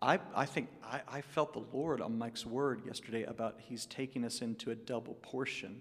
I, 0.03 0.19
I 0.35 0.45
think 0.45 0.69
I, 0.85 1.01
I 1.09 1.21
felt 1.21 1.53
the 1.53 1.65
Lord 1.73 2.01
on 2.01 2.19
Mike's 2.19 2.45
word 2.45 2.83
yesterday 2.85 3.23
about 3.25 3.57
He's 3.59 3.87
taking 3.87 4.25
us 4.25 4.43
into 4.43 4.71
a 4.71 4.75
double 4.75 5.15
portion, 5.15 5.81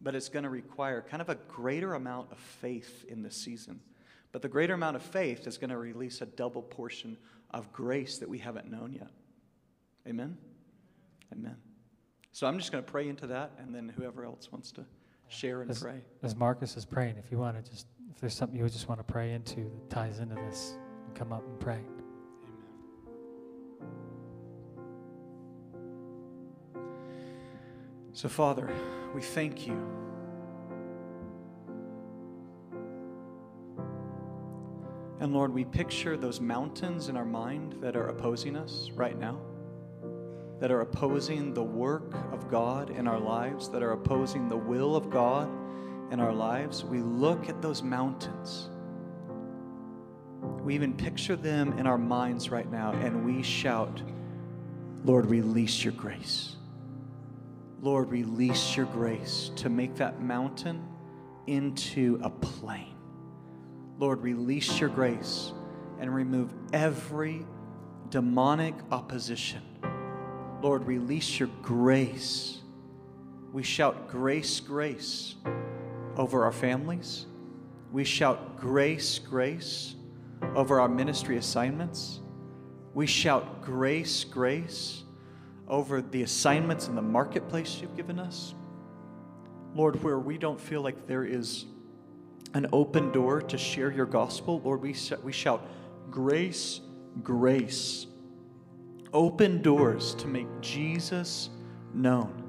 but 0.00 0.14
it's 0.14 0.28
going 0.28 0.42
to 0.42 0.50
require 0.50 1.02
kind 1.02 1.22
of 1.22 1.28
a 1.28 1.36
greater 1.48 1.94
amount 1.94 2.30
of 2.32 2.38
faith 2.38 3.04
in 3.08 3.22
this 3.22 3.36
season. 3.36 3.80
But 4.32 4.42
the 4.42 4.48
greater 4.48 4.74
amount 4.74 4.96
of 4.96 5.02
faith 5.02 5.46
is 5.46 5.58
going 5.58 5.70
to 5.70 5.78
release 5.78 6.20
a 6.20 6.26
double 6.26 6.62
portion 6.62 7.16
of 7.52 7.72
grace 7.72 8.18
that 8.18 8.28
we 8.28 8.38
haven't 8.38 8.70
known 8.70 8.92
yet. 8.92 9.10
Amen? 10.06 10.36
Amen. 11.32 11.56
So 12.32 12.46
I'm 12.46 12.58
just 12.58 12.72
going 12.72 12.82
to 12.82 12.90
pray 12.90 13.08
into 13.08 13.28
that, 13.28 13.52
and 13.58 13.74
then 13.74 13.88
whoever 13.96 14.24
else 14.24 14.50
wants 14.50 14.72
to 14.72 14.84
share 15.28 15.62
and 15.62 15.70
as, 15.70 15.80
pray. 15.80 16.02
As 16.22 16.34
Marcus 16.34 16.76
is 16.76 16.84
praying, 16.84 17.16
if 17.16 17.30
you 17.30 17.38
want 17.38 17.64
to 17.64 17.70
just, 17.70 17.86
if 18.10 18.20
there's 18.20 18.34
something 18.34 18.58
you 18.58 18.68
just 18.68 18.88
want 18.88 18.98
to 18.98 19.04
pray 19.04 19.32
into 19.32 19.60
that 19.60 19.88
ties 19.88 20.18
into 20.18 20.34
this, 20.34 20.76
come 21.14 21.32
up 21.32 21.46
and 21.46 21.60
pray. 21.60 21.80
So, 28.14 28.30
Father, 28.30 28.70
we 29.14 29.20
thank 29.20 29.66
you. 29.66 29.74
And 35.20 35.34
Lord, 35.34 35.52
we 35.52 35.64
picture 35.64 36.16
those 36.16 36.40
mountains 36.40 37.08
in 37.10 37.16
our 37.16 37.24
mind 37.26 37.76
that 37.80 37.94
are 37.94 38.08
opposing 38.08 38.56
us 38.56 38.90
right 38.94 39.18
now 39.18 39.38
that 40.60 40.70
are 40.70 40.80
opposing 40.80 41.52
the 41.52 41.62
work 41.62 42.14
of 42.32 42.48
God 42.48 42.90
in 42.90 43.06
our 43.06 43.18
lives, 43.18 43.68
that 43.68 43.82
are 43.82 43.92
opposing 43.92 44.48
the 44.48 44.56
will 44.56 44.96
of 44.96 45.10
God 45.10 45.48
in 46.10 46.20
our 46.20 46.32
lives, 46.32 46.84
we 46.84 47.00
look 47.00 47.48
at 47.48 47.60
those 47.60 47.82
mountains. 47.82 48.70
We 50.62 50.74
even 50.74 50.94
picture 50.94 51.36
them 51.36 51.78
in 51.78 51.86
our 51.86 51.98
minds 51.98 52.50
right 52.50 52.70
now 52.70 52.92
and 52.92 53.24
we 53.24 53.42
shout, 53.42 54.00
Lord, 55.04 55.26
release 55.26 55.84
your 55.84 55.92
grace. 55.92 56.56
Lord, 57.84 58.10
release 58.10 58.76
your 58.76 58.86
grace 58.86 59.50
to 59.56 59.68
make 59.68 59.94
that 59.96 60.22
mountain 60.22 60.82
into 61.46 62.18
a 62.22 62.30
plain. 62.30 62.94
Lord, 63.98 64.22
release 64.22 64.80
your 64.80 64.88
grace 64.88 65.52
and 66.00 66.12
remove 66.12 66.50
every 66.72 67.46
demonic 68.08 68.74
opposition 68.90 69.60
Lord, 70.64 70.86
release 70.86 71.38
your 71.38 71.50
grace. 71.60 72.62
We 73.52 73.62
shout 73.62 74.08
grace, 74.08 74.60
grace 74.60 75.34
over 76.16 76.42
our 76.46 76.52
families. 76.52 77.26
We 77.92 78.04
shout 78.04 78.56
grace, 78.56 79.18
grace 79.18 79.94
over 80.54 80.80
our 80.80 80.88
ministry 80.88 81.36
assignments. 81.36 82.20
We 82.94 83.06
shout 83.06 83.60
grace, 83.60 84.24
grace 84.24 85.03
over 85.68 86.02
the 86.02 86.22
assignments 86.22 86.88
in 86.88 86.94
the 86.94 87.02
marketplace 87.02 87.78
you've 87.80 87.96
given 87.96 88.18
us. 88.18 88.54
Lord, 89.74 90.02
where 90.02 90.18
we 90.18 90.38
don't 90.38 90.60
feel 90.60 90.82
like 90.82 91.06
there 91.06 91.24
is 91.24 91.66
an 92.54 92.66
open 92.72 93.10
door 93.10 93.40
to 93.42 93.58
share 93.58 93.90
your 93.90 94.06
gospel, 94.06 94.60
Lord, 94.64 94.80
we, 94.80 94.94
we 95.22 95.32
shout 95.32 95.66
grace, 96.10 96.80
grace 97.22 98.06
open 99.14 99.62
doors 99.62 100.14
to 100.16 100.26
make 100.26 100.48
Jesus 100.60 101.48
known. 101.94 102.42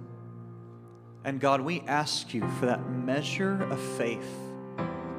And 1.23 1.39
God, 1.39 1.61
we 1.61 1.81
ask 1.81 2.33
you 2.33 2.47
for 2.59 2.65
that 2.65 2.89
measure 2.89 3.63
of 3.69 3.79
faith 3.97 4.29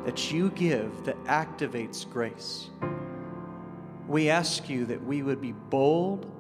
that 0.05 0.31
you 0.31 0.51
give 0.51 1.05
that 1.05 1.17
activates 1.25 2.09
grace. 2.09 2.69
We 4.07 4.29
ask 4.29 4.69
you 4.69 4.87
that 4.87 5.03
we 5.03 5.23
would 5.23 5.41
be 5.41 5.53
bold 5.53 6.31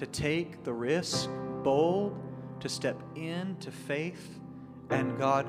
to 0.00 0.06
take 0.06 0.64
the 0.64 0.72
risk, 0.72 1.28
bold 1.62 2.18
to 2.58 2.70
step 2.70 2.98
into 3.16 3.70
faith. 3.70 4.40
And 4.88 5.18
God, 5.18 5.46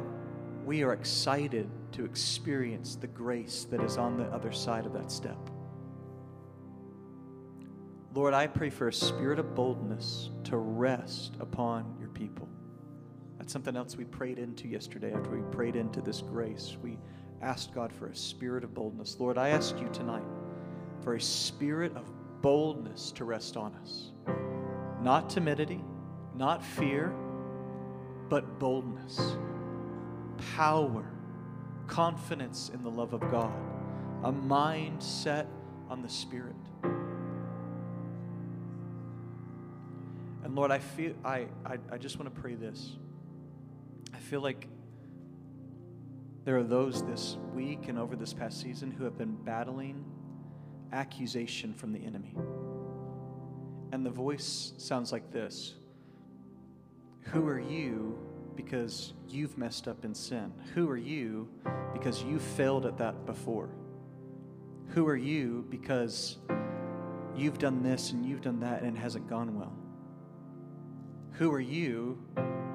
we 0.66 0.84
are 0.84 0.92
excited 0.92 1.70
to 1.94 2.04
experience 2.04 2.98
the 2.98 3.08
grace 3.08 3.66
that 3.72 3.80
is 3.80 3.96
on 3.96 4.18
the 4.18 4.26
other 4.26 4.52
side 4.52 4.86
of 4.86 4.92
that 4.92 5.10
step. 5.10 5.38
Lord, 8.14 8.34
I 8.34 8.46
pray 8.46 8.70
for 8.70 8.90
a 8.90 8.94
spirit 8.94 9.40
of 9.40 9.56
boldness 9.56 10.32
to 10.44 10.58
rest 10.58 11.38
upon 11.40 11.96
your 11.98 12.10
people. 12.10 12.50
That's 13.38 13.54
something 13.54 13.78
else 13.78 13.96
we 13.96 14.04
prayed 14.04 14.38
into 14.38 14.68
yesterday 14.68 15.14
after 15.14 15.30
we 15.30 15.44
prayed 15.56 15.78
into 15.78 16.02
this 16.02 16.20
grace. 16.20 16.76
We 16.84 16.98
asked 17.42 17.74
God 17.74 17.94
for 17.94 18.08
a 18.08 18.16
spirit 18.16 18.66
of 18.66 18.74
boldness. 18.74 19.16
Lord, 19.18 19.38
I 19.38 19.48
ask 19.48 19.80
you 19.80 19.88
tonight 19.94 20.28
for 21.02 21.16
a 21.16 21.22
spirit 21.22 21.96
of 21.96 22.12
boldness 22.42 23.12
to 23.14 23.26
rest 23.26 23.58
on 23.58 23.76
us. 23.76 24.12
Not 25.02 25.30
timidity, 25.30 25.84
not 26.36 26.64
fear, 26.64 27.14
but 28.30 28.60
boldness, 28.60 29.38
power, 30.56 31.06
confidence 31.88 32.72
in 32.74 32.84
the 32.84 32.90
love 32.90 33.14
of 33.14 33.22
God, 33.32 33.54
a 34.24 34.32
mind 34.32 35.02
set 35.04 35.48
on 35.90 36.02
the 36.02 36.10
Spirit. 36.10 36.56
And 40.44 40.56
Lord, 40.56 40.72
I 40.72 40.80
feel 40.80 41.14
I, 41.24 41.48
I, 41.66 41.78
I 41.92 41.98
just 41.98 42.18
want 42.18 42.34
to 42.34 42.42
pray 42.42 42.56
this. 42.56 42.98
I 44.14 44.18
feel 44.18 44.42
like 44.42 44.68
there 46.44 46.58
are 46.58 46.64
those 46.64 47.06
this 47.06 47.38
week 47.54 47.88
and 47.88 48.00
over 48.00 48.16
this 48.16 48.34
past 48.34 48.60
season 48.60 48.92
who 48.92 49.04
have 49.04 49.18
been 49.18 49.36
battling 49.36 50.04
accusation 50.92 51.74
from 51.74 51.92
the 51.92 52.04
enemy. 52.06 52.36
And 53.92 54.06
the 54.06 54.10
voice 54.10 54.74
sounds 54.78 55.12
like 55.12 55.32
this 55.32 55.76
Who 57.32 57.48
are 57.48 57.60
you 57.60 58.18
because 58.56 59.14
you've 59.28 59.58
messed 59.58 59.88
up 59.88 60.06
in 60.06 60.14
sin? 60.14 60.52
Who 60.74 60.90
are 60.90 60.98
you 60.98 61.50
because 61.94 62.24
you 62.24 62.40
failed 62.40 62.86
at 62.86 62.98
that 62.98 63.26
before? 63.26 63.70
Who 64.90 65.08
are 65.08 65.16
you 65.16 65.66
because 65.70 66.38
you've 67.36 67.58
done 67.58 67.82
this 67.82 68.12
and 68.12 68.26
you've 68.26 68.42
done 68.42 68.60
that 68.60 68.84
and 68.84 68.98
it 68.98 69.00
hasn't 69.00 69.30
gone 69.30 69.58
well? 69.58 69.74
Who 71.34 71.52
are 71.52 71.62
you 71.62 72.22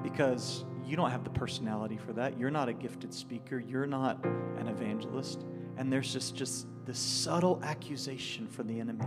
because 0.03 0.65
you 0.87 0.95
don't 0.95 1.11
have 1.11 1.23
the 1.23 1.29
personality 1.29 1.97
for 1.97 2.13
that? 2.13 2.39
You're 2.39 2.49
not 2.49 2.69
a 2.69 2.73
gifted 2.73 3.13
speaker, 3.13 3.59
you're 3.59 3.85
not 3.85 4.23
an 4.25 4.67
evangelist. 4.67 5.45
And 5.77 5.91
there's 5.91 6.11
just, 6.11 6.35
just 6.35 6.67
this 6.85 6.97
subtle 6.97 7.59
accusation 7.63 8.47
from 8.47 8.67
the 8.67 8.79
enemy. 8.79 9.05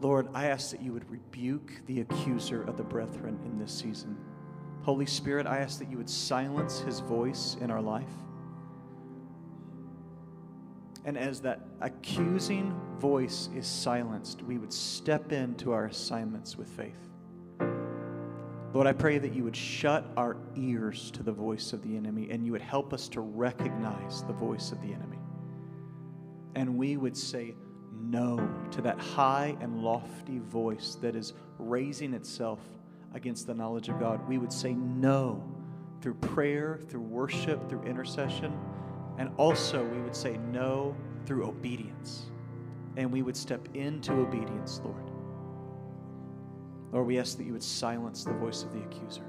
Lord, 0.00 0.28
I 0.34 0.46
ask 0.46 0.70
that 0.70 0.80
you 0.80 0.92
would 0.92 1.08
rebuke 1.10 1.82
the 1.86 2.00
accuser 2.00 2.62
of 2.62 2.76
the 2.76 2.82
brethren 2.82 3.38
in 3.44 3.58
this 3.58 3.72
season. 3.72 4.16
Holy 4.82 5.06
Spirit, 5.06 5.46
I 5.46 5.58
ask 5.58 5.78
that 5.78 5.90
you 5.90 5.96
would 5.96 6.10
silence 6.10 6.80
his 6.80 7.00
voice 7.00 7.56
in 7.60 7.70
our 7.70 7.80
life. 7.80 8.10
And 11.04 11.18
as 11.18 11.40
that 11.42 11.60
accusing 11.80 12.74
voice 12.98 13.48
is 13.54 13.66
silenced, 13.66 14.42
we 14.42 14.58
would 14.58 14.72
step 14.72 15.32
into 15.32 15.72
our 15.72 15.86
assignments 15.86 16.56
with 16.56 16.68
faith. 16.68 17.11
Lord, 18.72 18.86
I 18.86 18.92
pray 18.92 19.18
that 19.18 19.34
you 19.34 19.44
would 19.44 19.56
shut 19.56 20.06
our 20.16 20.36
ears 20.56 21.10
to 21.12 21.22
the 21.22 21.32
voice 21.32 21.74
of 21.74 21.82
the 21.82 21.94
enemy 21.94 22.30
and 22.30 22.44
you 22.44 22.52
would 22.52 22.62
help 22.62 22.94
us 22.94 23.06
to 23.10 23.20
recognize 23.20 24.24
the 24.24 24.32
voice 24.32 24.72
of 24.72 24.80
the 24.80 24.94
enemy. 24.94 25.18
And 26.54 26.78
we 26.78 26.96
would 26.96 27.16
say 27.16 27.54
no 27.92 28.50
to 28.70 28.80
that 28.82 28.98
high 28.98 29.56
and 29.60 29.82
lofty 29.82 30.38
voice 30.38 30.96
that 31.02 31.14
is 31.14 31.34
raising 31.58 32.14
itself 32.14 32.60
against 33.14 33.46
the 33.46 33.54
knowledge 33.54 33.90
of 33.90 34.00
God. 34.00 34.26
We 34.26 34.38
would 34.38 34.52
say 34.52 34.72
no 34.72 35.44
through 36.00 36.14
prayer, 36.14 36.80
through 36.88 37.02
worship, 37.02 37.68
through 37.68 37.82
intercession. 37.82 38.58
And 39.18 39.30
also, 39.36 39.84
we 39.84 40.00
would 40.00 40.16
say 40.16 40.38
no 40.50 40.96
through 41.26 41.46
obedience. 41.46 42.30
And 42.96 43.12
we 43.12 43.20
would 43.20 43.36
step 43.36 43.68
into 43.74 44.12
obedience, 44.12 44.80
Lord. 44.82 45.11
Lord, 46.92 47.06
we 47.06 47.18
ask 47.18 47.38
that 47.38 47.44
you 47.44 47.52
would 47.52 47.62
silence 47.62 48.22
the 48.24 48.34
voice 48.34 48.62
of 48.62 48.72
the 48.72 48.80
accuser 48.80 49.24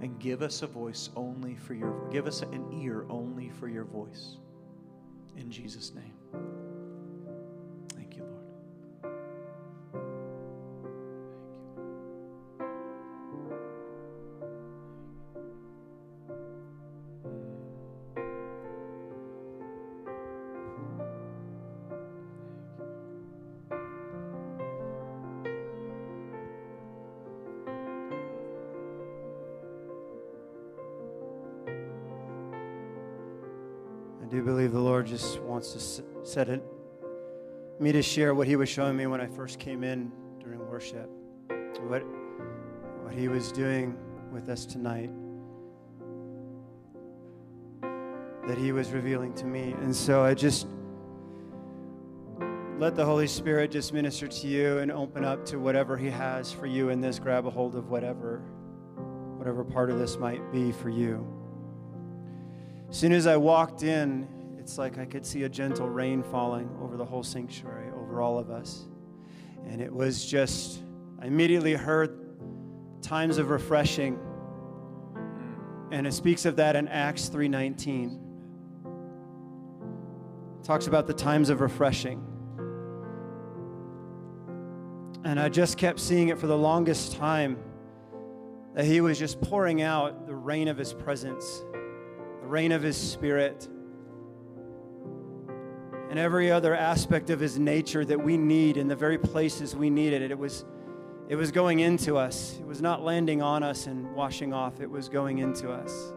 and 0.00 0.18
give 0.18 0.42
us 0.42 0.62
a 0.62 0.66
voice 0.66 1.10
only 1.14 1.54
for 1.54 1.74
your 1.74 2.08
give 2.10 2.26
us 2.26 2.42
an 2.42 2.72
ear 2.82 3.04
only 3.10 3.50
for 3.50 3.68
your 3.68 3.84
voice. 3.84 4.38
In 5.36 5.50
Jesus' 5.50 5.92
name. 5.94 6.57
Wants 35.58 35.72
to 35.72 36.04
set 36.24 36.48
it, 36.48 36.62
me 37.80 37.90
to 37.90 38.00
share 38.00 38.32
what 38.32 38.46
He 38.46 38.54
was 38.54 38.68
showing 38.68 38.96
me 38.96 39.08
when 39.08 39.20
I 39.20 39.26
first 39.26 39.58
came 39.58 39.82
in 39.82 40.12
during 40.38 40.60
worship, 40.70 41.10
what 41.80 42.04
what 43.02 43.12
He 43.12 43.26
was 43.26 43.50
doing 43.50 43.98
with 44.30 44.48
us 44.50 44.64
tonight, 44.64 45.10
that 48.46 48.56
He 48.56 48.70
was 48.70 48.92
revealing 48.92 49.34
to 49.34 49.46
me, 49.46 49.74
and 49.82 49.94
so 49.94 50.22
I 50.22 50.32
just 50.32 50.68
let 52.78 52.94
the 52.94 53.04
Holy 53.04 53.26
Spirit 53.26 53.72
just 53.72 53.92
minister 53.92 54.28
to 54.28 54.46
you 54.46 54.78
and 54.78 54.92
open 54.92 55.24
up 55.24 55.44
to 55.46 55.56
whatever 55.56 55.96
He 55.96 56.08
has 56.08 56.52
for 56.52 56.66
you 56.66 56.90
in 56.90 57.00
this. 57.00 57.18
Grab 57.18 57.46
a 57.46 57.50
hold 57.50 57.74
of 57.74 57.90
whatever, 57.90 58.42
whatever 59.38 59.64
part 59.64 59.90
of 59.90 59.98
this 59.98 60.18
might 60.18 60.52
be 60.52 60.70
for 60.70 60.88
you. 60.88 61.26
As 62.88 62.96
soon 62.96 63.10
as 63.10 63.26
I 63.26 63.36
walked 63.36 63.82
in, 63.82 64.28
it's 64.68 64.76
like 64.76 64.98
I 64.98 65.06
could 65.06 65.24
see 65.24 65.44
a 65.44 65.48
gentle 65.48 65.88
rain 65.88 66.22
falling 66.22 66.68
over 66.82 66.98
the 66.98 67.04
whole 67.04 67.22
sanctuary, 67.22 67.88
over 67.88 68.20
all 68.20 68.38
of 68.38 68.50
us. 68.50 68.86
And 69.66 69.80
it 69.80 69.90
was 69.90 70.26
just, 70.26 70.82
I 71.18 71.24
immediately 71.24 71.72
heard 71.72 72.36
times 73.00 73.38
of 73.38 73.48
refreshing. 73.48 74.18
And 75.90 76.06
it 76.06 76.12
speaks 76.12 76.44
of 76.44 76.56
that 76.56 76.76
in 76.76 76.86
Acts 76.86 77.30
3:19. 77.30 78.18
It 80.58 80.64
talks 80.64 80.86
about 80.86 81.06
the 81.06 81.14
times 81.14 81.48
of 81.48 81.62
refreshing. 81.62 82.22
And 85.24 85.40
I 85.40 85.48
just 85.48 85.78
kept 85.78 85.98
seeing 85.98 86.28
it 86.28 86.38
for 86.38 86.46
the 86.46 86.58
longest 86.58 87.16
time 87.16 87.56
that 88.74 88.84
he 88.84 89.00
was 89.00 89.18
just 89.18 89.40
pouring 89.40 89.80
out 89.80 90.26
the 90.26 90.34
rain 90.34 90.68
of 90.68 90.76
his 90.76 90.92
presence 90.92 91.62
the 92.42 92.46
rain 92.46 92.70
of 92.70 92.82
his 92.82 92.98
spirit 92.98 93.66
and 96.10 96.18
every 96.18 96.50
other 96.50 96.74
aspect 96.74 97.30
of 97.30 97.38
his 97.40 97.58
nature 97.58 98.04
that 98.04 98.22
we 98.22 98.36
need 98.36 98.76
in 98.76 98.88
the 98.88 98.96
very 98.96 99.18
places 99.18 99.76
we 99.76 99.90
needed 99.90 100.22
it. 100.22 100.30
It 100.30 100.38
was, 100.38 100.64
it 101.28 101.36
was 101.36 101.50
going 101.52 101.80
into 101.80 102.16
us. 102.16 102.56
It 102.58 102.66
was 102.66 102.80
not 102.80 103.02
landing 103.02 103.42
on 103.42 103.62
us 103.62 103.86
and 103.86 104.14
washing 104.14 104.54
off. 104.54 104.80
It 104.80 104.90
was 104.90 105.08
going 105.08 105.38
into 105.38 105.70
us. 105.70 106.12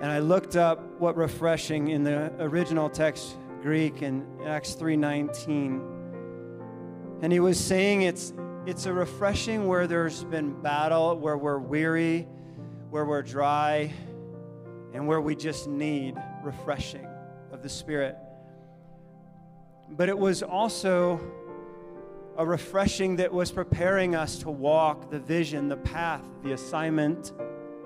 And 0.00 0.10
I 0.10 0.18
looked 0.18 0.56
up 0.56 0.82
what 0.98 1.16
refreshing 1.16 1.88
in 1.88 2.02
the 2.02 2.32
original 2.40 2.90
text 2.90 3.36
Greek 3.62 4.02
in 4.02 4.26
Acts 4.44 4.74
3:19. 4.74 5.80
And 7.22 7.32
he 7.32 7.40
was 7.40 7.58
saying 7.58 8.02
it's 8.02 8.34
it's 8.66 8.86
a 8.86 8.92
refreshing 8.92 9.68
where 9.68 9.86
there's 9.86 10.24
been 10.24 10.60
battle, 10.60 11.16
where 11.16 11.36
we're 11.36 11.58
weary, 11.58 12.26
where 12.90 13.04
we're 13.04 13.22
dry, 13.22 13.92
and 14.92 15.06
where 15.06 15.20
we 15.20 15.36
just 15.36 15.68
need 15.68 16.16
refreshing 16.42 17.06
of 17.52 17.62
the 17.62 17.68
Spirit. 17.68 18.16
But 19.96 20.08
it 20.08 20.18
was 20.18 20.42
also 20.42 21.20
a 22.36 22.44
refreshing 22.44 23.16
that 23.16 23.32
was 23.32 23.52
preparing 23.52 24.16
us 24.16 24.38
to 24.38 24.50
walk 24.50 25.10
the 25.10 25.20
vision, 25.20 25.68
the 25.68 25.76
path, 25.76 26.24
the 26.42 26.52
assignment 26.52 27.32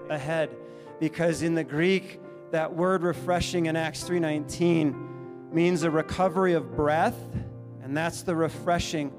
ahead. 0.08 0.56
Because 1.00 1.42
in 1.42 1.54
the 1.54 1.64
Greek, 1.64 2.20
that 2.50 2.74
word 2.74 3.02
refreshing 3.02 3.66
in 3.66 3.76
Acts 3.76 4.04
3:19 4.04 5.52
means 5.52 5.82
a 5.82 5.90
recovery 5.90 6.54
of 6.54 6.74
breath, 6.74 7.18
and 7.82 7.94
that's 7.96 8.22
the 8.22 8.34
refreshing 8.34 9.12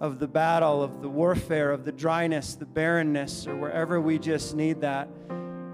of 0.00 0.20
the 0.20 0.28
battle, 0.28 0.80
of 0.82 1.02
the 1.02 1.08
warfare, 1.08 1.72
of 1.72 1.84
the 1.84 1.90
dryness, 1.90 2.54
the 2.54 2.66
barrenness, 2.66 3.48
or 3.48 3.56
wherever 3.56 4.00
we 4.00 4.16
just 4.16 4.54
need 4.54 4.80
that. 4.82 5.08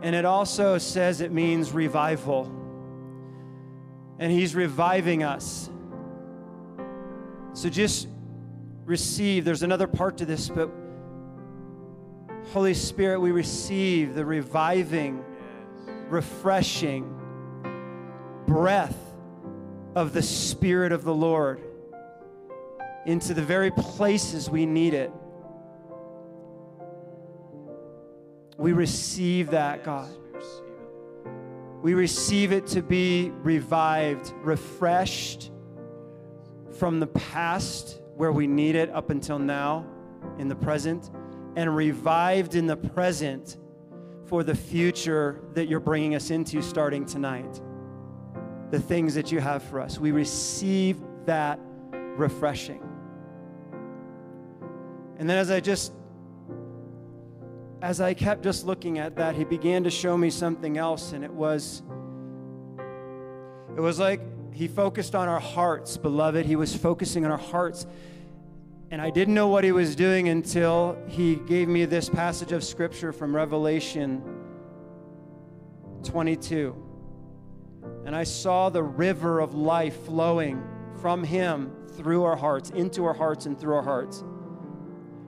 And 0.00 0.14
it 0.14 0.24
also 0.24 0.78
says 0.78 1.20
it 1.20 1.30
means 1.30 1.72
revival. 1.72 2.50
And 4.18 4.32
He's 4.32 4.54
reviving 4.54 5.22
us. 5.22 5.68
So 7.54 7.70
just 7.70 8.08
receive. 8.84 9.44
There's 9.44 9.62
another 9.62 9.86
part 9.86 10.18
to 10.18 10.26
this, 10.26 10.48
but 10.48 10.68
Holy 12.52 12.74
Spirit, 12.74 13.20
we 13.20 13.30
receive 13.30 14.14
the 14.14 14.24
reviving, 14.24 15.24
refreshing 16.08 17.08
breath 18.46 18.96
of 19.94 20.12
the 20.12 20.22
Spirit 20.22 20.90
of 20.90 21.04
the 21.04 21.14
Lord 21.14 21.62
into 23.06 23.34
the 23.34 23.42
very 23.42 23.70
places 23.70 24.50
we 24.50 24.66
need 24.66 24.92
it. 24.92 25.12
We 28.58 28.72
receive 28.72 29.50
that, 29.50 29.84
God. 29.84 30.10
We 31.82 31.94
receive 31.94 32.50
it 32.50 32.66
to 32.68 32.82
be 32.82 33.30
revived, 33.30 34.32
refreshed 34.42 35.52
from 36.84 37.00
the 37.00 37.06
past 37.06 38.02
where 38.14 38.30
we 38.30 38.46
need 38.46 38.74
it 38.74 38.90
up 38.90 39.08
until 39.08 39.38
now 39.38 39.86
in 40.38 40.48
the 40.48 40.54
present, 40.54 41.10
and 41.56 41.74
revived 41.74 42.56
in 42.56 42.66
the 42.66 42.76
present 42.76 43.56
for 44.26 44.44
the 44.44 44.54
future 44.54 45.40
that 45.54 45.66
you're 45.66 45.80
bringing 45.80 46.14
us 46.14 46.28
into 46.28 46.60
starting 46.60 47.06
tonight. 47.06 47.62
The 48.70 48.78
things 48.78 49.14
that 49.14 49.32
you 49.32 49.40
have 49.40 49.62
for 49.62 49.80
us. 49.80 49.98
We 49.98 50.12
receive 50.12 51.00
that 51.24 51.58
refreshing. 52.18 52.86
And 55.16 55.26
then 55.26 55.38
as 55.38 55.50
I 55.50 55.60
just 55.60 55.90
as 57.80 58.02
I 58.02 58.12
kept 58.12 58.44
just 58.44 58.66
looking 58.66 58.98
at 58.98 59.16
that, 59.16 59.34
he 59.36 59.44
began 59.44 59.84
to 59.84 59.90
show 59.90 60.18
me 60.18 60.28
something 60.28 60.76
else 60.76 61.14
and 61.14 61.24
it 61.24 61.32
was 61.32 61.82
it 63.74 63.80
was 63.80 63.98
like 63.98 64.20
he 64.54 64.68
focused 64.68 65.16
on 65.16 65.28
our 65.28 65.40
hearts, 65.40 65.96
beloved. 65.96 66.46
He 66.46 66.54
was 66.54 66.76
focusing 66.76 67.24
on 67.24 67.32
our 67.32 67.36
hearts. 67.36 67.86
And 68.92 69.02
I 69.02 69.10
didn't 69.10 69.34
know 69.34 69.48
what 69.48 69.64
he 69.64 69.72
was 69.72 69.96
doing 69.96 70.28
until 70.28 70.96
he 71.08 71.34
gave 71.34 71.66
me 71.66 71.86
this 71.86 72.08
passage 72.08 72.52
of 72.52 72.62
scripture 72.62 73.12
from 73.12 73.34
Revelation 73.34 74.22
22. 76.04 76.80
And 78.06 78.14
I 78.14 78.22
saw 78.22 78.68
the 78.68 78.84
river 78.84 79.40
of 79.40 79.56
life 79.56 80.04
flowing 80.04 80.62
from 81.00 81.24
him 81.24 81.72
through 81.94 82.22
our 82.22 82.36
hearts, 82.36 82.70
into 82.70 83.04
our 83.04 83.14
hearts, 83.14 83.46
and 83.46 83.58
through 83.58 83.74
our 83.74 83.82
hearts. 83.82 84.22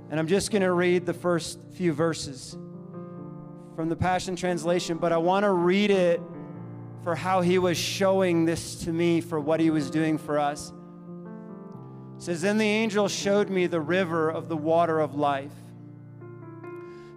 And 0.08 0.20
I'm 0.20 0.28
just 0.28 0.52
going 0.52 0.62
to 0.62 0.72
read 0.72 1.04
the 1.04 1.14
first 1.14 1.58
few 1.72 1.92
verses 1.92 2.56
from 3.74 3.88
the 3.88 3.96
Passion 3.96 4.36
Translation, 4.36 4.98
but 4.98 5.12
I 5.12 5.16
want 5.16 5.42
to 5.42 5.50
read 5.50 5.90
it 5.90 6.20
for 7.02 7.14
how 7.14 7.40
he 7.40 7.58
was 7.58 7.76
showing 7.76 8.44
this 8.44 8.76
to 8.84 8.92
me 8.92 9.20
for 9.20 9.38
what 9.38 9.60
he 9.60 9.70
was 9.70 9.90
doing 9.90 10.18
for 10.18 10.38
us. 10.38 10.72
It 12.16 12.22
says, 12.22 12.42
Then 12.42 12.58
the 12.58 12.64
angel 12.64 13.08
showed 13.08 13.50
me 13.50 13.66
the 13.66 13.80
river 13.80 14.30
of 14.30 14.48
the 14.48 14.56
water 14.56 15.00
of 15.00 15.14
life, 15.14 15.52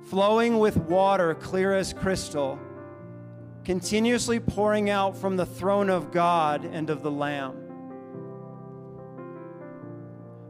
flowing 0.05 0.59
with 0.59 0.77
water 0.77 1.33
clear 1.33 1.73
as 1.73 1.93
crystal, 1.93 2.59
continuously 3.63 4.39
pouring 4.39 4.89
out 4.89 5.17
from 5.17 5.37
the 5.37 5.45
throne 5.45 5.89
of 5.89 6.11
God 6.11 6.65
and 6.65 6.89
of 6.89 7.01
the 7.01 7.11
Lamb. 7.11 7.55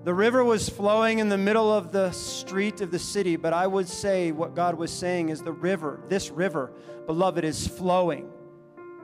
The 0.03 0.13
river 0.13 0.43
was 0.43 0.69
flowing 0.69 1.19
in 1.19 1.29
the 1.29 1.37
middle 1.37 1.71
of 1.71 1.91
the 1.91 2.11
street 2.11 2.81
of 2.81 2.89
the 2.89 2.99
city, 2.99 3.35
but 3.35 3.53
I 3.53 3.67
would 3.67 3.87
say 3.87 4.31
what 4.31 4.55
God 4.55 4.75
was 4.75 4.91
saying 4.91 5.29
is 5.29 5.43
the 5.43 5.51
river, 5.51 5.99
this 6.07 6.31
river, 6.31 6.71
beloved, 7.05 7.43
is 7.43 7.67
flowing 7.67 8.31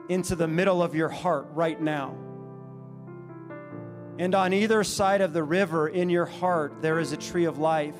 into 0.08 0.36
the 0.36 0.46
middle 0.46 0.82
of 0.82 0.94
your 0.94 1.08
heart 1.08 1.48
right 1.52 1.80
now. 1.80 2.16
And 4.18 4.34
on 4.34 4.52
either 4.52 4.82
side 4.82 5.20
of 5.20 5.32
the 5.32 5.42
river 5.42 5.88
in 5.88 6.08
your 6.08 6.24
heart, 6.24 6.80
there 6.80 6.98
is 6.98 7.12
a 7.12 7.16
tree 7.16 7.44
of 7.44 7.58
life. 7.58 7.96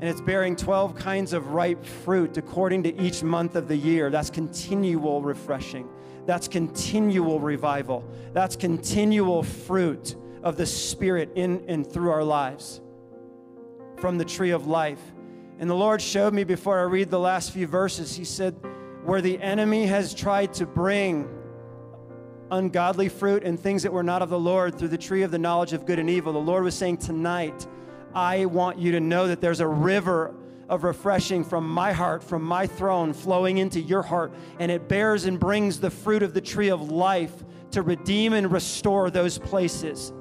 And 0.00 0.08
it's 0.08 0.22
bearing 0.22 0.56
12 0.56 0.94
kinds 0.94 1.34
of 1.34 1.48
ripe 1.48 1.84
fruit 1.84 2.38
according 2.38 2.84
to 2.84 3.00
each 3.00 3.22
month 3.22 3.54
of 3.54 3.68
the 3.68 3.76
year. 3.76 4.08
That's 4.08 4.30
continual 4.30 5.20
refreshing. 5.20 5.88
That's 6.24 6.48
continual 6.48 7.38
revival. 7.38 8.04
That's 8.32 8.56
continual 8.56 9.42
fruit 9.42 10.16
of 10.42 10.56
the 10.56 10.64
Spirit 10.64 11.32
in 11.34 11.64
and 11.68 11.86
through 11.86 12.10
our 12.10 12.24
lives 12.24 12.80
from 13.98 14.16
the 14.16 14.24
tree 14.24 14.50
of 14.50 14.66
life. 14.66 15.00
And 15.58 15.68
the 15.68 15.74
Lord 15.74 16.00
showed 16.00 16.32
me 16.32 16.44
before 16.44 16.78
I 16.78 16.84
read 16.84 17.10
the 17.10 17.18
last 17.18 17.52
few 17.52 17.66
verses, 17.66 18.16
He 18.16 18.24
said, 18.24 18.56
where 19.04 19.20
the 19.20 19.40
enemy 19.40 19.86
has 19.86 20.14
tried 20.14 20.52
to 20.54 20.66
bring 20.66 21.28
ungodly 22.50 23.08
fruit 23.08 23.44
and 23.44 23.58
things 23.58 23.82
that 23.82 23.92
were 23.92 24.02
not 24.02 24.22
of 24.22 24.28
the 24.28 24.38
Lord 24.38 24.78
through 24.78 24.88
the 24.88 24.98
tree 24.98 25.22
of 25.22 25.30
the 25.30 25.38
knowledge 25.38 25.72
of 25.72 25.86
good 25.86 25.98
and 25.98 26.10
evil. 26.10 26.32
The 26.32 26.38
Lord 26.38 26.64
was 26.64 26.74
saying, 26.74 26.98
Tonight, 26.98 27.66
I 28.14 28.46
want 28.46 28.78
you 28.78 28.92
to 28.92 29.00
know 29.00 29.28
that 29.28 29.40
there's 29.40 29.60
a 29.60 29.66
river 29.66 30.34
of 30.68 30.84
refreshing 30.84 31.44
from 31.44 31.68
my 31.68 31.92
heart, 31.92 32.22
from 32.22 32.42
my 32.42 32.66
throne, 32.66 33.12
flowing 33.12 33.58
into 33.58 33.80
your 33.80 34.02
heart, 34.02 34.32
and 34.58 34.70
it 34.70 34.88
bears 34.88 35.24
and 35.24 35.38
brings 35.38 35.80
the 35.80 35.90
fruit 35.90 36.22
of 36.22 36.34
the 36.34 36.40
tree 36.40 36.68
of 36.68 36.90
life 36.90 37.44
to 37.72 37.82
redeem 37.82 38.32
and 38.32 38.50
restore 38.52 39.10
those 39.10 39.38
places. 39.38 40.12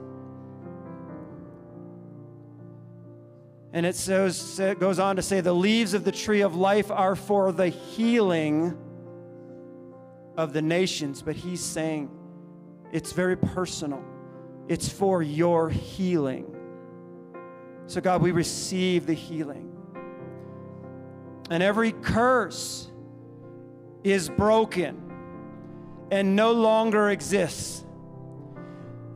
And 3.72 3.86
it, 3.86 3.95
says, 3.95 4.59
it 4.59 4.80
goes 4.80 4.97
on 4.97 5.17
to 5.17 5.22
say, 5.22 5.41
the 5.41 5.53
leaves 5.53 5.93
of 5.93 6.03
the 6.03 6.11
tree 6.11 6.41
of 6.41 6.55
life 6.55 6.89
are 6.89 7.15
for 7.15 7.51
the 7.51 7.70
healing 7.70 8.78
of 10.38 10.53
the 10.53 10.61
nations. 10.61 11.22
But 11.22 11.36
he's 11.36 11.61
saying 11.61 12.09
it's 12.91 13.11
very 13.11 13.38
personal, 13.38 14.03
it's 14.67 14.89
for 14.89 15.22
your 15.22 15.70
healing. 15.70 16.55
So, 17.86 18.01
God, 18.01 18.22
we 18.22 18.32
receive 18.32 19.05
the 19.05 19.13
healing. 19.13 19.76
And 21.49 21.63
every 21.63 21.91
curse 21.91 22.91
is 24.03 24.30
broken 24.30 25.11
and 26.11 26.36
no 26.36 26.51
longer 26.51 27.09
exists. 27.09 27.84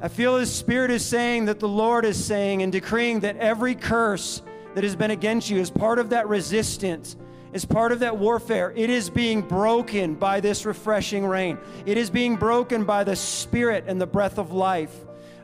I 0.04 0.10
feel 0.10 0.36
His 0.36 0.54
Spirit 0.54 0.91
is 0.91 1.06
saying 1.06 1.45
that 1.45 1.62
the 1.62 1.68
Lord 1.70 2.04
is 2.04 2.22
saying 2.22 2.62
and 2.62 2.74
decreeing 2.74 3.22
that 3.22 3.38
every 3.38 3.74
curse 3.74 4.41
that 4.76 4.84
has 4.84 4.97
been 4.97 5.12
against 5.12 5.49
you 5.49 5.62
is 5.62 5.70
part 5.70 5.97
of 5.97 6.10
that 6.10 6.28
resistance, 6.28 7.16
is 7.54 7.64
part 7.64 7.93
of 7.93 7.99
that 7.99 8.18
warfare. 8.18 8.74
It 8.76 8.89
is 8.89 9.10
being 9.10 9.41
broken 9.41 10.16
by 10.16 10.41
this 10.41 10.66
refreshing 10.66 11.26
rain. 11.26 11.58
It 11.86 11.97
is 11.97 12.10
being 12.10 12.36
broken 12.36 12.84
by 12.84 13.06
the 13.06 13.16
Spirit 13.16 13.86
and 13.88 14.01
the 14.01 14.06
breath 14.06 14.38
of 14.38 14.51
life. 14.51 14.93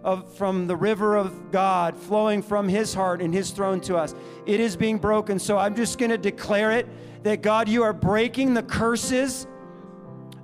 Of, 0.02 0.34
from 0.36 0.66
the 0.68 0.78
river 0.78 1.18
of 1.18 1.52
God 1.52 1.98
flowing 1.98 2.42
from 2.42 2.70
his 2.70 2.94
heart 2.94 3.22
and 3.22 3.34
his 3.34 3.52
throne 3.52 3.82
to 3.82 3.98
us. 3.98 4.16
It 4.46 4.62
is 4.62 4.78
being 4.78 4.98
broken. 4.98 5.40
So 5.40 5.58
I'm 5.58 5.76
just 5.76 5.98
going 5.98 6.10
to 6.10 6.18
declare 6.18 6.72
it 6.72 6.88
that 7.24 7.42
God, 7.42 7.68
you 7.68 7.84
are 7.84 7.92
breaking 7.92 8.54
the 8.54 8.64
curses 8.64 9.46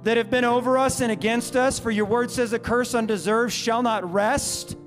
that 0.06 0.18
have 0.18 0.30
been 0.30 0.46
over 0.46 0.78
us 0.78 1.02
and 1.02 1.12
against 1.12 1.56
us. 1.56 1.80
For 1.80 1.90
your 1.90 2.06
word 2.06 2.30
says, 2.30 2.54
A 2.54 2.60
curse 2.60 2.94
undeserved 2.94 3.52
shall 3.52 3.82
not 3.82 4.10
rest. 4.12 4.78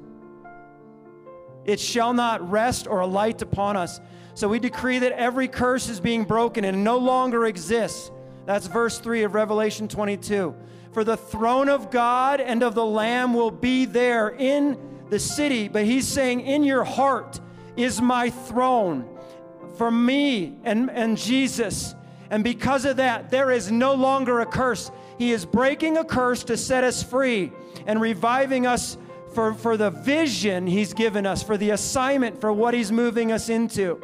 It 1.65 1.81
shall 1.81 2.15
not 2.15 2.49
rest 2.49 2.87
or 2.87 3.01
alight 3.01 3.43
upon 3.43 3.77
us. 3.77 4.01
So 4.35 4.49
we 4.49 4.61
decree 4.61 5.01
that 5.01 5.13
every 5.13 5.49
curse 5.49 5.89
is 5.89 5.99
being 5.99 6.25
broken 6.25 6.65
and 6.65 6.85
no 6.85 6.99
longer 6.99 7.47
exists. 7.47 8.13
That's 8.47 8.69
verse 8.69 9.01
3 9.01 9.25
of 9.25 9.35
Revelation 9.35 9.89
22. 9.89 10.55
For 10.93 11.03
the 11.03 11.17
throne 11.17 11.69
of 11.69 11.91
God 11.91 12.41
and 12.41 12.63
of 12.63 12.77
the 12.77 12.87
Lamb 12.87 13.35
will 13.35 13.51
be 13.51 13.87
there 13.87 14.29
in 14.29 14.79
the 15.11 15.19
city. 15.19 15.67
But 15.67 15.85
he's 15.85 16.07
saying, 16.07 16.43
In 16.43 16.63
your 16.63 16.85
heart 16.85 17.41
is 17.77 18.01
my 18.01 18.31
throne 18.31 19.19
for 19.77 19.91
me 19.91 20.59
and, 20.63 20.89
and 20.91 21.19
Jesus. 21.19 21.97
And 22.31 22.45
because 22.45 22.85
of 22.85 22.99
that, 22.99 23.31
there 23.31 23.51
is 23.51 23.73
no 23.73 23.95
longer 23.95 24.41
a 24.41 24.47
curse. 24.47 24.91
He 25.19 25.33
is 25.33 25.45
breaking 25.45 25.97
a 25.97 26.05
curse 26.05 26.45
to 26.45 26.57
set 26.57 26.85
us 26.85 27.03
free 27.03 27.53
and 27.87 28.01
reviving 28.01 28.67
us 28.67 28.97
for, 29.35 29.53
for 29.53 29.77
the 29.77 29.91
vision 29.91 30.67
He's 30.67 30.95
given 30.95 31.27
us, 31.27 31.43
for 31.43 31.57
the 31.57 31.71
assignment, 31.71 32.41
for 32.41 32.53
what 32.53 32.73
He's 32.73 32.93
moving 32.93 33.33
us 33.33 33.49
into. 33.49 34.01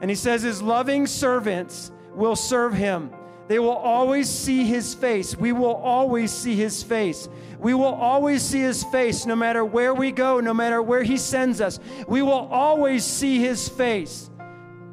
And 0.00 0.10
He 0.10 0.16
says, 0.16 0.42
His 0.42 0.60
loving 0.60 1.06
servants 1.06 1.92
will 2.14 2.36
serve 2.36 2.74
Him. 2.74 3.10
They 3.46 3.60
will 3.60 3.70
always 3.70 4.28
see 4.28 4.64
His 4.64 4.92
face. 4.92 5.36
We 5.36 5.52
will 5.52 5.74
always 5.74 6.32
see 6.32 6.56
His 6.56 6.82
face. 6.82 7.28
We 7.60 7.74
will 7.74 7.84
always 7.84 8.42
see 8.42 8.60
His 8.60 8.82
face 8.84 9.24
no 9.24 9.36
matter 9.36 9.64
where 9.64 9.94
we 9.94 10.10
go, 10.10 10.40
no 10.40 10.52
matter 10.52 10.82
where 10.82 11.04
He 11.04 11.16
sends 11.16 11.60
us. 11.60 11.78
We 12.08 12.22
will 12.22 12.48
always 12.50 13.04
see 13.04 13.38
His 13.38 13.68
face. 13.68 14.30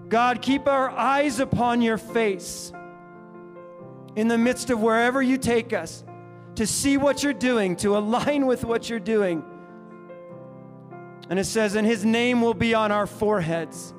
God, 0.07 0.41
keep 0.41 0.67
our 0.67 0.89
eyes 0.89 1.39
upon 1.39 1.81
your 1.81 1.97
face 1.97 2.71
in 4.19 4.27
the 4.27 4.37
midst 4.37 4.69
of 4.69 4.81
wherever 4.81 5.21
you 5.21 5.37
take 5.37 5.71
us, 5.71 6.03
to 6.55 6.67
see 6.67 6.97
what 6.97 7.23
you're 7.23 7.31
doing, 7.31 7.73
to 7.77 7.97
align 7.97 8.45
with 8.45 8.65
what 8.65 8.89
you're 8.89 8.99
doing. 8.99 9.41
And 11.29 11.39
it 11.39 11.45
says, 11.45 11.75
and 11.75 11.87
his 11.87 12.03
name 12.03 12.41
will 12.41 12.53
be 12.53 12.73
on 12.73 12.91
our 12.91 13.07
foreheads. 13.07 13.93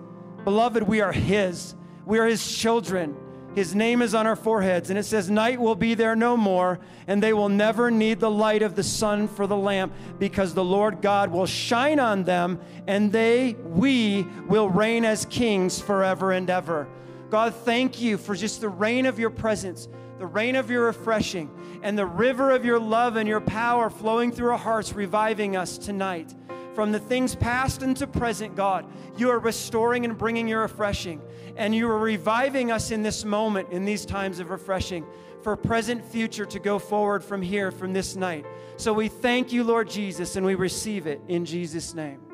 Beloved, 0.44 0.82
we 0.82 1.00
are 1.00 1.12
his. 1.12 1.74
We 2.04 2.18
are 2.18 2.26
his 2.26 2.54
children. 2.54 3.16
His 3.54 3.74
name 3.74 4.02
is 4.02 4.14
on 4.14 4.26
our 4.26 4.36
foreheads. 4.36 4.90
And 4.90 4.98
it 4.98 5.04
says, 5.04 5.30
Night 5.30 5.58
will 5.58 5.74
be 5.74 5.94
there 5.94 6.14
no 6.14 6.36
more, 6.36 6.80
and 7.06 7.22
they 7.22 7.32
will 7.32 7.48
never 7.48 7.90
need 7.90 8.20
the 8.20 8.30
light 8.30 8.60
of 8.60 8.76
the 8.76 8.82
sun 8.82 9.26
for 9.26 9.46
the 9.46 9.56
lamp, 9.56 9.94
because 10.18 10.52
the 10.52 10.62
Lord 10.62 11.00
God 11.00 11.30
will 11.30 11.46
shine 11.46 11.98
on 11.98 12.24
them, 12.24 12.60
and 12.86 13.10
they, 13.10 13.56
we, 13.64 14.26
will 14.46 14.68
reign 14.68 15.06
as 15.06 15.24
kings 15.24 15.80
forever 15.80 16.32
and 16.32 16.50
ever. 16.50 16.86
God, 17.30 17.54
thank 17.54 18.02
you 18.02 18.18
for 18.18 18.34
just 18.34 18.60
the 18.60 18.68
reign 18.68 19.06
of 19.06 19.18
your 19.18 19.30
presence 19.30 19.88
the 20.20 20.26
rain 20.26 20.54
of 20.54 20.70
your 20.70 20.84
refreshing, 20.84 21.50
and 21.82 21.96
the 21.96 22.04
river 22.04 22.50
of 22.50 22.62
your 22.62 22.78
love 22.78 23.16
and 23.16 23.26
your 23.26 23.40
power 23.40 23.88
flowing 23.88 24.30
through 24.30 24.50
our 24.50 24.58
hearts, 24.58 24.92
reviving 24.92 25.56
us 25.56 25.78
tonight. 25.78 26.34
From 26.74 26.92
the 26.92 26.98
things 26.98 27.34
past 27.34 27.82
into 27.82 28.06
present, 28.06 28.54
God, 28.54 28.84
you 29.16 29.30
are 29.30 29.38
restoring 29.38 30.04
and 30.04 30.18
bringing 30.18 30.46
your 30.46 30.60
refreshing. 30.60 31.22
And 31.56 31.74
you 31.74 31.88
are 31.88 31.98
reviving 31.98 32.70
us 32.70 32.90
in 32.90 33.02
this 33.02 33.24
moment, 33.24 33.70
in 33.70 33.86
these 33.86 34.04
times 34.04 34.40
of 34.40 34.50
refreshing. 34.50 35.06
for 35.42 35.56
present 35.56 36.04
future 36.04 36.44
to 36.46 36.58
go 36.58 36.78
forward 36.78 37.24
from 37.24 37.42
here, 37.42 37.70
from 37.70 37.92
this 37.92 38.16
night. 38.16 38.44
So 38.76 38.92
we 38.92 39.08
thank 39.08 39.52
you, 39.52 39.64
Lord 39.64 39.88
Jesus, 39.88 40.36
and 40.36 40.44
we 40.44 40.54
receive 40.54 41.06
it 41.06 41.20
in 41.28 41.44
Jesus' 41.44 41.94
name. 41.94 42.29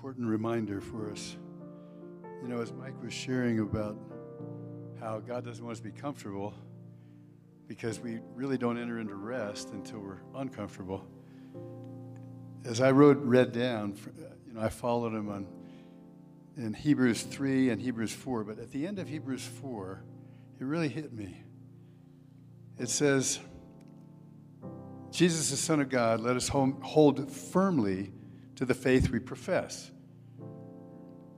Important 0.00 0.26
reminder 0.26 0.80
for 0.80 1.12
us. 1.12 1.36
You 2.40 2.48
know, 2.48 2.62
as 2.62 2.72
Mike 2.72 2.94
was 3.02 3.12
sharing 3.12 3.58
about 3.58 3.98
how 4.98 5.18
God 5.18 5.44
doesn't 5.44 5.62
want 5.62 5.74
us 5.74 5.80
to 5.80 5.84
be 5.84 5.90
comfortable 5.90 6.54
because 7.68 8.00
we 8.00 8.20
really 8.34 8.56
don't 8.56 8.78
enter 8.78 8.98
into 8.98 9.14
rest 9.14 9.72
until 9.72 9.98
we're 9.98 10.22
uncomfortable. 10.34 11.04
As 12.64 12.80
I 12.80 12.92
wrote, 12.92 13.18
read 13.18 13.52
down, 13.52 13.94
uh, 14.06 14.34
you 14.46 14.54
know, 14.54 14.62
I 14.62 14.70
followed 14.70 15.12
him 15.12 15.28
on 15.28 15.46
in 16.56 16.72
Hebrews 16.72 17.20
3 17.24 17.68
and 17.68 17.78
Hebrews 17.78 18.14
4, 18.14 18.44
but 18.44 18.58
at 18.58 18.70
the 18.70 18.86
end 18.86 18.98
of 18.98 19.06
Hebrews 19.06 19.44
4, 19.60 20.02
it 20.60 20.64
really 20.64 20.88
hit 20.88 21.12
me. 21.12 21.44
It 22.78 22.88
says, 22.88 23.38
Jesus, 25.10 25.40
is 25.40 25.50
the 25.50 25.56
Son 25.58 25.78
of 25.78 25.90
God, 25.90 26.20
let 26.20 26.36
us 26.36 26.48
hold 26.48 27.30
firmly 27.30 28.12
to 28.60 28.66
the 28.66 28.74
faith 28.74 29.08
we 29.08 29.18
profess. 29.18 29.90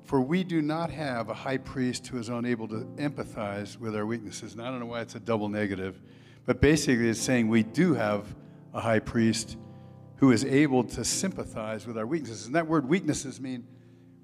For 0.03 0.20
we 0.20 0.43
do 0.43 0.61
not 0.61 0.91
have 0.91 1.29
a 1.29 1.35
high 1.35 1.57
priest 1.57 2.09
who 2.09 2.18
is 2.18 2.29
unable 2.29 2.66
to 2.66 2.85
empathize 2.97 3.79
with 3.79 3.95
our 3.95 4.05
weaknesses. 4.05 4.55
And 4.55 4.61
I 4.61 4.64
don't 4.64 4.81
know 4.81 4.87
why 4.87 5.03
it's 5.03 5.14
a 5.14 5.20
double 5.20 5.49
negative, 5.49 6.01
but 6.47 6.61
basically 6.61 7.09
it's 7.09 7.20
saying 7.20 7.47
we 7.47 7.62
do 7.62 7.95
have 7.95 8.27
a 8.75 8.81
high 8.81 8.99
priest 8.99 9.57
who 10.16 10.33
is 10.33 10.45
able 10.45 10.83
to 10.83 11.05
sympathize 11.05 11.87
with 11.87 11.97
our 11.97 12.09
weaknesses. 12.09 12.47
And 12.47 12.57
that 12.57 12.66
word 12.66 12.89
weaknesses 12.89 13.41
mean 13.41 13.68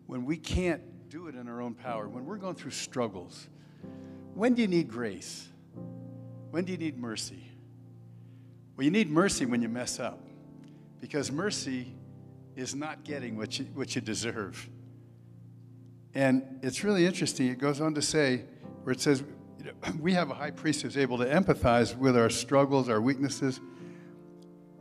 when 0.09 0.25
we 0.25 0.37
can't 0.37 0.83
do 1.09 1.29
it 1.29 1.37
in 1.37 1.47
our 1.47 1.63
own 1.63 1.75
power, 1.75 2.09
when 2.09 2.27
we're 2.27 2.37
going 2.37 2.57
through 2.57 2.73
struggles. 2.73 3.49
When 4.35 4.55
do 4.55 4.63
you 4.63 4.69
need 4.69 4.89
grace? 4.89 5.47
When 6.51 6.65
do 6.65 6.73
you 6.73 6.79
need 6.79 6.99
mercy? 6.99 7.49
Well, 8.77 8.85
you 8.85 8.91
need 8.91 9.09
mercy 9.09 9.47
when 9.47 9.63
you 9.63 9.69
mess 9.69 10.01
up 10.01 10.19
because 11.01 11.31
mercy 11.31 11.95
is 12.59 12.75
not 12.75 13.05
getting 13.05 13.37
what 13.37 13.57
you, 13.59 13.67
what 13.75 13.95
you 13.95 14.01
deserve. 14.01 14.69
And 16.13 16.59
it's 16.63 16.83
really 16.83 17.07
interesting. 17.07 17.47
It 17.47 17.59
goes 17.59 17.81
on 17.81 17.95
to 17.95 18.03
say, 18.03 18.43
where 18.83 18.93
it 18.93 19.01
says, 19.01 19.23
you 19.59 19.67
know, 19.67 19.73
we 20.01 20.13
have 20.15 20.31
a 20.31 20.35
high 20.35 20.51
priest 20.51 20.83
who's 20.83 20.97
able 20.97 21.19
to 21.19 21.25
empathize 21.25 21.97
with 21.97 22.17
our 22.17 22.29
struggles, 22.29 22.89
our 22.89 23.01
weaknesses, 23.01 23.61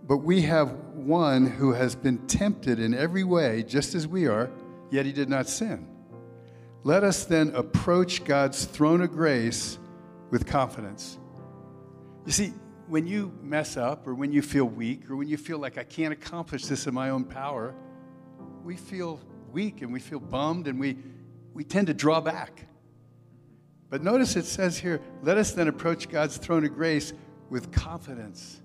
but 0.08 0.18
we 0.18 0.42
have 0.42 0.72
one 0.96 1.46
who 1.46 1.74
has 1.74 1.94
been 1.94 2.18
tempted 2.26 2.80
in 2.80 2.96
every 2.96 3.24
way, 3.24 3.62
just 3.62 3.94
as 3.94 4.08
we 4.08 4.26
are, 4.26 4.50
yet 4.90 5.06
he 5.06 5.12
did 5.12 5.30
not 5.30 5.48
sin. 5.48 5.88
Let 6.84 7.04
us 7.04 7.26
then 7.26 7.52
approach 7.54 8.24
God's 8.24 8.66
throne 8.66 9.02
of 9.02 9.12
grace 9.12 9.78
with 10.32 10.48
confidence. 10.48 11.20
You 12.26 12.32
see, 12.32 12.54
when 12.88 13.06
you 13.06 13.34
mess 13.42 13.78
up, 13.78 14.08
or 14.08 14.14
when 14.14 14.32
you 14.32 14.42
feel 14.42 14.66
weak, 14.66 15.10
or 15.10 15.16
when 15.16 15.28
you 15.28 15.38
feel 15.38 15.60
like 15.60 15.78
I 15.78 15.84
can't 15.84 16.14
accomplish 16.14 16.66
this 16.66 16.88
in 16.88 16.94
my 16.94 17.10
own 17.10 17.26
power, 17.26 17.76
we 18.64 18.76
feel 18.76 19.20
weak 19.52 19.82
and 19.82 19.92
we 19.92 20.00
feel 20.00 20.20
bummed 20.20 20.68
and 20.68 20.80
we, 20.80 20.98
we 21.54 21.64
tend 21.64 21.88
to 21.88 21.94
draw 21.94 22.22
back. 22.22 22.66
But 23.90 24.04
notice 24.04 24.36
it 24.36 24.46
says 24.46 24.78
here, 24.78 25.02
let 25.24 25.38
us 25.38 25.54
then 25.54 25.68
approach 25.68 26.10
God's 26.10 26.38
throne 26.38 26.66
of 26.66 26.74
grace 26.74 27.14
with 27.50 27.72
confidence 27.72 28.62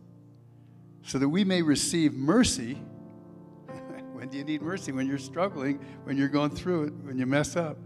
so 1.02 1.18
that 1.18 1.28
we 1.28 1.44
may 1.44 1.62
receive 1.62 2.14
mercy. 2.14 2.74
when 4.12 4.28
do 4.28 4.38
you 4.38 4.44
need 4.44 4.62
mercy? 4.62 4.92
When 4.92 5.06
you're 5.06 5.18
struggling, 5.18 5.78
when 6.04 6.16
you're 6.16 6.28
going 6.28 6.50
through 6.50 6.84
it, 6.84 6.94
when 7.02 7.18
you 7.18 7.26
mess 7.26 7.56
up, 7.56 7.76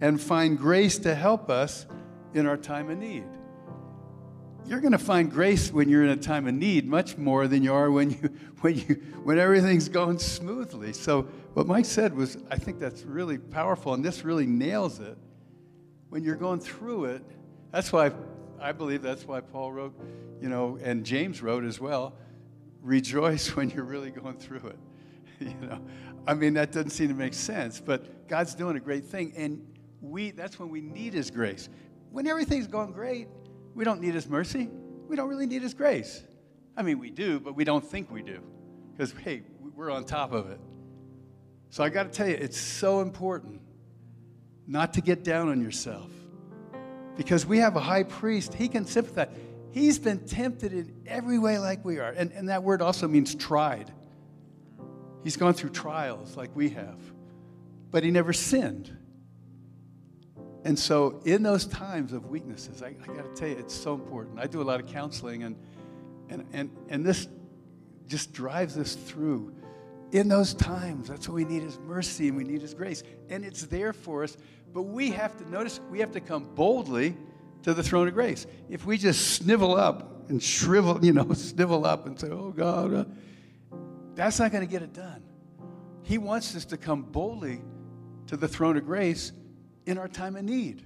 and 0.00 0.20
find 0.20 0.58
grace 0.58 0.98
to 0.98 1.14
help 1.14 1.50
us 1.50 1.86
in 2.34 2.46
our 2.46 2.56
time 2.56 2.90
of 2.90 2.98
need. 2.98 3.24
You're 4.68 4.80
going 4.80 4.92
to 4.92 4.98
find 4.98 5.30
grace 5.30 5.72
when 5.72 5.88
you're 5.88 6.02
in 6.02 6.10
a 6.10 6.16
time 6.16 6.48
of 6.48 6.54
need 6.54 6.86
much 6.86 7.16
more 7.16 7.46
than 7.46 7.62
you 7.62 7.72
are 7.72 7.90
when 7.90 8.10
you 8.10 8.30
when 8.60 8.76
you 8.76 8.94
when 9.22 9.38
everything's 9.38 9.88
going 9.88 10.18
smoothly. 10.18 10.92
So 10.92 11.22
what 11.54 11.66
Mike 11.66 11.84
said 11.84 12.14
was 12.14 12.38
I 12.50 12.56
think 12.56 12.80
that's 12.80 13.02
really 13.04 13.38
powerful 13.38 13.94
and 13.94 14.04
this 14.04 14.24
really 14.24 14.46
nails 14.46 14.98
it. 14.98 15.16
When 16.08 16.24
you're 16.24 16.36
going 16.36 16.60
through 16.60 17.06
it, 17.06 17.22
that's 17.70 17.92
why 17.92 18.12
I 18.60 18.72
believe 18.72 19.02
that's 19.02 19.24
why 19.24 19.40
Paul 19.40 19.72
wrote, 19.72 19.94
you 20.40 20.48
know, 20.48 20.78
and 20.82 21.04
James 21.04 21.42
wrote 21.42 21.64
as 21.64 21.80
well 21.80 22.14
rejoice 22.86 23.54
when 23.56 23.68
you're 23.70 23.84
really 23.84 24.10
going 24.10 24.36
through 24.36 24.68
it. 24.68 24.78
you 25.40 25.66
know, 25.66 25.80
I 26.26 26.34
mean, 26.34 26.54
that 26.54 26.72
doesn't 26.72 26.90
seem 26.90 27.08
to 27.08 27.14
make 27.14 27.34
sense, 27.34 27.80
but 27.80 28.28
God's 28.28 28.54
doing 28.54 28.76
a 28.76 28.80
great 28.80 29.04
thing. 29.04 29.32
And 29.36 29.66
we, 30.00 30.30
that's 30.30 30.58
when 30.58 30.70
we 30.70 30.80
need 30.80 31.12
His 31.12 31.30
grace. 31.30 31.68
When 32.10 32.26
everything's 32.26 32.66
going 32.66 32.92
great, 32.92 33.28
we 33.76 33.84
don't 33.84 34.00
need 34.00 34.14
His 34.14 34.28
mercy. 34.28 34.68
We 35.06 35.14
don't 35.14 35.28
really 35.28 35.46
need 35.46 35.62
His 35.62 35.74
grace. 35.74 36.24
I 36.76 36.82
mean, 36.82 36.98
we 36.98 37.10
do, 37.10 37.38
but 37.38 37.54
we 37.54 37.62
don't 37.62 37.84
think 37.84 38.10
we 38.10 38.22
do 38.22 38.40
because, 38.92 39.12
hey, 39.22 39.42
we're 39.74 39.90
on 39.90 40.04
top 40.04 40.32
of 40.32 40.50
it. 40.50 40.58
So 41.68 41.84
I 41.84 41.90
got 41.90 42.04
to 42.04 42.08
tell 42.08 42.26
you, 42.26 42.34
it's 42.34 42.58
so 42.58 43.00
important 43.00 43.60
not 44.66 44.94
to 44.94 45.00
get 45.00 45.22
down 45.22 45.48
on 45.48 45.62
yourself 45.62 46.10
because 47.16 47.44
we 47.46 47.58
have 47.58 47.76
a 47.76 47.80
high 47.80 48.02
priest. 48.02 48.54
He 48.54 48.68
can 48.68 48.86
sympathize. 48.86 49.28
He's 49.72 49.98
been 49.98 50.20
tempted 50.20 50.72
in 50.72 51.02
every 51.06 51.38
way 51.38 51.58
like 51.58 51.84
we 51.84 51.98
are. 51.98 52.10
And, 52.10 52.32
and 52.32 52.48
that 52.48 52.62
word 52.62 52.80
also 52.80 53.06
means 53.06 53.34
tried. 53.34 53.92
He's 55.22 55.36
gone 55.36 55.52
through 55.52 55.70
trials 55.70 56.36
like 56.36 56.54
we 56.54 56.70
have, 56.70 56.98
but 57.90 58.04
he 58.04 58.10
never 58.10 58.32
sinned. 58.32 58.96
And 60.66 60.76
so, 60.76 61.20
in 61.24 61.44
those 61.44 61.64
times 61.64 62.12
of 62.12 62.26
weaknesses, 62.26 62.82
I, 62.82 62.88
I 62.88 63.06
got 63.06 63.22
to 63.22 63.40
tell 63.40 63.46
you, 63.46 63.54
it's 63.56 63.72
so 63.72 63.94
important. 63.94 64.40
I 64.40 64.48
do 64.48 64.60
a 64.60 64.64
lot 64.64 64.80
of 64.80 64.88
counseling, 64.88 65.44
and, 65.44 65.54
and, 66.28 66.44
and, 66.52 66.70
and 66.88 67.06
this 67.06 67.28
just 68.08 68.32
drives 68.32 68.76
us 68.76 68.96
through. 68.96 69.54
In 70.10 70.26
those 70.26 70.54
times, 70.54 71.06
that's 71.06 71.28
what 71.28 71.36
we 71.36 71.44
need 71.44 71.62
is 71.62 71.78
mercy 71.78 72.26
and 72.26 72.36
we 72.36 72.42
need 72.42 72.62
His 72.62 72.74
grace. 72.74 73.04
And 73.28 73.44
it's 73.44 73.62
there 73.66 73.92
for 73.92 74.24
us, 74.24 74.36
but 74.74 74.82
we 74.82 75.12
have 75.12 75.36
to 75.36 75.48
notice, 75.48 75.78
we 75.88 76.00
have 76.00 76.10
to 76.10 76.20
come 76.20 76.48
boldly 76.56 77.16
to 77.62 77.72
the 77.72 77.82
throne 77.84 78.08
of 78.08 78.14
grace. 78.14 78.48
If 78.68 78.84
we 78.86 78.98
just 78.98 79.36
snivel 79.36 79.76
up 79.76 80.28
and 80.30 80.42
shrivel, 80.42 80.98
you 81.04 81.12
know, 81.12 81.32
snivel 81.32 81.86
up 81.86 82.06
and 82.06 82.18
say, 82.18 82.30
oh 82.30 82.50
God, 82.50 82.92
uh, 82.92 83.04
that's 84.16 84.40
not 84.40 84.50
going 84.50 84.66
to 84.66 84.70
get 84.70 84.82
it 84.82 84.92
done. 84.92 85.22
He 86.02 86.18
wants 86.18 86.56
us 86.56 86.64
to 86.64 86.76
come 86.76 87.02
boldly 87.02 87.60
to 88.26 88.36
the 88.36 88.48
throne 88.48 88.76
of 88.76 88.84
grace 88.84 89.30
in 89.86 89.98
our 89.98 90.08
time 90.08 90.36
of 90.36 90.44
need. 90.44 90.84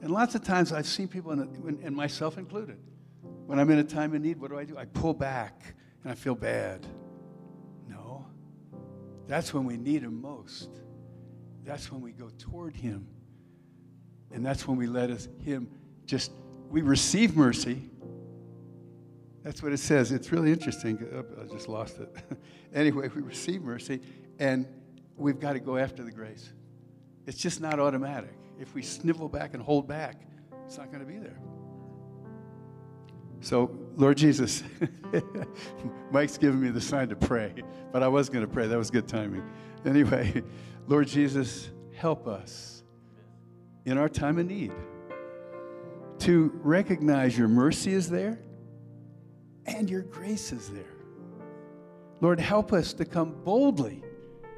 And 0.00 0.10
lots 0.10 0.34
of 0.34 0.42
times 0.42 0.72
I've 0.72 0.86
seen 0.86 1.08
people, 1.08 1.32
and 1.32 1.94
myself 1.94 2.38
included, 2.38 2.78
when 3.46 3.58
I'm 3.58 3.70
in 3.70 3.78
a 3.78 3.84
time 3.84 4.14
of 4.14 4.22
need, 4.22 4.40
what 4.40 4.50
do 4.50 4.58
I 4.58 4.64
do? 4.64 4.76
I 4.78 4.84
pull 4.84 5.14
back 5.14 5.74
and 6.02 6.10
I 6.10 6.14
feel 6.14 6.34
bad. 6.34 6.86
No, 7.88 8.26
that's 9.26 9.52
when 9.52 9.64
we 9.64 9.76
need 9.76 10.02
Him 10.02 10.20
most. 10.20 10.70
That's 11.64 11.92
when 11.92 12.00
we 12.00 12.12
go 12.12 12.30
toward 12.38 12.74
Him. 12.74 13.06
And 14.32 14.44
that's 14.44 14.66
when 14.66 14.76
we 14.76 14.86
let 14.86 15.10
us, 15.10 15.28
Him 15.44 15.68
just, 16.06 16.32
we 16.70 16.82
receive 16.82 17.36
mercy. 17.36 17.90
That's 19.44 19.62
what 19.62 19.72
it 19.72 19.78
says. 19.78 20.12
It's 20.12 20.32
really 20.32 20.52
interesting. 20.52 20.98
Oh, 21.12 21.42
I 21.42 21.46
just 21.46 21.68
lost 21.68 21.98
it. 21.98 22.16
anyway, 22.74 23.08
we 23.14 23.22
receive 23.22 23.62
mercy, 23.62 24.00
and 24.38 24.66
we've 25.16 25.38
got 25.38 25.52
to 25.52 25.60
go 25.60 25.76
after 25.76 26.02
the 26.02 26.12
grace. 26.12 26.52
It's 27.26 27.38
just 27.38 27.60
not 27.60 27.78
automatic. 27.78 28.36
If 28.58 28.74
we 28.74 28.82
snivel 28.82 29.28
back 29.28 29.54
and 29.54 29.62
hold 29.62 29.86
back, 29.86 30.22
it's 30.66 30.78
not 30.78 30.88
going 30.88 31.00
to 31.00 31.06
be 31.06 31.18
there. 31.18 31.38
So, 33.40 33.76
Lord 33.96 34.16
Jesus, 34.16 34.62
Mike's 36.12 36.38
giving 36.38 36.60
me 36.60 36.70
the 36.70 36.80
sign 36.80 37.08
to 37.08 37.16
pray, 37.16 37.54
but 37.90 38.02
I 38.02 38.08
was 38.08 38.28
going 38.28 38.46
to 38.46 38.52
pray. 38.52 38.68
That 38.68 38.78
was 38.78 38.90
good 38.90 39.08
timing. 39.08 39.42
Anyway, 39.84 40.44
Lord 40.86 41.08
Jesus, 41.08 41.70
help 41.92 42.28
us 42.28 42.84
in 43.84 43.98
our 43.98 44.08
time 44.08 44.38
of 44.38 44.46
need 44.46 44.72
to 46.20 46.52
recognize 46.62 47.36
your 47.36 47.48
mercy 47.48 47.92
is 47.92 48.08
there 48.08 48.38
and 49.66 49.90
your 49.90 50.02
grace 50.02 50.52
is 50.52 50.68
there. 50.68 50.84
Lord, 52.20 52.38
help 52.38 52.72
us 52.72 52.92
to 52.94 53.04
come 53.04 53.34
boldly 53.44 54.04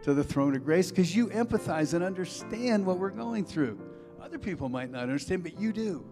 to 0.05 0.13
the 0.13 0.23
throne 0.23 0.55
of 0.55 0.63
grace 0.65 0.91
because 0.91 1.17
you 1.17 1.29
empathize 1.29 1.95
and 1.95 2.05
understand 2.05 2.85
what 2.85 2.99
we're 2.99 3.09
going 3.09 3.43
through. 3.43 3.81
Other 4.23 4.39
people 4.39 4.69
might 4.69 4.91
not 4.91 5.03
understand, 5.03 5.43
but 5.43 5.59
you 5.59 5.73
do. 5.73 6.05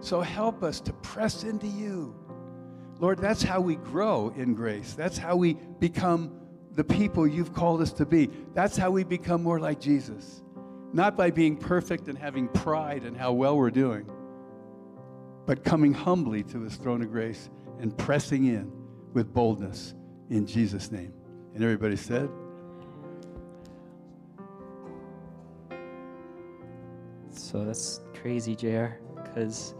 So 0.00 0.20
help 0.20 0.62
us 0.62 0.80
to 0.82 0.92
press 0.92 1.42
into 1.42 1.66
you. 1.66 2.14
Lord, 3.00 3.18
that's 3.18 3.42
how 3.42 3.60
we 3.60 3.74
grow 3.74 4.32
in 4.36 4.54
grace. 4.54 4.94
That's 4.94 5.18
how 5.18 5.34
we 5.34 5.54
become 5.54 6.40
the 6.74 6.84
people 6.84 7.26
you've 7.26 7.52
called 7.52 7.82
us 7.82 7.92
to 7.94 8.06
be. 8.06 8.30
That's 8.54 8.76
how 8.76 8.92
we 8.92 9.02
become 9.02 9.42
more 9.42 9.58
like 9.58 9.80
Jesus. 9.80 10.44
Not 10.92 11.16
by 11.16 11.32
being 11.32 11.56
perfect 11.56 12.06
and 12.06 12.16
having 12.16 12.46
pride 12.46 13.04
in 13.04 13.16
how 13.16 13.32
well 13.32 13.56
we're 13.56 13.70
doing, 13.70 14.08
but 15.44 15.64
coming 15.64 15.92
humbly 15.92 16.44
to 16.44 16.60
his 16.60 16.76
throne 16.76 17.02
of 17.02 17.10
grace 17.10 17.50
and 17.80 17.96
pressing 17.98 18.46
in 18.46 18.72
with 19.12 19.34
boldness 19.34 19.94
in 20.30 20.46
Jesus' 20.46 20.92
name. 20.92 21.12
And 21.54 21.64
everybody 21.64 21.96
said, 21.96 22.30
So 27.50 27.64
that's 27.64 28.02
crazy, 28.12 28.54
JR, 28.54 28.88
because 29.14 29.74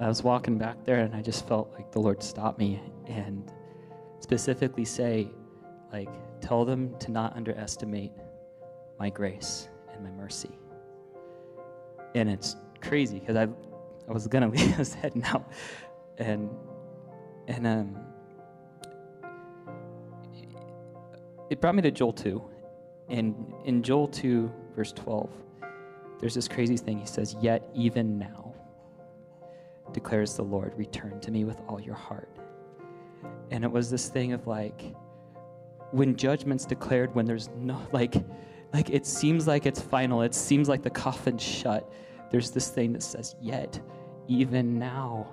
I 0.00 0.08
was 0.08 0.24
walking 0.24 0.58
back 0.58 0.84
there 0.84 0.98
and 0.98 1.14
I 1.14 1.22
just 1.22 1.46
felt 1.46 1.72
like 1.74 1.92
the 1.92 2.00
Lord 2.00 2.20
stopped 2.20 2.58
me 2.58 2.82
and 3.06 3.52
specifically 4.18 4.84
say, 4.84 5.30
like, 5.92 6.08
tell 6.40 6.64
them 6.64 6.98
to 6.98 7.12
not 7.12 7.36
underestimate 7.36 8.10
my 8.98 9.10
grace 9.10 9.68
and 9.92 10.02
my 10.02 10.10
mercy. 10.10 10.58
And 12.16 12.28
it's 12.28 12.56
crazy 12.80 13.20
because 13.20 13.36
I, 13.36 13.46
I 14.08 14.12
was 14.12 14.26
gonna 14.26 14.48
leave, 14.50 14.74
I 14.74 14.78
was 14.78 14.92
heading 14.92 15.22
out, 15.22 15.48
and 16.18 16.50
and 17.46 17.64
um, 17.64 17.96
it 21.48 21.60
brought 21.60 21.76
me 21.76 21.82
to 21.82 21.92
Joel 21.92 22.12
two, 22.12 22.42
and 23.08 23.54
in 23.64 23.84
Joel 23.84 24.08
two 24.08 24.50
verse 24.74 24.90
twelve, 24.90 25.30
there's 26.18 26.34
this 26.34 26.48
crazy 26.48 26.76
thing. 26.76 26.98
He 26.98 27.06
says, 27.06 27.36
"Yet 27.40 27.68
even 27.74 28.18
now, 28.18 28.54
declares 29.92 30.36
the 30.36 30.42
Lord, 30.42 30.72
return 30.76 31.20
to 31.20 31.30
me 31.30 31.44
with 31.44 31.60
all 31.68 31.80
your 31.80 31.94
heart." 31.94 32.30
And 33.50 33.64
it 33.64 33.70
was 33.70 33.90
this 33.90 34.08
thing 34.08 34.32
of 34.32 34.46
like, 34.46 34.94
when 35.92 36.16
judgment's 36.16 36.66
declared, 36.66 37.14
when 37.14 37.26
there's 37.26 37.48
no 37.56 37.80
like 37.92 38.16
like 38.72 38.90
it 38.90 39.06
seems 39.06 39.46
like 39.46 39.66
it's 39.66 39.80
final 39.80 40.22
it 40.22 40.34
seems 40.34 40.68
like 40.68 40.82
the 40.82 40.90
coffin's 40.90 41.42
shut 41.42 41.90
there's 42.30 42.50
this 42.50 42.68
thing 42.68 42.92
that 42.92 43.02
says 43.02 43.34
yet 43.40 43.80
even 44.28 44.78
now 44.78 45.26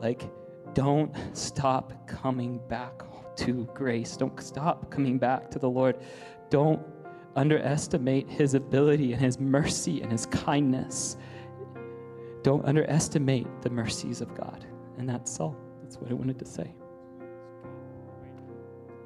like 0.00 0.30
don't 0.74 1.14
stop 1.32 1.92
coming 2.06 2.60
back 2.68 3.02
to 3.36 3.68
grace 3.74 4.16
don't 4.16 4.42
stop 4.42 4.90
coming 4.90 5.18
back 5.18 5.50
to 5.50 5.58
the 5.58 5.68
lord 5.68 5.98
don't 6.48 6.80
underestimate 7.36 8.28
his 8.28 8.54
ability 8.54 9.12
and 9.12 9.22
his 9.22 9.38
mercy 9.38 10.02
and 10.02 10.10
his 10.10 10.26
kindness. 10.26 11.16
Don't 12.42 12.64
underestimate 12.64 13.46
the 13.62 13.70
mercies 13.70 14.20
of 14.20 14.34
god. 14.34 14.64
And 14.98 15.08
that's 15.08 15.38
all. 15.40 15.56
That's 15.82 15.96
what 15.98 16.10
i 16.10 16.14
wanted 16.14 16.38
to 16.38 16.44
say. 16.44 16.72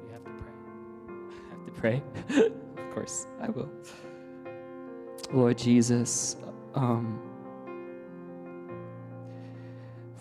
You 0.05 0.11
have 0.13 0.23
to 0.23 0.31
pray. 0.31 0.51
I 1.07 1.49
have 1.49 1.65
to 1.65 1.71
pray? 1.71 2.51
Of 2.77 2.97
course 2.97 3.27
I 3.41 3.49
will. 3.49 3.69
Lord 5.33 5.57
Jesus, 5.57 6.37
um, 6.75 7.19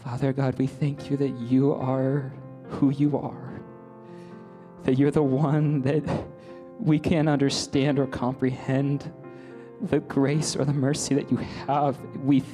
Father 0.03 0.33
God, 0.33 0.59
we 0.59 0.67
thank 0.67 1.09
you 1.09 1.17
that 1.17 1.31
you 1.39 1.73
are 1.73 2.33
who 2.69 2.91
you 2.91 3.17
are, 3.17 3.61
that 4.83 4.99
you're 4.99 5.11
the 5.13 5.23
one 5.23 5.83
that 5.83 6.03
we 6.85 6.99
can't 6.99 7.29
understand 7.29 7.99
or 7.99 8.07
comprehend 8.07 9.11
the 9.81 10.01
grace 10.01 10.55
or 10.55 10.65
the 10.65 10.73
mercy 10.73 11.15
that 11.15 11.31
you 11.31 11.39
have. 11.39 11.99
We 12.23 12.45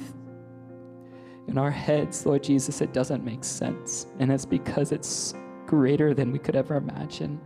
in 1.47 1.57
our 1.57 1.71
heads, 1.71 2.25
Lord 2.25 2.43
Jesus, 2.43 2.79
it 2.81 2.93
doesn't 2.93 3.25
make 3.25 3.43
sense, 3.43 4.07
and 4.19 4.31
it's 4.31 4.45
because 4.45 4.91
it's 4.93 5.33
greater 5.65 6.13
than 6.13 6.31
we 6.31 6.39
could 6.39 6.55
ever 6.55 6.75
imagine. 6.75 7.41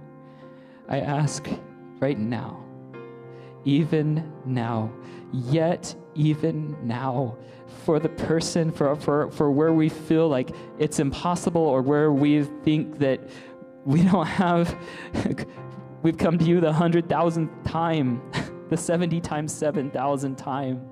I 0.88 1.00
ask 1.00 1.48
right 2.00 2.20
now, 2.20 2.64
even 3.64 4.32
now, 4.46 4.92
yet 5.32 5.96
even 6.14 6.78
now, 6.84 7.36
for 7.84 8.00
the 8.00 8.10
person, 8.10 8.72
for, 8.72 8.96
for, 8.96 9.32
for 9.32 9.50
where 9.50 9.74
we 9.74 9.90
feel 9.90 10.28
like 10.28 10.52
it's 10.78 11.00
impossible 11.00 11.62
or 11.62 11.82
where 11.82 12.12
we 12.12 12.44
think 12.64 13.00
that 13.00 13.28
we 13.86 14.04
don't 14.04 14.28
have, 14.28 14.76
we've 16.06 16.20
come 16.20 16.38
to 16.38 16.46
you 16.46 16.62
the 16.62 16.72
hundred 16.72 17.10
thousandth 17.10 17.52
time, 17.64 18.22
the 18.70 18.78
70 18.78 19.20
times 19.22 19.52
7,000 19.52 20.36
time. 20.36 20.88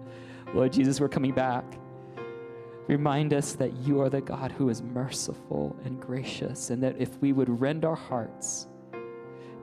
Lord 0.56 0.74
Jesus, 0.74 1.00
we're 1.00 1.08
coming 1.08 1.36
back. 1.36 1.64
Remind 2.88 3.32
us 3.32 3.54
that 3.54 3.74
you 3.74 4.02
are 4.02 4.10
the 4.10 4.22
God 4.22 4.52
who 4.52 4.70
is 4.70 4.82
merciful 4.82 5.76
and 5.86 6.02
gracious, 6.02 6.72
and 6.72 6.82
that 6.82 6.96
if 6.98 7.16
we 7.22 7.32
would 7.32 7.62
rend 7.62 7.86
our 7.86 7.96
hearts, 7.96 8.66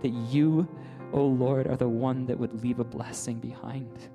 that 0.03 0.13
you, 0.13 0.69
O 1.13 1.19
oh 1.19 1.27
Lord, 1.27 1.67
are 1.67 1.77
the 1.77 1.89
one 1.89 2.27
that 2.27 2.39
would 2.39 2.63
leave 2.63 2.79
a 2.79 2.85
blessing 2.85 3.41
behind. 3.41 4.09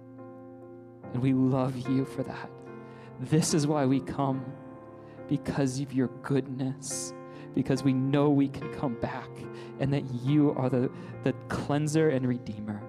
And 1.11 1.21
we 1.21 1.33
love 1.33 1.75
you 1.89 2.05
for 2.05 2.23
that. 2.23 2.49
This 3.19 3.53
is 3.53 3.67
why 3.67 3.85
we 3.85 3.99
come, 3.99 4.45
because 5.27 5.81
of 5.81 5.91
your 5.91 6.07
goodness, 6.23 7.13
because 7.55 7.83
we 7.83 7.93
know 7.93 8.29
we 8.29 8.49
can 8.49 8.71
come 8.73 8.95
back, 8.95 9.29
and 9.79 9.91
that 9.93 10.03
you 10.23 10.53
are 10.57 10.69
the, 10.69 10.91
the 11.23 11.33
cleanser 11.49 12.09
and 12.09 12.27
redeemer. 12.27 12.81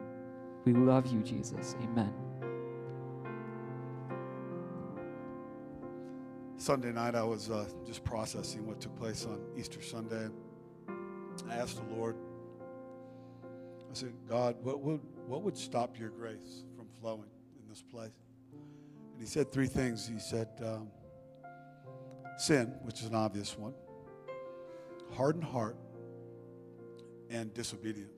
We 0.64 0.74
love 0.74 1.06
you, 1.06 1.22
Jesus. 1.22 1.76
Amen. 1.82 2.12
Sunday 6.58 6.90
night, 6.90 7.14
I 7.14 7.22
was 7.22 7.48
uh, 7.48 7.68
just 7.86 8.02
processing 8.02 8.66
what 8.66 8.80
took 8.80 8.96
place 8.96 9.24
on 9.24 9.40
Easter 9.56 9.80
Sunday. 9.80 10.28
I 11.48 11.54
asked 11.54 11.76
the 11.76 11.94
Lord, 11.94 12.16
I 13.88 13.94
said, 13.94 14.14
God, 14.28 14.56
what 14.62 14.80
would, 14.80 15.00
what 15.26 15.42
would 15.42 15.56
stop 15.56 15.98
your 15.98 16.08
grace 16.08 16.64
from 16.76 16.86
flowing 17.00 17.30
in 17.62 17.68
this 17.68 17.82
place? 17.82 18.10
And 19.12 19.20
he 19.20 19.26
said 19.26 19.52
three 19.52 19.68
things. 19.68 20.08
He 20.08 20.18
said, 20.18 20.48
um, 20.64 20.88
sin, 22.36 22.74
which 22.82 23.00
is 23.00 23.06
an 23.06 23.14
obvious 23.14 23.56
one, 23.56 23.74
hardened 25.12 25.44
heart, 25.44 25.76
and 27.30 27.52
disobedience. 27.54 28.12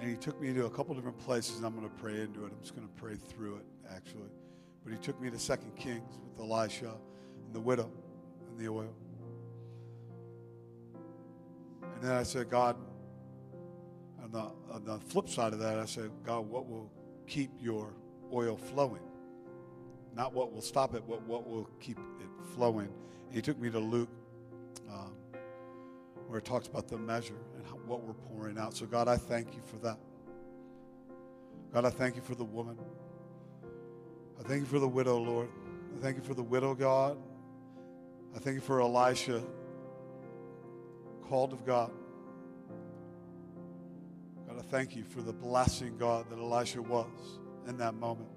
And 0.00 0.10
he 0.10 0.16
took 0.16 0.40
me 0.40 0.52
to 0.52 0.66
a 0.66 0.70
couple 0.70 0.94
different 0.94 1.18
places, 1.18 1.56
and 1.56 1.66
I'm 1.66 1.74
going 1.74 1.88
to 1.88 1.94
pray 1.96 2.20
into 2.20 2.44
it. 2.44 2.52
I'm 2.52 2.60
just 2.60 2.74
going 2.74 2.86
to 2.86 2.94
pray 2.94 3.14
through 3.14 3.56
it, 3.56 3.64
actually. 3.94 4.30
But 4.82 4.92
he 4.92 4.98
took 4.98 5.20
me 5.20 5.30
to 5.30 5.38
Second 5.38 5.74
Kings 5.76 6.18
with 6.28 6.38
Elisha 6.40 6.92
and 7.44 7.54
the 7.54 7.60
widow 7.60 7.90
and 8.50 8.58
the 8.58 8.68
oil. 8.68 8.92
And 11.82 12.02
then 12.02 12.12
I 12.12 12.22
said, 12.22 12.50
God, 12.50 12.76
on 14.22 14.30
the, 14.30 14.50
on 14.72 14.84
the 14.84 14.98
flip 14.98 15.28
side 15.28 15.52
of 15.52 15.58
that, 15.60 15.78
I 15.78 15.86
said, 15.86 16.10
God, 16.24 16.48
what 16.48 16.68
will 16.68 16.90
keep 17.26 17.50
your 17.60 17.94
oil 18.32 18.56
flowing? 18.56 19.02
Not 20.14 20.32
what 20.32 20.52
will 20.52 20.62
stop 20.62 20.94
it, 20.94 21.04
but 21.08 21.22
what 21.22 21.48
will 21.48 21.68
keep 21.80 21.98
it 21.98 22.28
flowing. 22.54 22.88
And 23.26 23.34
he 23.34 23.40
took 23.42 23.58
me 23.58 23.70
to 23.70 23.78
Luke, 23.78 24.10
um, 24.90 25.12
where 26.26 26.38
it 26.38 26.44
talks 26.44 26.66
about 26.66 26.88
the 26.88 26.98
measure 26.98 27.36
and 27.56 27.66
how, 27.66 27.76
what 27.86 28.02
we're 28.02 28.14
pouring 28.14 28.58
out. 28.58 28.74
So, 28.74 28.86
God, 28.86 29.08
I 29.08 29.16
thank 29.16 29.54
you 29.54 29.62
for 29.64 29.76
that. 29.78 29.98
God, 31.72 31.84
I 31.84 31.90
thank 31.90 32.16
you 32.16 32.22
for 32.22 32.34
the 32.34 32.44
woman. 32.44 32.78
I 34.38 34.42
thank 34.42 34.60
you 34.60 34.66
for 34.66 34.78
the 34.78 34.88
widow, 34.88 35.18
Lord. 35.18 35.48
I 35.96 36.00
thank 36.00 36.16
you 36.16 36.22
for 36.22 36.34
the 36.34 36.42
widow, 36.42 36.74
God. 36.74 37.18
I 38.34 38.38
thank 38.38 38.54
you 38.54 38.60
for 38.60 38.80
Elisha, 38.80 39.42
called 41.28 41.52
of 41.52 41.64
God. 41.64 41.90
God, 44.46 44.58
I 44.58 44.62
thank 44.62 44.96
you 44.96 45.04
for 45.04 45.22
the 45.22 45.32
blessing, 45.32 45.96
God, 45.98 46.28
that 46.30 46.38
Elisha 46.38 46.82
was 46.82 47.38
in 47.68 47.76
that 47.78 47.94
moment. 47.94 48.28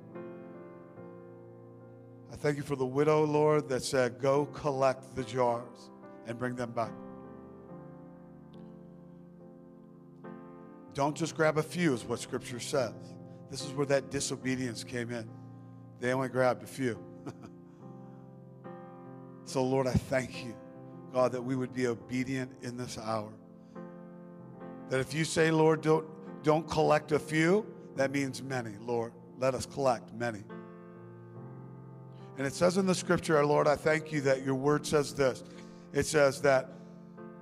I 2.31 2.35
thank 2.35 2.57
you 2.57 2.63
for 2.63 2.75
the 2.75 2.85
widow, 2.85 3.23
Lord, 3.23 3.69
that 3.69 3.83
said, 3.83 4.19
Go 4.19 4.45
collect 4.47 5.15
the 5.15 5.23
jars 5.23 5.89
and 6.27 6.37
bring 6.37 6.55
them 6.55 6.71
back. 6.71 6.91
Don't 10.97 11.15
just 11.15 11.35
grab 11.35 11.59
a 11.59 11.63
few, 11.63 11.93
is 11.93 12.03
what 12.03 12.19
Scripture 12.19 12.59
says. 12.59 12.91
This 13.51 13.63
is 13.63 13.71
where 13.73 13.85
that 13.85 14.09
disobedience 14.09 14.83
came 14.83 15.11
in. 15.11 15.29
They 15.99 16.11
only 16.11 16.27
grabbed 16.27 16.63
a 16.63 16.65
few. 16.65 16.97
so, 19.45 19.63
Lord, 19.63 19.85
I 19.85 19.93
thank 19.93 20.43
you, 20.43 20.55
God, 21.13 21.33
that 21.33 21.41
we 21.43 21.55
would 21.55 21.71
be 21.71 21.85
obedient 21.85 22.51
in 22.63 22.77
this 22.77 22.97
hour. 22.97 23.31
That 24.89 24.99
if 24.99 25.13
you 25.13 25.23
say, 25.23 25.51
Lord, 25.51 25.81
don't, 25.81 26.07
don't 26.41 26.67
collect 26.67 27.11
a 27.11 27.19
few, 27.19 27.63
that 27.95 28.09
means 28.09 28.41
many. 28.41 28.71
Lord, 28.81 29.13
let 29.37 29.53
us 29.53 29.67
collect 29.67 30.15
many. 30.15 30.41
And 32.39 32.47
it 32.47 32.55
says 32.55 32.77
in 32.77 32.87
the 32.87 32.95
scripture, 32.95 33.37
our 33.37 33.45
Lord, 33.45 33.67
I 33.67 33.75
thank 33.75 34.11
you 34.11 34.21
that 34.21 34.43
your 34.43 34.55
word 34.55 34.83
says 34.83 35.13
this. 35.13 35.43
It 35.93 36.07
says 36.07 36.41
that 36.41 36.71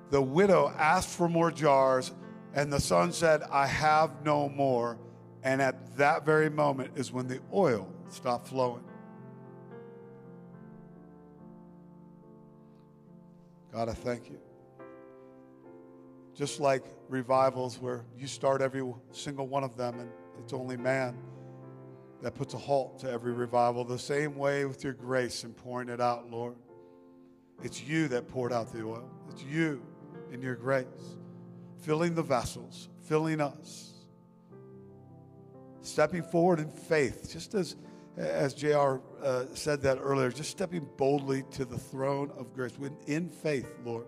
the 0.10 0.22
widow 0.22 0.74
asked 0.78 1.08
for 1.08 1.30
more 1.30 1.51
jars, 1.51 2.12
and 2.56 2.72
the 2.72 2.80
son 2.80 3.12
said, 3.12 3.43
I 3.51 3.68
have 3.68 4.24
no 4.24 4.47
more. 4.47 4.97
And 5.43 5.62
at 5.62 5.97
that 5.97 6.26
very 6.26 6.49
moment 6.49 6.91
is 6.95 7.12
when 7.12 7.28
the 7.28 7.39
oil 7.53 7.88
stopped 8.10 8.47
flowing. 8.47 8.84
God, 13.72 13.89
I 13.89 13.93
thank 13.93 14.30
you. 14.30 14.39
Just 16.34 16.62
like 16.62 16.86
revivals 17.10 17.78
where 17.80 18.06
you 18.18 18.26
start 18.26 18.62
every 18.62 18.89
single 19.12 19.47
one 19.47 19.64
of 19.66 19.76
them 19.76 19.99
and 19.99 20.10
it's 20.39 20.53
only 20.53 20.78
man 20.78 21.18
that 22.22 22.36
puts 22.36 22.53
a 22.53 22.58
halt 22.58 22.99
to 22.99 23.12
every 23.12 23.34
revival, 23.34 23.84
the 23.84 23.99
same 23.99 24.36
way 24.38 24.66
with 24.66 24.84
your 24.84 24.93
grace 24.93 25.43
and 25.43 25.56
pouring 25.56 25.89
it 25.89 25.99
out, 25.99 26.32
Lord. 26.32 26.56
It's 27.64 27.84
you 27.84 28.08
that 28.08 28.30
poured 28.30 28.53
out 28.53 28.72
the 28.72 28.84
oil, 28.84 29.10
it's 29.30 29.43
you 29.43 29.82
in 30.32 30.41
your 30.41 30.56
grace. 30.56 31.18
Filling 31.86 32.16
the 32.16 32.24
vessels, 32.24 32.90
filling 33.04 33.40
us. 33.40 33.94
Stepping 35.82 36.24
forward 36.24 36.60
in 36.60 36.70
faith, 36.70 37.30
just 37.32 37.54
as, 37.54 37.76
as 38.18 38.56
JR 38.56 38.98
uh, 39.24 39.46
said 39.54 39.82
that 39.84 40.00
earlier, 40.02 40.32
just 40.32 40.50
stepping 40.50 40.88
boldly 40.98 41.44
to 41.52 41.64
the 41.64 41.78
throne 41.78 42.32
of 42.38 42.52
grace 42.56 42.74
in 43.06 43.30
faith, 43.30 43.68
Lord, 43.86 44.08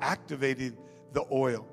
activating 0.00 0.74
the 1.12 1.24
oil. 1.30 1.66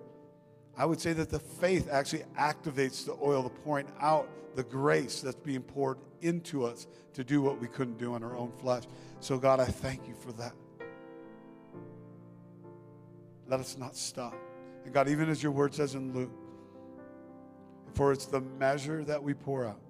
I 0.78 0.86
would 0.86 1.00
say 1.00 1.14
that 1.14 1.30
the 1.30 1.40
faith 1.40 1.88
actually 1.90 2.24
activates 2.38 3.06
the 3.06 3.16
oil, 3.22 3.44
the 3.44 3.50
pouring 3.50 3.88
out 4.02 4.28
the 4.56 4.64
grace 4.64 5.22
that's 5.22 5.38
being 5.38 5.62
poured 5.62 5.98
into 6.20 6.66
us 6.66 6.86
to 7.14 7.24
do 7.24 7.42
what 7.42 7.62
we 7.62 7.68
couldn't 7.68 7.98
do 7.98 8.16
in 8.18 8.24
our 8.24 8.36
own 8.36 8.52
flesh. 8.60 8.84
So, 9.22 9.38
God, 9.38 9.62
I 9.62 9.66
thank 9.66 10.06
you 10.06 10.16
for 10.16 10.34
that. 10.34 10.54
Let 13.48 13.62
us 13.62 13.78
not 13.78 13.96
stop. 13.96 14.36
And 14.86 14.94
God, 14.94 15.10
even 15.10 15.30
as 15.30 15.44
your 15.44 15.52
word 15.52 15.74
says 15.74 15.96
in 15.96 16.14
Luke, 16.14 16.32
for 17.94 18.12
it's 18.12 18.26
the 18.26 18.42
measure 18.42 19.04
that 19.04 19.22
we 19.22 19.34
pour 19.34 19.66
out, 19.66 19.82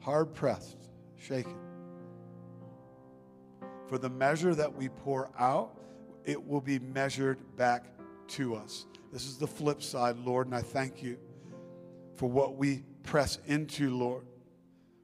hard 0.00 0.34
pressed, 0.34 0.88
shaken. 1.16 1.56
For 3.88 3.98
the 3.98 4.10
measure 4.10 4.54
that 4.54 4.74
we 4.74 4.88
pour 4.88 5.30
out, 5.38 5.76
it 6.24 6.44
will 6.44 6.60
be 6.60 6.78
measured 6.78 7.38
back 7.56 7.84
to 8.28 8.54
us. 8.54 8.86
This 9.12 9.26
is 9.26 9.38
the 9.38 9.46
flip 9.46 9.82
side, 9.82 10.16
Lord, 10.18 10.46
and 10.46 10.54
I 10.54 10.62
thank 10.62 11.02
you 11.02 11.18
for 12.14 12.28
what 12.28 12.56
we 12.56 12.82
press 13.02 13.38
into, 13.46 13.96
Lord, 13.96 14.24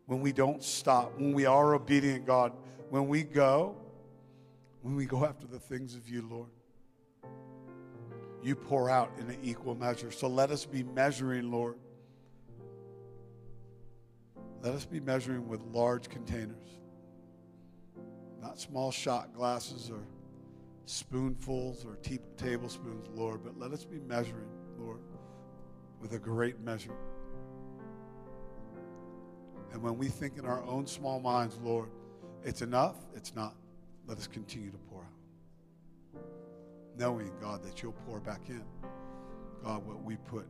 when 0.07 0.21
we 0.21 0.33
don't 0.33 0.63
stop, 0.63 1.19
when 1.19 1.33
we 1.33 1.47
are 1.47 1.75
obedient, 1.75 2.27
God, 2.27 2.53
when 2.91 3.09
we 3.09 3.23
go, 3.23 3.77
when 4.83 4.95
we 4.95 5.07
go 5.07 5.25
after 5.25 5.47
the 5.47 5.59
things 5.59 5.95
of 5.95 6.09
you, 6.09 6.23
Lord. 6.29 6.49
You 8.43 8.55
pour 8.55 8.91
out 8.91 9.11
in 9.19 9.29
an 9.29 9.39
equal 9.43 9.75
measure. 9.75 10.11
So 10.11 10.29
let 10.29 10.51
us 10.51 10.65
be 10.65 10.83
measuring, 10.83 11.51
Lord. 11.51 11.77
Let 14.63 14.75
us 14.75 14.85
be 14.85 15.01
measuring 15.01 15.49
with 15.49 15.61
large 15.73 16.09
containers, 16.09 16.79
not 18.41 18.59
small 18.59 18.91
shot 18.91 19.35
glasses 19.35 19.91
or 19.91 20.03
spoonfuls 20.87 21.85
or 21.85 21.97
te- 21.97 22.21
tablespoons, 22.37 23.07
Lord, 23.15 23.43
but 23.45 23.59
let 23.59 23.73
us 23.73 23.85
be 23.85 23.99
measuring, 23.99 24.49
Lord, 24.79 25.01
with 26.01 26.13
a 26.15 26.19
great 26.19 26.61
measure. 26.61 26.97
And 29.73 29.83
when 29.83 29.99
we 29.99 30.09
think 30.09 30.39
in 30.39 30.47
our 30.47 30.65
own 30.65 30.87
small 30.87 31.21
minds, 31.21 31.59
Lord, 31.63 31.91
it's 32.45 32.63
enough, 32.63 32.97
it's 33.15 33.35
not. 33.35 33.55
Let 34.07 34.19
us 34.19 34.27
continue 34.27 34.71
to. 34.71 34.86
Knowing, 36.99 37.33
God, 37.41 37.63
that 37.63 37.83
you'll 37.83 37.93
pour 37.93 38.21
back 38.21 38.49
in, 38.49 38.65
God, 39.63 39.87
what 39.87 40.03
we 40.03 40.17
put 40.17 40.47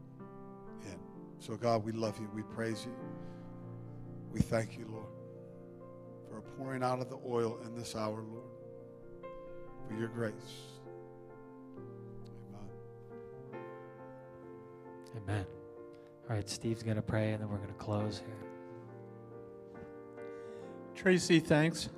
in. 0.85 0.99
So, 1.41 1.57
God, 1.57 1.85
we 1.85 1.93
love 1.93 2.19
you. 2.19 2.31
We 2.35 2.43
praise 2.43 2.85
you. 2.85 2.95
We 4.33 4.41
thank 4.41 4.79
you, 4.79 4.87
Lord, 4.91 5.07
for 6.31 6.41
pouring 6.57 6.83
out 6.83 7.01
of 7.01 7.11
the 7.11 7.19
oil 7.27 7.59
in 7.65 7.75
this 7.75 7.97
hour, 7.97 8.23
Lord 8.23 8.47
for 9.87 9.95
your 9.95 10.09
grace. 10.09 10.33
Amen. 12.47 13.63
Amen. 15.17 15.47
All 16.29 16.37
right, 16.37 16.49
Steve's 16.49 16.83
going 16.83 16.97
to 16.97 17.03
pray 17.03 17.33
and 17.33 17.43
then 17.43 17.49
we're 17.49 17.59
going 17.59 17.69
to 17.69 17.75
close 17.75 18.19
here. 18.19 18.37
Tracy, 20.95 21.41
thanks. 21.41 21.89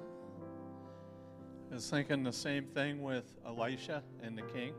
I 1.71 1.75
was 1.75 1.91
thinking 1.91 2.23
the 2.23 2.33
same 2.33 2.65
thing 2.65 3.03
with 3.03 3.25
Elisha 3.47 4.03
and 4.23 4.37
the 4.37 4.43
king. 4.43 4.73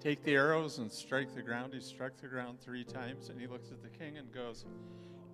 Take 0.00 0.22
the 0.22 0.34
arrows 0.34 0.78
and 0.78 0.90
strike 0.90 1.34
the 1.34 1.42
ground. 1.42 1.74
He 1.74 1.80
struck 1.80 2.16
the 2.20 2.28
ground 2.28 2.60
three 2.60 2.84
times, 2.84 3.28
and 3.28 3.40
he 3.40 3.46
looks 3.46 3.70
at 3.70 3.82
the 3.82 3.88
king 3.88 4.16
and 4.16 4.32
goes, 4.32 4.64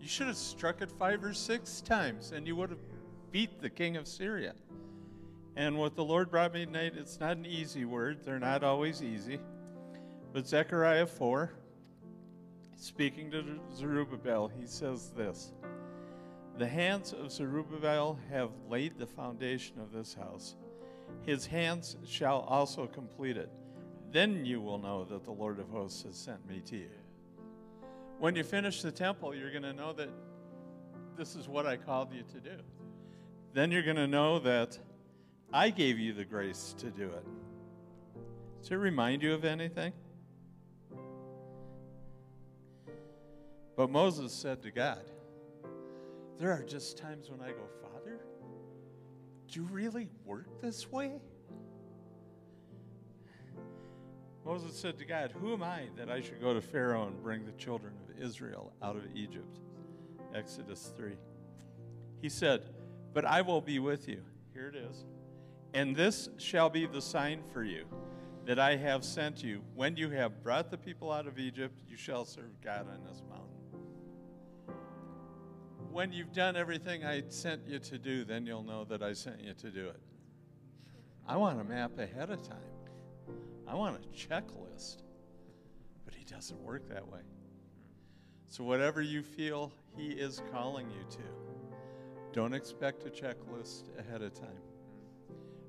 You 0.00 0.08
should 0.08 0.26
have 0.26 0.36
struck 0.36 0.80
it 0.80 0.90
five 0.90 1.22
or 1.22 1.34
six 1.34 1.80
times, 1.82 2.32
and 2.32 2.46
you 2.46 2.56
would 2.56 2.70
have 2.70 2.80
beat 3.30 3.60
the 3.60 3.68
king 3.68 3.96
of 3.96 4.08
Syria. 4.08 4.54
And 5.56 5.76
what 5.76 5.96
the 5.96 6.04
Lord 6.04 6.30
brought 6.30 6.54
me 6.54 6.64
tonight, 6.64 6.94
it's 6.96 7.20
not 7.20 7.36
an 7.36 7.44
easy 7.44 7.84
word. 7.84 8.20
They're 8.24 8.38
not 8.38 8.62
always 8.62 9.02
easy. 9.02 9.40
But 10.32 10.46
Zechariah 10.46 11.06
4, 11.06 11.52
speaking 12.76 13.30
to 13.32 13.44
Zerubbabel, 13.74 14.48
he 14.48 14.66
says 14.66 15.10
this 15.16 15.52
The 16.58 16.66
hands 16.66 17.12
of 17.12 17.30
Zerubbabel 17.30 18.18
have 18.30 18.50
laid 18.68 18.98
the 18.98 19.06
foundation 19.06 19.78
of 19.78 19.92
this 19.92 20.12
house. 20.12 20.56
His 21.22 21.46
hands 21.46 21.96
shall 22.04 22.40
also 22.48 22.88
complete 22.88 23.36
it. 23.36 23.48
Then 24.10 24.44
you 24.44 24.60
will 24.60 24.78
know 24.78 25.04
that 25.04 25.22
the 25.22 25.30
Lord 25.30 25.60
of 25.60 25.68
hosts 25.68 26.02
has 26.02 26.16
sent 26.16 26.44
me 26.48 26.60
to 26.66 26.76
you. 26.76 26.90
When 28.18 28.34
you 28.34 28.42
finish 28.42 28.82
the 28.82 28.90
temple, 28.90 29.36
you're 29.36 29.52
going 29.52 29.62
to 29.62 29.72
know 29.72 29.92
that 29.92 30.08
this 31.16 31.36
is 31.36 31.46
what 31.46 31.64
I 31.64 31.76
called 31.76 32.12
you 32.12 32.24
to 32.24 32.40
do. 32.40 32.56
Then 33.52 33.70
you're 33.70 33.84
going 33.84 33.94
to 33.94 34.08
know 34.08 34.40
that 34.40 34.76
I 35.52 35.70
gave 35.70 35.96
you 35.96 36.12
the 36.12 36.24
grace 36.24 36.74
to 36.78 36.90
do 36.90 37.04
it. 37.04 37.24
Does 38.62 38.72
it 38.72 38.74
remind 38.74 39.22
you 39.22 39.32
of 39.32 39.44
anything? 39.44 39.92
But 43.76 43.90
Moses 43.90 44.32
said 44.32 44.60
to 44.62 44.72
God, 44.72 45.04
There 46.38 46.52
are 46.52 46.62
just 46.62 46.96
times 46.96 47.30
when 47.30 47.40
I 47.40 47.48
go, 47.48 47.66
Father, 47.82 48.20
do 49.48 49.60
you 49.60 49.66
really 49.66 50.08
work 50.24 50.60
this 50.60 50.90
way? 50.90 51.20
Moses 54.44 54.78
said 54.78 54.98
to 54.98 55.04
God, 55.04 55.32
Who 55.40 55.52
am 55.52 55.62
I 55.62 55.88
that 55.96 56.08
I 56.08 56.20
should 56.20 56.40
go 56.40 56.54
to 56.54 56.60
Pharaoh 56.60 57.08
and 57.08 57.22
bring 57.22 57.44
the 57.44 57.52
children 57.52 57.92
of 58.08 58.22
Israel 58.22 58.72
out 58.82 58.96
of 58.96 59.02
Egypt? 59.14 59.58
Exodus 60.34 60.92
3. 60.96 61.14
He 62.22 62.28
said, 62.28 62.62
But 63.12 63.24
I 63.24 63.42
will 63.42 63.60
be 63.60 63.78
with 63.78 64.08
you. 64.08 64.22
Here 64.54 64.68
it 64.68 64.76
is. 64.76 65.04
And 65.74 65.94
this 65.94 66.28
shall 66.38 66.70
be 66.70 66.86
the 66.86 67.02
sign 67.02 67.42
for 67.52 67.64
you 67.64 67.84
that 68.46 68.58
I 68.58 68.76
have 68.76 69.04
sent 69.04 69.42
you. 69.42 69.60
When 69.74 69.96
you 69.96 70.08
have 70.10 70.42
brought 70.42 70.70
the 70.70 70.78
people 70.78 71.12
out 71.12 71.26
of 71.26 71.38
Egypt, 71.38 71.82
you 71.86 71.96
shall 71.96 72.24
serve 72.24 72.60
God 72.62 72.86
on 72.88 73.04
this 73.04 73.22
mountain. 73.28 73.57
When 75.90 76.12
you've 76.12 76.32
done 76.32 76.54
everything 76.56 77.04
I 77.04 77.22
sent 77.28 77.66
you 77.66 77.78
to 77.78 77.98
do, 77.98 78.24
then 78.24 78.46
you'll 78.46 78.62
know 78.62 78.84
that 78.84 79.02
I 79.02 79.14
sent 79.14 79.40
you 79.40 79.54
to 79.54 79.70
do 79.70 79.88
it. 79.88 80.00
I 81.26 81.36
want 81.36 81.60
a 81.60 81.64
map 81.64 81.98
ahead 81.98 82.30
of 82.30 82.42
time. 82.42 82.58
I 83.66 83.74
want 83.74 83.96
a 83.96 84.08
checklist. 84.16 85.02
But 86.04 86.14
He 86.14 86.24
doesn't 86.24 86.60
work 86.62 86.88
that 86.88 87.06
way. 87.06 87.20
So, 88.48 88.64
whatever 88.64 89.02
you 89.02 89.22
feel 89.22 89.72
He 89.96 90.08
is 90.08 90.42
calling 90.52 90.90
you 90.90 91.04
to, 91.10 91.22
don't 92.32 92.54
expect 92.54 93.04
a 93.06 93.10
checklist 93.10 93.84
ahead 93.98 94.22
of 94.22 94.34
time. 94.34 94.62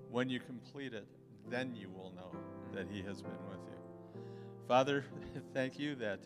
When 0.10 0.30
you 0.30 0.40
complete 0.40 0.94
it, 0.94 1.08
then 1.50 1.76
you 1.76 1.90
will 1.90 2.12
know 2.16 2.32
that 2.74 2.88
He 2.90 3.02
has 3.04 3.22
been 3.22 3.32
with 3.50 3.60
you. 3.68 4.22
Father, 4.68 5.04
thank 5.54 5.80
you 5.80 5.96
that 5.96 6.20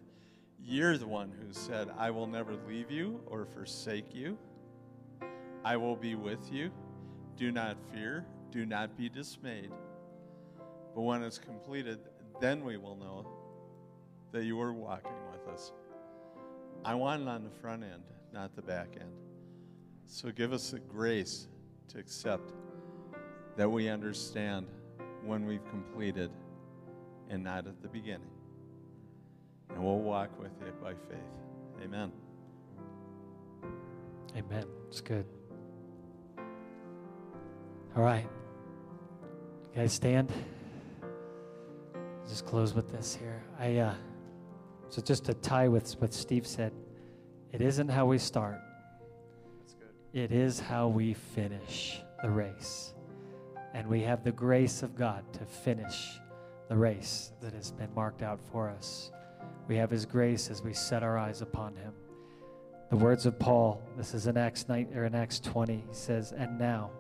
you're 0.66 0.98
the 0.98 1.08
one 1.08 1.32
who 1.32 1.52
said, 1.52 1.90
I 1.98 2.12
will 2.12 2.28
never 2.28 2.56
leave 2.68 2.90
you 2.90 3.22
or 3.28 3.46
forsake 3.46 4.16
you. 4.16 4.38
I 5.64 5.78
will 5.78 5.96
be 5.96 6.16
with 6.16 6.52
you. 6.52 6.72
Do 7.36 7.52
not 7.52 7.78
fear. 7.94 8.26
Do 8.52 8.66
not 8.66 8.98
be 8.98 9.10
dismayed. 9.10 9.72
But 10.96 11.02
when 11.02 11.24
it's 11.24 11.40
completed, 11.40 12.00
then 12.40 12.64
we 12.64 12.78
will 12.78 12.96
know 12.96 13.28
that 14.32 14.44
you 14.44 14.58
were 14.58 14.74
walking 14.74 15.12
with 15.32 15.54
us. 15.54 15.72
I 16.86 16.96
want 16.96 17.24
it 17.24 17.28
on 17.28 17.44
the 17.44 17.50
front 17.50 17.84
end, 17.84 18.04
not 18.34 18.56
the 18.56 18.62
back 18.62 18.90
end. 19.00 19.12
So 20.06 20.32
give 20.32 20.54
us 20.54 20.72
the 20.72 20.80
grace 20.80 21.48
to 21.90 22.00
accept 22.00 22.54
that 23.56 23.70
we 23.70 23.88
understand 23.90 24.68
when 25.26 25.46
we've 25.46 25.66
completed 25.70 26.32
and 27.30 27.44
not 27.44 27.68
at 27.68 27.82
the 27.82 27.88
beginning. 27.88 28.30
And 29.70 29.84
we'll 29.84 30.00
walk 30.00 30.30
with 30.40 30.62
it 30.62 30.82
by 30.82 30.94
faith. 30.94 31.84
Amen. 31.84 32.12
Amen. 34.36 34.66
It's 34.88 35.02
good. 35.02 35.26
All 37.96 38.04
right. 38.04 38.28
You 39.76 39.82
guys 39.82 39.94
stand. 39.94 40.32
Just 42.28 42.46
close 42.46 42.74
with 42.74 42.92
this 42.92 43.16
here. 43.16 43.44
I 43.60 43.78
uh, 43.78 43.94
so 44.90 45.02
just 45.02 45.26
to 45.26 45.34
tie 45.34 45.68
with 45.68 45.92
what 46.02 46.14
Steve 46.14 46.46
said, 46.46 46.72
it 47.52 47.62
isn't 47.62 47.90
how 47.90 48.06
we 48.06 48.18
start. 48.18 48.60
That's 49.60 49.74
good. 49.74 49.90
It 50.14 50.32
is 50.32 50.60
how 50.60 50.88
we 50.88 51.14
finish 51.14 52.02
the 52.22 52.30
race. 52.30 52.94
And 53.74 53.88
we 53.88 54.02
have 54.02 54.24
the 54.24 54.32
grace 54.32 54.84
of 54.84 54.96
God 54.96 55.24
to 55.34 55.46
finish 55.46 56.20
the 56.70 56.78
race 56.78 57.32
that 57.42 57.54
has 57.54 57.72
been 57.72 57.94
marked 57.96 58.22
out 58.22 58.40
for 58.52 58.70
us. 58.70 59.12
We 59.68 59.78
have 59.78 59.90
His 59.90 60.06
grace 60.06 60.50
as 60.50 60.62
we 60.62 60.74
set 60.74 61.04
our 61.04 61.18
eyes 61.18 61.42
upon 61.42 61.76
Him. 61.76 61.94
The 62.90 62.98
words 62.98 63.26
of 63.26 63.40
Paul, 63.40 63.82
this 63.98 64.14
is 64.14 64.28
in 64.28 64.38
Acts 64.38 64.68
9 64.68 64.90
or 64.96 65.06
in 65.06 65.16
Acts 65.16 65.40
20, 65.40 65.76
he 65.76 65.94
says, 65.94 66.32
"And 66.32 66.60
now, 66.60 66.92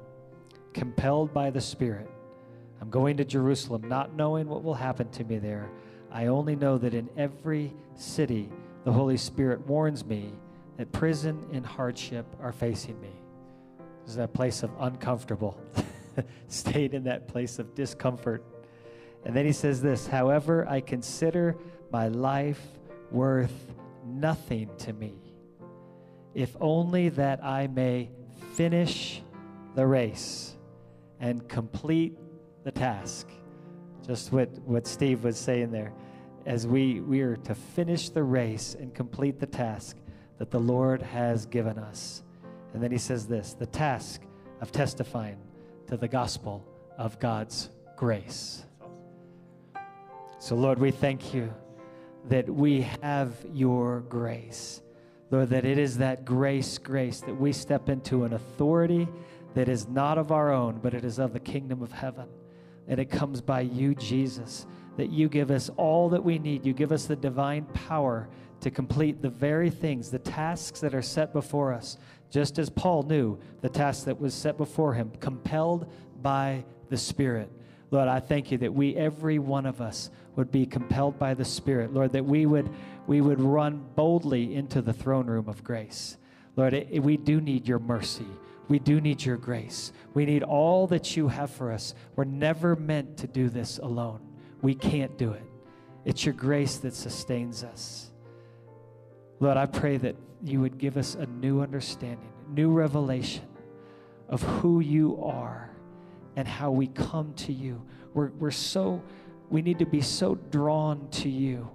compelled 0.74 1.34
by 1.34 1.50
the 1.50 1.62
Spirit, 1.62 2.10
I'm 2.82 2.90
going 2.90 3.16
to 3.18 3.24
Jerusalem, 3.24 3.88
not 3.88 4.14
knowing 4.14 4.50
what 4.50 4.64
will 4.64 4.74
happen 4.74 5.10
to 5.12 5.24
me 5.24 5.38
there. 5.38 5.70
I 6.12 6.26
only 6.26 6.56
know 6.56 6.78
that 6.78 6.94
in 6.94 7.10
every 7.16 7.74
city, 7.96 8.50
the 8.84 8.92
Holy 8.92 9.16
Spirit 9.16 9.66
warns 9.66 10.06
me 10.06 10.34
that 10.78 10.92
prison 10.92 11.48
and 11.54 11.66
hardship 11.66 12.26
are 12.42 12.52
facing 12.52 13.00
me. 13.00 13.14
This 14.02 14.12
is 14.12 14.16
that 14.18 14.34
place 14.34 14.64
of 14.64 14.72
uncomfortable. 14.80 15.58
Stayed 16.50 16.94
in 16.94 17.06
that 17.06 17.28
place 17.28 17.58
of 17.58 17.74
discomfort. 17.74 18.44
And 19.26 19.34
then 19.34 19.46
he 19.46 19.54
says 19.54 19.82
this 19.82 20.06
However, 20.06 20.68
I 20.68 20.82
consider 20.82 21.56
my 21.94 22.08
life 22.08 22.60
worth 23.12 23.54
nothing 24.04 24.68
to 24.80 24.92
me, 24.94 25.14
if 26.34 26.58
only 26.60 27.10
that 27.10 27.44
I 27.44 27.68
may 27.68 28.10
finish 28.56 29.22
the 29.76 29.86
race 29.86 30.56
and 31.20 31.48
complete 31.48 32.18
the 32.64 32.72
task. 32.72 33.30
Just 34.06 34.32
what, 34.32 34.50
what 34.66 34.88
Steve 34.88 35.24
was 35.24 35.38
saying 35.38 35.72
there. 35.72 35.94
As 36.48 36.66
we, 36.66 37.00
we 37.00 37.22
are 37.22 37.38
to 37.38 37.54
finish 37.54 38.10
the 38.10 38.24
race 38.24 38.76
and 38.78 38.94
complete 38.94 39.40
the 39.40 39.46
task 39.46 39.96
that 40.40 40.50
the 40.50 40.60
Lord 40.60 41.02
has 41.04 41.46
given 41.46 41.78
us. 41.78 42.24
And 42.74 42.82
then 42.82 42.92
he 42.92 42.98
says 42.98 43.28
this 43.28 43.54
the 43.54 43.68
task 43.68 44.22
of 44.62 44.72
testifying 44.72 45.38
to 45.88 45.96
the 45.96 46.08
gospel 46.08 46.66
of 46.98 47.20
God's 47.20 47.70
grace. 47.96 48.66
So, 50.40 50.56
Lord, 50.56 50.80
we 50.80 50.90
thank 50.90 51.36
you 51.36 51.54
that 52.30 52.50
we 52.50 52.82
have 53.02 53.34
your 53.54 54.02
grace. 54.02 54.82
Lord, 55.32 55.50
that 55.50 55.66
it 55.66 55.78
is 55.78 55.98
that 55.98 56.26
grace, 56.26 56.78
grace, 56.78 57.22
that 57.22 57.36
we 57.36 57.54
step 57.54 57.90
into 57.90 58.24
an 58.24 58.34
authority 58.34 59.08
that 59.56 59.68
is 59.68 59.88
not 59.88 60.18
of 60.18 60.32
our 60.32 60.52
own, 60.52 60.80
but 60.82 60.94
it 60.94 61.04
is 61.04 61.20
of 61.20 61.34
the 61.34 61.40
kingdom 61.40 61.82
of 61.82 61.92
heaven. 61.92 62.28
And 62.88 63.00
it 63.00 63.10
comes 63.10 63.42
by 63.42 63.62
you, 63.62 63.96
Jesus, 63.96 64.66
that 64.98 65.10
you 65.10 65.30
give 65.30 65.52
us 65.52 65.70
all 65.78 66.10
that 66.10 66.24
we 66.24 66.38
need. 66.38 66.66
You 66.66 66.74
give 66.74 66.92
us 66.92 67.06
the 67.06 67.16
divine 67.16 67.66
power 67.66 68.30
to 68.62 68.72
complete 68.72 69.22
the 69.22 69.30
very 69.30 69.70
things, 69.70 70.10
the 70.12 70.20
tasks 70.20 70.80
that 70.80 70.94
are 70.96 71.02
set 71.02 71.34
before 71.34 71.74
us, 71.74 71.98
just 72.30 72.60
as 72.60 72.70
Paul 72.70 73.04
knew 73.04 73.40
the 73.62 73.70
task 73.70 74.06
that 74.06 74.20
was 74.20 74.34
set 74.34 74.58
before 74.58 74.94
him, 74.94 75.12
compelled 75.20 75.92
by 76.22 76.64
the 76.90 76.98
Spirit. 76.98 77.52
Lord, 77.94 78.08
I 78.08 78.20
thank 78.20 78.52
you 78.52 78.58
that 78.58 78.74
we, 78.74 78.96
every 78.96 79.38
one 79.38 79.68
of 79.68 79.80
us, 79.80 80.10
would 80.36 80.52
be 80.52 80.66
compelled 80.66 81.20
by 81.20 81.36
the 81.36 81.46
Spirit. 81.46 81.94
Lord, 81.94 82.12
that 82.14 82.26
we 82.26 82.48
would, 82.48 82.68
we 83.06 83.22
would 83.22 83.40
run 83.40 83.86
boldly 83.94 84.56
into 84.56 84.82
the 84.82 84.92
throne 84.92 85.28
room 85.28 85.48
of 85.48 85.64
grace. 85.64 86.18
Lord, 86.56 86.74
it, 86.74 87.04
we 87.04 87.18
do 87.18 87.40
need 87.40 87.68
your 87.68 87.78
mercy. 87.78 88.26
We 88.68 88.80
do 88.80 89.00
need 89.00 89.24
your 89.24 89.38
grace. 89.38 89.92
We 90.16 90.26
need 90.26 90.42
all 90.42 90.88
that 90.88 91.16
you 91.16 91.28
have 91.28 91.52
for 91.52 91.72
us. 91.72 91.94
We're 92.16 92.24
never 92.24 92.76
meant 92.76 93.16
to 93.18 93.28
do 93.28 93.48
this 93.48 93.78
alone. 93.78 94.22
We 94.64 94.74
can't 94.74 95.16
do 95.16 95.32
it. 95.34 95.46
It's 96.04 96.26
your 96.26 96.34
grace 96.34 96.78
that 96.78 96.96
sustains 96.96 97.64
us. 97.64 98.10
Lord, 99.40 99.56
I 99.56 99.68
pray 99.68 99.98
that 99.98 100.16
you 100.44 100.62
would 100.62 100.80
give 100.80 100.98
us 100.98 101.14
a 101.14 101.28
new 101.28 101.62
understanding, 101.62 102.34
new 102.50 102.72
revelation 102.72 103.46
of 104.30 104.42
who 104.42 104.80
you 104.80 105.24
are 105.24 105.73
and 106.36 106.48
how 106.48 106.72
we 106.72 106.88
come 106.88 107.34
to 107.36 107.54
you. 107.54 107.82
We're, 108.14 108.30
we're 108.32 108.52
so, 108.52 109.04
we 109.50 109.62
need 109.62 109.80
to 109.80 109.86
be 109.86 110.02
so 110.02 110.36
drawn 110.36 111.10
to 111.12 111.30
you 111.30 111.70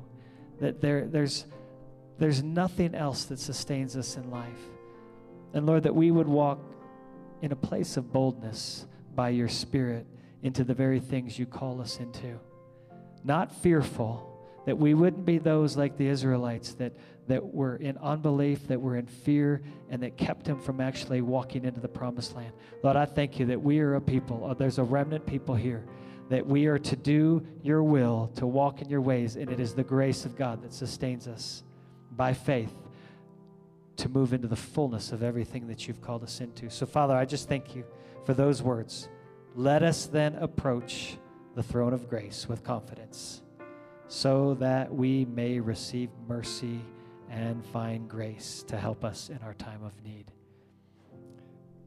that 0.61 0.81
there, 0.81 1.07
there's, 1.07 1.47
there's 2.19 2.43
nothing 2.43 2.95
else 2.95 3.25
that 3.27 3.39
sustains 3.39 3.97
us 3.97 4.17
in 4.17 4.31
life. 4.31 4.61
And 5.55 5.67
Lord, 5.67 5.85
that 5.85 5.95
we 5.95 6.11
would 6.11 6.29
walk 6.29 6.59
in 7.43 7.53
a 7.53 7.57
place 7.57 7.97
of 7.97 8.13
boldness 8.13 8.87
by 9.15 9.31
your 9.31 9.49
Spirit 9.49 10.07
into 10.43 10.65
the 10.65 10.75
very 10.75 11.01
things 11.01 11.39
you 11.39 11.47
call 11.47 11.81
us 11.81 11.99
into. 11.99 12.39
Not 13.25 13.53
fearful, 13.53 14.25
that 14.67 14.77
we 14.77 14.95
wouldn't 14.95 15.25
be 15.25 15.39
those 15.39 15.77
like 15.77 15.97
the 15.97 16.07
Israelites 16.07 16.75
that, 16.75 16.93
that 17.29 17.55
were 17.55 17.77
in 17.77 17.97
unbelief, 17.99 18.67
that 18.69 18.81
were 18.81 18.97
in 18.97 19.07
fear, 19.07 19.63
and 19.91 20.03
that 20.03 20.17
kept 20.17 20.47
him 20.47 20.59
from 20.59 20.81
actually 20.81 21.21
walking 21.21 21.65
into 21.65 21.81
the 21.81 21.89
promised 21.89 22.35
land. 22.35 22.53
Lord, 22.83 22.97
I 22.97 23.05
thank 23.05 23.39
you 23.39 23.47
that 23.47 23.63
we 23.63 23.81
are 23.81 23.95
a 23.95 24.01
people, 24.01 24.45
uh, 24.45 24.55
there's 24.55 24.79
a 24.79 24.85
remnant 24.85 25.27
people 25.27 25.55
here, 25.55 25.85
that 26.31 26.47
we 26.47 26.67
are 26.67 26.79
to 26.79 26.97
do 26.97 27.47
your 27.63 27.83
will, 27.83 28.31
to 28.37 28.47
walk 28.47 28.83
in 28.83 28.89
your 28.89 29.01
ways, 29.01 29.37
and 29.37 29.51
it 29.51 29.61
is 29.61 29.75
the 29.75 29.85
grace 29.85 30.25
of 30.25 30.37
God 30.37 30.63
that 30.63 30.73
sustains 30.73 31.29
us 31.29 31.63
by 32.13 32.33
faith 32.33 32.75
to 33.97 34.09
move 34.09 34.33
into 34.33 34.49
the 34.49 34.57
fullness 34.57 35.13
of 35.13 35.23
everything 35.23 35.67
that 35.69 35.87
you've 35.87 36.01
called 36.01 36.23
us 36.23 36.41
into. 36.41 36.71
So, 36.71 36.87
Father, 36.87 37.15
I 37.15 37.25
just 37.25 37.49
thank 37.49 37.75
you 37.75 37.85
for 38.25 38.33
those 38.33 38.63
words. 38.63 39.09
Let 39.55 39.83
us 39.83 40.07
then 40.07 40.35
approach 40.37 41.17
the 41.55 41.63
throne 41.63 41.93
of 41.93 42.09
grace 42.09 42.49
with 42.49 42.63
confidence 42.63 43.43
so 44.07 44.55
that 44.55 44.95
we 44.95 45.25
may 45.27 45.61
receive 45.61 46.11
mercy 46.29 46.81
and 47.31 47.65
find 47.67 48.09
grace 48.09 48.65
to 48.69 48.77
help 48.77 49.05
us 49.05 49.29
in 49.29 49.39
our 49.39 49.55
time 49.55 49.83
of 49.83 49.93
need. 50.03 50.31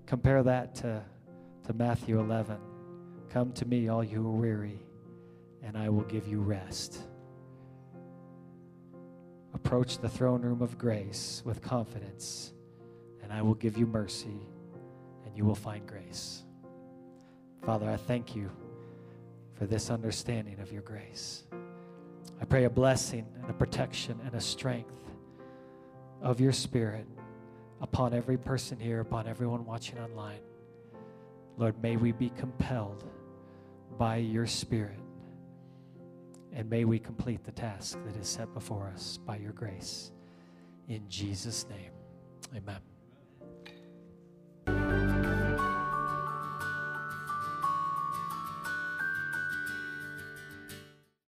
Compare 0.06 0.44
that 0.44 0.76
to, 0.76 1.02
to 1.66 1.74
Matthew 1.74 2.20
11. 2.20 2.58
Come 3.30 3.52
to 3.54 3.66
me, 3.66 3.88
all 3.88 4.04
you 4.04 4.24
who 4.24 4.28
are 4.28 4.40
weary, 4.40 4.80
and 5.64 5.78
I 5.78 5.90
will 5.90 6.04
give 6.04 6.28
you 6.28 6.42
rest. 6.42 6.98
Approach 9.54 10.00
the 10.00 10.10
throne 10.10 10.42
room 10.42 10.62
of 10.62 10.78
grace 10.78 11.42
with 11.46 11.62
confidence, 11.62 12.54
and 13.24 13.32
I 13.32 13.42
will 13.42 13.54
give 13.54 13.78
you 13.78 13.88
mercy, 13.88 14.42
and 15.26 15.36
you 15.36 15.46
will 15.46 15.56
find 15.56 15.88
grace. 15.88 16.44
Father, 17.66 17.90
I 17.90 17.96
thank 17.96 18.36
you 18.36 18.50
for 19.54 19.66
this 19.66 19.90
understanding 19.90 20.60
of 20.60 20.72
your 20.72 20.82
grace. 20.82 21.44
I 22.42 22.46
pray 22.46 22.64
a 22.64 22.70
blessing 22.70 23.28
and 23.40 23.50
a 23.50 23.54
protection 23.54 24.20
and 24.26 24.34
a 24.34 24.42
strength 24.42 25.11
of 26.22 26.40
your 26.40 26.52
Spirit 26.52 27.08
upon 27.82 28.14
every 28.14 28.38
person 28.38 28.80
here, 28.80 29.00
upon 29.00 29.28
everyone 29.28 29.66
watching 29.66 29.98
online. 30.00 30.40
Lord, 31.58 31.82
may 31.82 31.96
we 31.96 32.12
be 32.12 32.30
compelled 32.30 33.04
by 33.98 34.18
your 34.18 34.48
Spirit, 34.48 35.00
and 36.54 36.70
may 36.70 36.86
we 36.86 37.00
complete 37.00 37.44
the 37.44 37.52
task 37.52 37.98
that 38.06 38.16
is 38.16 38.28
set 38.28 38.54
before 38.54 38.92
us 38.94 39.18
by 39.26 39.38
your 39.38 39.54
grace. 39.54 40.12
In 40.88 41.08
Jesus' 41.10 41.66
name, 41.70 41.92
amen. 42.56 42.91